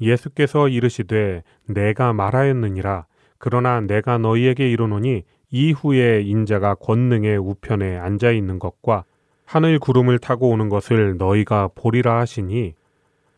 예수께서 0.00 0.68
이르시되 0.68 1.42
내가 1.66 2.12
말하였느니라. 2.12 3.06
그러나 3.44 3.80
내가 3.80 4.18
너희에게 4.18 4.70
이르노니 4.70 5.24
이후에 5.50 6.22
인자가 6.22 6.76
권능의 6.76 7.38
우편에 7.38 7.98
앉아 7.98 8.30
있는 8.30 8.60
것과 8.60 9.02
하늘 9.44 9.80
구름을 9.80 10.20
타고 10.20 10.50
오는 10.50 10.68
것을 10.68 11.16
너희가 11.16 11.70
보리라 11.74 12.20
하시니 12.20 12.74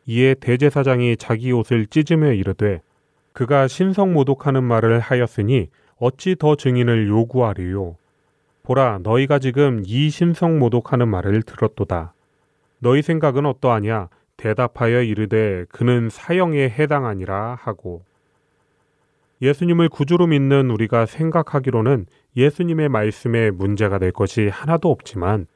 이에 0.04 0.34
대제사장이 0.34 1.16
자기 1.16 1.52
옷을 1.52 1.86
찢으며 1.86 2.32
이르되 2.32 2.82
그가 3.32 3.66
신성 3.66 4.12
모독하는 4.12 4.62
말을 4.62 5.00
하였으니 5.00 5.70
어찌 5.96 6.36
더 6.36 6.54
증인을 6.54 7.08
요구하리요 7.08 7.96
보라 8.62 9.00
너희가 9.02 9.38
지금 9.38 9.82
이 9.86 10.10
신성 10.10 10.58
모독하는 10.58 11.08
말을 11.08 11.42
들었도다. 11.44 12.12
너희 12.78 13.00
생각은 13.00 13.46
어떠하냐? 13.46 14.10
대답하여 14.36 15.00
이르되 15.00 15.64
그는 15.70 16.10
사형에 16.10 16.68
해당하니라 16.68 17.56
하고 17.58 18.02
예수님을 19.42 19.88
구주로 19.88 20.26
믿는 20.26 20.70
우리가 20.70 21.06
생각하기로는 21.06 22.06
예수님의 22.36 22.88
말씀에 22.88 23.50
문제가 23.50 23.98
될 23.98 24.12
것이 24.12 24.48
하나도 24.48 24.90
없지만 24.90 25.46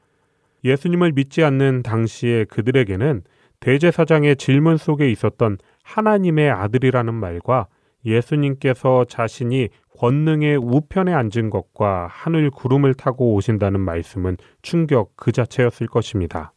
예수님을 0.63 1.13
믿지 1.13 1.43
않는 1.43 1.83
당시에 1.83 2.45
그들에게는 2.45 3.23
대제사장의 3.59 4.35
질문 4.37 4.77
속에 4.77 5.09
있었던 5.11 5.57
하나님의 5.83 6.49
아들이라는 6.49 7.13
말과 7.13 7.67
예수님께서 8.05 9.05
자신이 9.05 9.69
권능의 9.97 10.57
우편에 10.57 11.13
앉은 11.13 11.49
것과 11.49 12.07
하늘 12.09 12.49
구름을 12.49 12.93
타고 12.93 13.33
오신다는 13.33 13.81
말씀은 13.81 14.37
충격 14.61 15.11
그 15.17 15.31
자체였을 15.33 15.87
것입니다. 15.87 16.53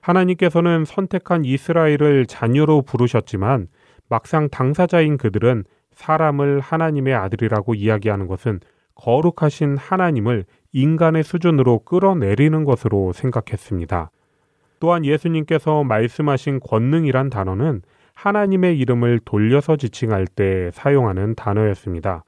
하나님께서는 0.00 0.84
선택한 0.84 1.44
이스라엘을 1.44 2.26
자녀로 2.26 2.82
부르셨지만 2.82 3.68
막상 4.08 4.48
당사자인 4.48 5.18
그들은 5.18 5.64
사람을 5.96 6.60
하나님의 6.60 7.14
아들이라고 7.14 7.74
이야기하는 7.74 8.28
것은 8.28 8.60
거룩하신 8.94 9.76
하나님을 9.76 10.44
인간의 10.72 11.24
수준으로 11.24 11.80
끌어내리는 11.80 12.64
것으로 12.64 13.12
생각했습니다. 13.12 14.10
또한 14.78 15.04
예수님께서 15.04 15.84
말씀하신 15.84 16.60
권능이란 16.60 17.30
단어는 17.30 17.82
하나님의 18.14 18.78
이름을 18.78 19.20
돌려서 19.24 19.76
지칭할 19.76 20.26
때 20.26 20.70
사용하는 20.72 21.34
단어였습니다. 21.34 22.24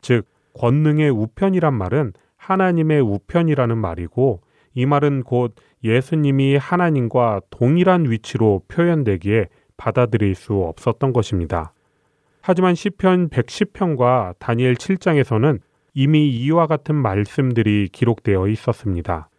즉, 0.00 0.26
권능의 0.54 1.10
우편이란 1.10 1.74
말은 1.74 2.12
하나님의 2.36 3.00
우편이라는 3.00 3.76
말이고 3.76 4.40
이 4.74 4.86
말은 4.86 5.22
곧 5.24 5.54
예수님이 5.82 6.56
하나님과 6.56 7.42
동일한 7.50 8.10
위치로 8.10 8.62
표현되기에 8.68 9.48
받아들일 9.76 10.34
수 10.34 10.54
없었던 10.54 11.12
것입니다. 11.12 11.73
하지만 12.46 12.74
시편 12.74 13.30
110편과 13.30 14.34
다니엘 14.38 14.74
7장에서는 14.74 15.60
이미 15.94 16.28
이와 16.28 16.66
같은 16.66 16.94
말씀들이 16.94 17.88
기록되어 17.90 18.48
있었습니다. 18.48 19.30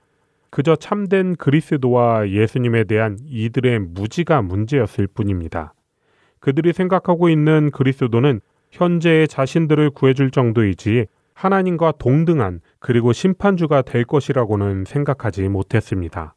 그저 0.49 0.75
참된 0.75 1.35
그리스도와 1.35 2.27
예수님에 2.27 2.85
대한 2.85 3.19
이들의 3.23 3.77
무지가 3.77 4.41
문제였을 4.41 5.05
뿐입니다. 5.05 5.75
그들이 6.39 6.73
생각하고 6.73 7.29
있는 7.29 7.69
그리스도는 7.69 8.41
현재의 8.71 9.27
자신들을 9.27 9.91
구해줄 9.91 10.31
정도이지 10.31 11.05
하나님과 11.35 11.93
동등한 11.99 12.59
그리고 12.79 13.13
심판주가 13.13 13.83
될 13.83 14.05
것이라고는 14.05 14.85
생각하지 14.85 15.47
못했습니다. 15.47 16.33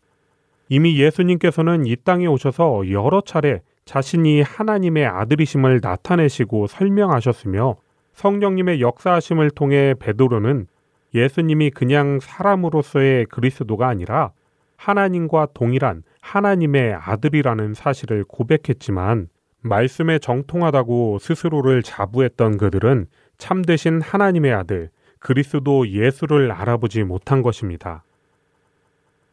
이미 0.69 1.01
예수님께서는 1.01 1.87
이 1.87 1.97
땅에 1.97 2.27
오셔서 2.27 2.91
여러 2.91 3.23
차례 3.23 3.63
자신이 3.89 4.43
하나님의 4.43 5.07
아들이심을 5.07 5.81
나타내시고 5.83 6.67
설명하셨으며 6.67 7.77
성령님의 8.13 8.83
역사하심을 8.83 9.51
통해 9.53 9.95
베드로는 9.99 10.67
예수님이 11.15 11.71
그냥 11.71 12.19
사람으로서의 12.21 13.25
그리스도가 13.31 13.89
아니라 13.89 14.33
하나님과 14.77 15.49
동일한 15.55 16.03
하나님의 16.21 16.99
아들이라는 17.01 17.73
사실을 17.73 18.25
고백했지만 18.29 19.31
말씀에 19.63 20.19
정통하다고 20.19 21.19
스스로를 21.21 21.83
자부했던 21.83 22.59
그들은 22.59 23.07
참되신 23.39 24.03
하나님의 24.03 24.53
아들 24.53 24.91
그리스도 25.19 25.89
예수를 25.89 26.53
알아보지 26.53 27.05
못한 27.05 27.41
것입니다. 27.41 28.05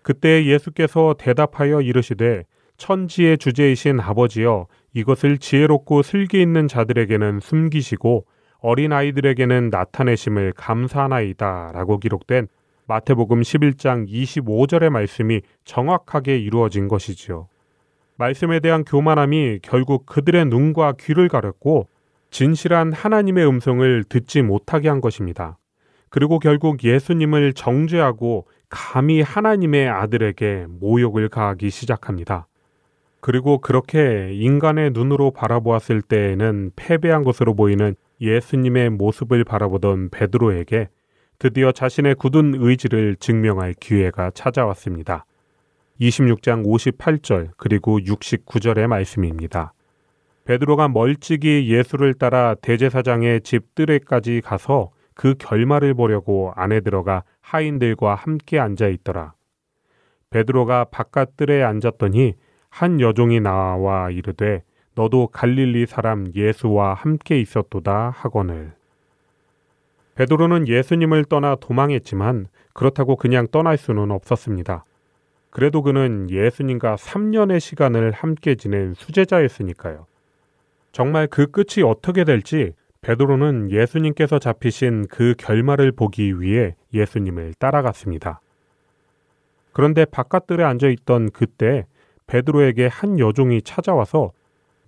그때 0.02 0.46
예수께서 0.46 1.14
대답하여 1.18 1.82
이르시되 1.82 2.46
천지의 2.78 3.38
주제이신 3.38 4.00
아버지여 4.00 4.68
이것을 4.94 5.38
지혜롭고 5.38 6.02
슬기 6.02 6.42
있는 6.42 6.68
자들에게는 6.68 7.40
숨기시고 7.42 8.26
어린 8.60 8.94
아이들에게는 8.94 9.70
나타내심을 9.70 10.54
감사하나이다 10.56 11.72
라고 11.74 12.00
기록된 12.00 12.48
마태복음 12.88 13.42
11장 13.42 14.08
25절의 14.08 14.90
말씀이 14.90 15.42
정확하게 15.64 16.38
이루어진 16.38 16.88
것이지요. 16.88 17.48
말씀에 18.18 18.60
대한 18.60 18.84
교만함이 18.84 19.60
결국 19.62 20.06
그들의 20.06 20.46
눈과 20.46 20.94
귀를 21.00 21.28
가렸고 21.28 21.88
진실한 22.30 22.94
하나님의 22.94 23.48
음성을 23.48 24.04
듣지 24.06 24.42
못하게 24.42 24.90
한 24.90 25.02
것입니다. 25.02 25.58
그리고 26.10 26.40
결국 26.40 26.84
예수님을 26.84 27.54
정죄하고 27.54 28.48
감히 28.70 29.22
하나님의 29.22 29.90
아들에게 29.90 30.68
모욕을 30.70 31.30
가하기 31.30 31.70
시작합니다. 31.70 32.48
그리고 33.26 33.58
그렇게 33.58 34.30
인간의 34.34 34.92
눈으로 34.92 35.32
바라보았을 35.32 36.04
때에는 36.04 36.70
패배한 36.76 37.24
것으로 37.24 37.56
보이는 37.56 37.96
예수님의 38.22 38.92
모습을 38.92 39.44
바라보던 39.44 40.12
베드로에게 40.12 40.90
드디어 41.40 41.72
자신의 41.72 42.14
굳은 42.14 42.54
의지를 42.56 43.16
증명할 43.16 43.74
기회가 43.80 44.30
찾아왔습니다. 44.30 45.26
26장 46.00 46.68
58절 46.68 47.50
그리고 47.58 47.98
69절의 47.98 48.86
말씀입니다. 48.86 49.74
베드로가 50.44 50.90
멀찍이 50.90 51.68
예수를 51.68 52.14
따라 52.14 52.54
대제사장의 52.62 53.42
집 53.42 53.74
뜰에까지 53.74 54.42
가서 54.46 54.92
그 55.16 55.34
결말을 55.34 55.96
보려고 55.96 56.54
안에 56.56 56.82
들어가 56.82 57.24
하인들과 57.42 58.14
함께 58.14 58.60
앉아 58.60 58.88
있더라. 58.90 59.34
베드로가 60.30 60.84
바깥 60.92 61.38
뜰에 61.38 61.64
앉았더니 61.64 62.36
한 62.76 63.00
여종이 63.00 63.40
나와 63.40 64.10
이르되 64.10 64.62
너도 64.96 65.28
갈릴리 65.28 65.86
사람 65.86 66.28
예수와 66.36 66.94
함께 66.94 67.40
있었도다 67.40 68.10
하거늘. 68.10 68.74
베드로는 70.16 70.68
예수님을 70.68 71.24
떠나 71.24 71.56
도망했지만 71.56 72.48
그렇다고 72.74 73.16
그냥 73.16 73.48
떠날 73.50 73.78
수는 73.78 74.12
없었습니다. 74.12 74.84
그래도 75.52 75.84
그는 75.84 76.30
예수님과 76.30 76.98
3년의 76.98 77.62
시간을 77.62 78.12
함께 78.12 78.56
지낸 78.56 78.94
수제자였으니까요. 78.94 80.06
정말 80.92 81.28
그 81.28 81.48
끝이 81.50 81.82
어떻게 81.82 82.26
될지 82.26 82.74
베드로는 83.00 83.72
예수님께서 83.72 84.38
잡히신 84.38 85.08
그 85.10 85.34
결말을 85.38 85.94
보기 85.94 86.42
위해 86.42 86.76
예수님을 86.94 87.54
따라갔습니다. 87.58 88.42
그런데 89.72 90.04
바깥들에 90.04 90.62
앉아 90.62 90.90
있던 90.90 91.30
그때 91.32 91.86
베드로에게 92.28 92.88
한 92.88 93.20
여종이 93.20 93.62
찾아와서 93.62 94.32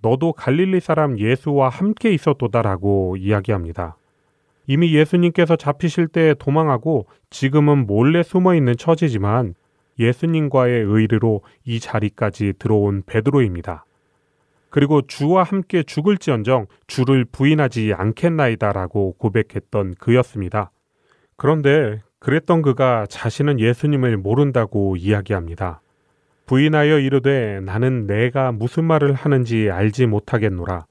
너도 0.00 0.32
갈릴리 0.32 0.80
사람 0.80 1.18
예수와 1.18 1.68
함께 1.68 2.12
있었도다라고 2.12 3.16
이야기합니다. 3.16 3.96
이미 4.66 4.94
예수님께서 4.94 5.56
잡히실 5.56 6.08
때 6.08 6.34
도망하고 6.38 7.06
지금은 7.30 7.86
몰래 7.86 8.22
숨어 8.22 8.54
있는 8.54 8.76
처지지만 8.76 9.54
예수님과의 9.98 10.84
의리로 10.84 11.42
이 11.64 11.80
자리까지 11.80 12.54
들어온 12.58 13.02
베드로입니다. 13.06 13.84
그리고 14.70 15.02
주와 15.02 15.42
함께 15.42 15.82
죽을지언정 15.82 16.66
주를 16.86 17.24
부인하지 17.24 17.94
않겠나이다라고 17.96 19.14
고백했던 19.18 19.94
그였습니다. 19.94 20.70
그런데 21.36 22.02
그랬던 22.18 22.62
그가 22.62 23.06
자신은 23.08 23.60
예수님을 23.60 24.18
모른다고 24.18 24.96
이야기합니다. 24.96 25.80
부인하여 26.48 26.98
이르되 27.00 27.60
나는 27.60 28.06
내가 28.06 28.52
무슨 28.52 28.84
말을 28.84 29.12
하는지 29.12 29.70
알지 29.70 30.06
못하겠노라. 30.06 30.86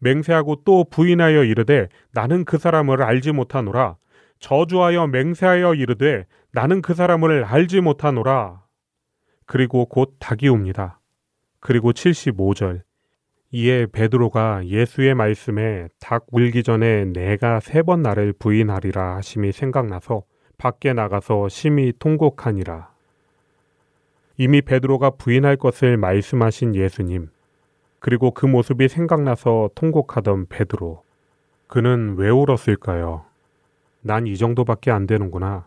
맹세하고 0.00 0.64
또 0.66 0.84
부인하여 0.84 1.44
이르되 1.44 1.88
나는 2.12 2.44
그 2.44 2.58
사람을 2.58 3.02
알지 3.02 3.32
못하노라. 3.32 3.96
저주하여 4.38 5.06
맹세하여 5.06 5.74
이르되 5.76 6.26
나는 6.52 6.82
그 6.82 6.92
사람을 6.92 7.44
알지 7.44 7.80
못하노라. 7.80 8.62
그리고 9.46 9.86
곧 9.86 10.14
닭이 10.18 10.46
옵니다. 10.50 11.00
그리고 11.60 11.92
75절. 11.92 12.82
이에 13.50 13.86
베드로가 13.86 14.66
예수의 14.66 15.14
말씀에 15.14 15.88
닭 16.00 16.26
울기 16.30 16.62
전에 16.62 17.06
내가 17.06 17.60
세 17.60 17.82
번 17.82 18.02
나를 18.02 18.34
부인하리라 18.34 19.16
하심이 19.16 19.52
생각나서 19.52 20.24
밖에 20.58 20.92
나가서 20.92 21.48
심히 21.48 21.94
통곡하니라. 21.98 22.97
이미 24.40 24.62
베드로가 24.62 25.10
부인할 25.10 25.56
것을 25.56 25.96
말씀하신 25.96 26.76
예수님, 26.76 27.28
그리고 27.98 28.30
그 28.30 28.46
모습이 28.46 28.86
생각나서 28.88 29.70
통곡하던 29.74 30.46
베드로. 30.46 31.02
그는 31.66 32.14
왜 32.16 32.30
울었을까요? 32.30 33.24
난 34.00 34.26
이 34.26 34.36
정도밖에 34.36 34.92
안 34.92 35.08
되는구나. 35.08 35.66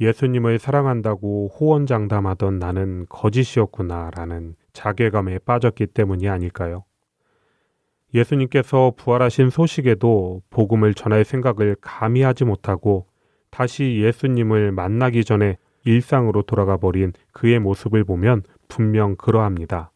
예수님을 0.00 0.58
사랑한다고 0.58 1.48
호언장담하던 1.48 2.58
나는 2.58 3.04
거짓이었구나 3.10 4.10
라는 4.16 4.54
자괴감에 4.72 5.40
빠졌기 5.40 5.88
때문이 5.88 6.26
아닐까요? 6.26 6.84
예수님께서 8.14 8.94
부활하신 8.96 9.50
소식에도 9.50 10.40
복음을 10.48 10.94
전할 10.94 11.26
생각을 11.26 11.76
감히 11.82 12.22
하지 12.22 12.46
못하고 12.46 13.06
다시 13.50 14.00
예수님을 14.02 14.72
만나기 14.72 15.22
전에 15.22 15.58
일상으로 15.84 16.42
돌아가 16.42 16.76
버린 16.76 17.12
그의 17.32 17.58
모습을 17.58 18.04
보면 18.04 18.42
분명 18.68 19.16
그러합니다. 19.16 19.90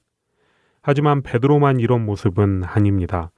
하지만 0.82 1.22
베드로만 1.22 1.80
이런 1.80 2.05
모습은 2.05 2.64
아닙니다. 2.64 3.30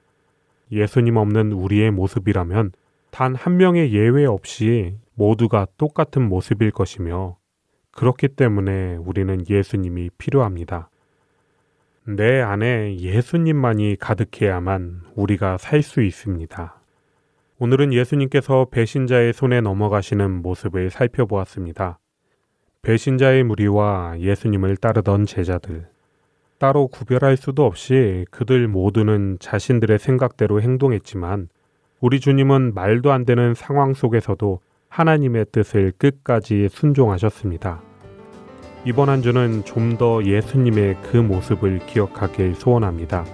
예수님 0.71 1.15
없는 1.17 1.53
우리의 1.53 1.91
모습이라면 1.91 2.71
단 3.11 3.35
한 3.35 3.57
명의 3.57 3.93
예외 3.93 4.25
없이 4.25 4.95
모두가 5.15 5.67
똑같은 5.77 6.27
모습일 6.27 6.71
것이며 6.71 7.37
그렇기 7.91 8.27
때문에 8.29 8.95
우리는 8.97 9.43
예수님이 9.49 10.11
필요합니다. 10.17 10.89
내 12.05 12.41
안에 12.41 12.97
예수님만이 12.99 13.95
가득해야만 13.99 15.01
우리가 15.15 15.57
살 15.57 15.81
수 15.81 16.01
있습니다. 16.01 16.79
오늘은 17.59 17.91
예수님께서 17.93 18.67
배신자의 18.69 19.33
손에 19.33 19.61
넘어가시는 19.61 20.41
모습을 20.43 20.91
살펴보았습니다. 20.91 21.99
배신자의 22.87 23.43
무리와 23.43 24.15
예수님을 24.17 24.77
따르던 24.77 25.25
제자들. 25.25 25.87
따로 26.57 26.87
구별할 26.87 27.35
수도 27.35 27.65
없이 27.65 28.25
그들 28.31 28.69
모두는 28.69 29.35
자신들의 29.41 29.99
생각대로 29.99 30.61
행동했지만 30.61 31.49
우리 31.99 32.21
주님은 32.21 32.73
말도 32.73 33.11
안 33.11 33.25
되는 33.25 33.53
상황 33.53 33.93
속에서도 33.93 34.61
하나님의 34.87 35.47
뜻을 35.51 35.91
끝까지 35.97 36.69
순종하셨습니다. 36.71 37.81
이번 38.85 39.09
한 39.09 39.21
주는 39.21 39.65
좀 39.65 39.97
더 39.97 40.23
예수님의 40.23 40.95
그 41.11 41.17
모습을 41.17 41.79
기억하길 41.87 42.55
소원합니다. 42.55 43.25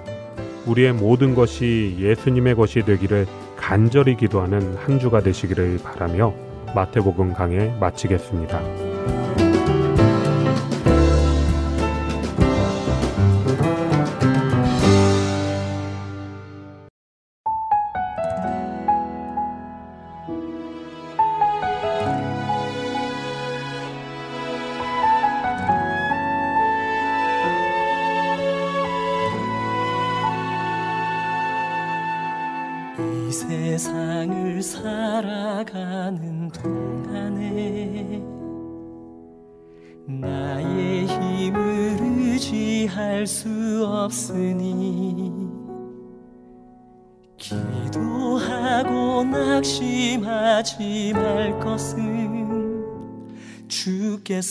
우리의 0.65 0.93
모든 0.93 1.35
것이 1.35 1.95
예수님의 1.99 2.55
것이 2.55 2.83
되기를 2.83 3.27
간절히 3.55 4.15
기도하는 4.15 4.73
한 4.77 4.97
주가 4.97 5.21
되시기를 5.21 5.77
바라며 5.83 6.33
마태복음 6.73 7.33
강해 7.33 7.77
마치겠습니다. 7.79 8.92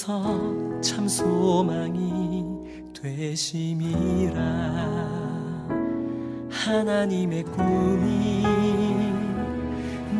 주께서 0.03 0.81
참 0.81 1.07
소망이 1.07 2.45
되심이라. 2.93 4.43
하나님의 6.51 7.45
꿈이 7.45 8.43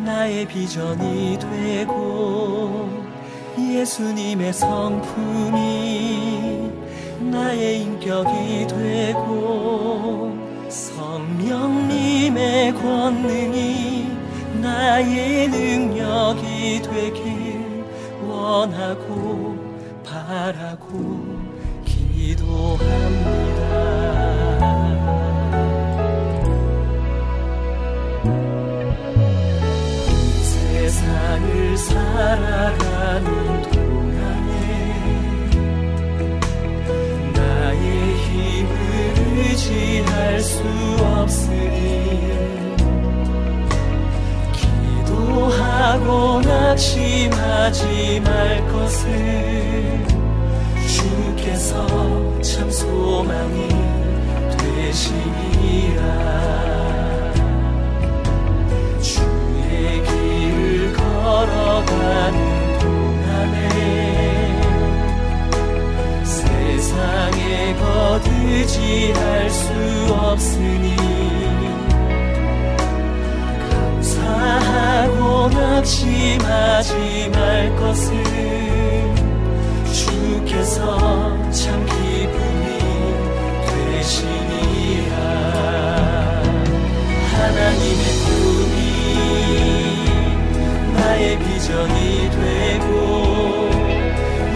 나의 0.05 0.47
비전이 0.47 1.37
되고 1.37 2.89
예수님의 3.59 4.53
성품이 4.53 5.59
나의 7.31 7.81
인격이 7.81 8.67
되고 8.67 10.37
성령님의 10.69 12.73
권능이 12.73 14.07
나의 14.61 15.49
능력이 15.49 16.81
되길 16.81 17.83
원하고 18.25 19.52
바라고 20.33 21.37
기도합니다. 21.85 22.81
세상을 30.41 31.77
살아가는 31.77 33.61
동안에 33.61 34.51
나의 37.35 38.15
힘을 38.15 38.69
의지할 39.37 40.41
수 40.41 40.63
없으니 41.13 42.33
기도하고 45.05 46.41
낙심하지 46.41 48.19
말 48.25 48.67
것을 48.69 50.12
주께서 50.93 51.87
참 52.41 52.69
소망이 52.69 53.67
되시니라. 54.59 56.03
주의 59.01 60.03
길을 60.03 60.93
걸어가는 60.93 62.37
동안에 62.79 63.57
세상에 66.23 67.75
거두지할 67.75 69.49
수 69.49 69.73
없으니 70.13 70.95
감사하고 73.71 75.49
낙심하지 75.49 77.29
말 77.33 77.75
것을 77.77 78.52
참 81.51 81.83
기쁨이 81.85 82.65
되시니라. 83.65 85.15
하나님의 87.31 88.03
꿈이 88.25 88.77
나의 90.93 91.39
비전이 91.39 92.29
되고 92.29 92.87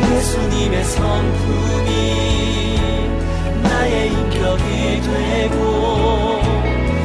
예수님의 0.01 0.75
성품이 0.83 1.89
나의 3.63 4.11
인격이 4.11 5.01
되고 5.01 5.55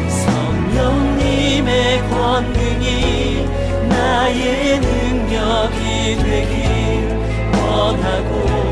성령님의 0.09 1.71
권능이 2.09 3.49
나의 3.89 4.81
능력이 4.81 6.17
되길 6.23 6.53
원하고 7.57 8.72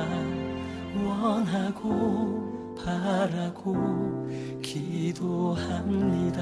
원하고 1.21 2.73
바라고 2.83 4.27
기도합니다. 4.63 6.41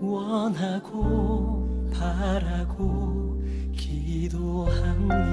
원하고 0.00 1.90
바라고 1.92 3.42
기도합니다. 3.72 5.32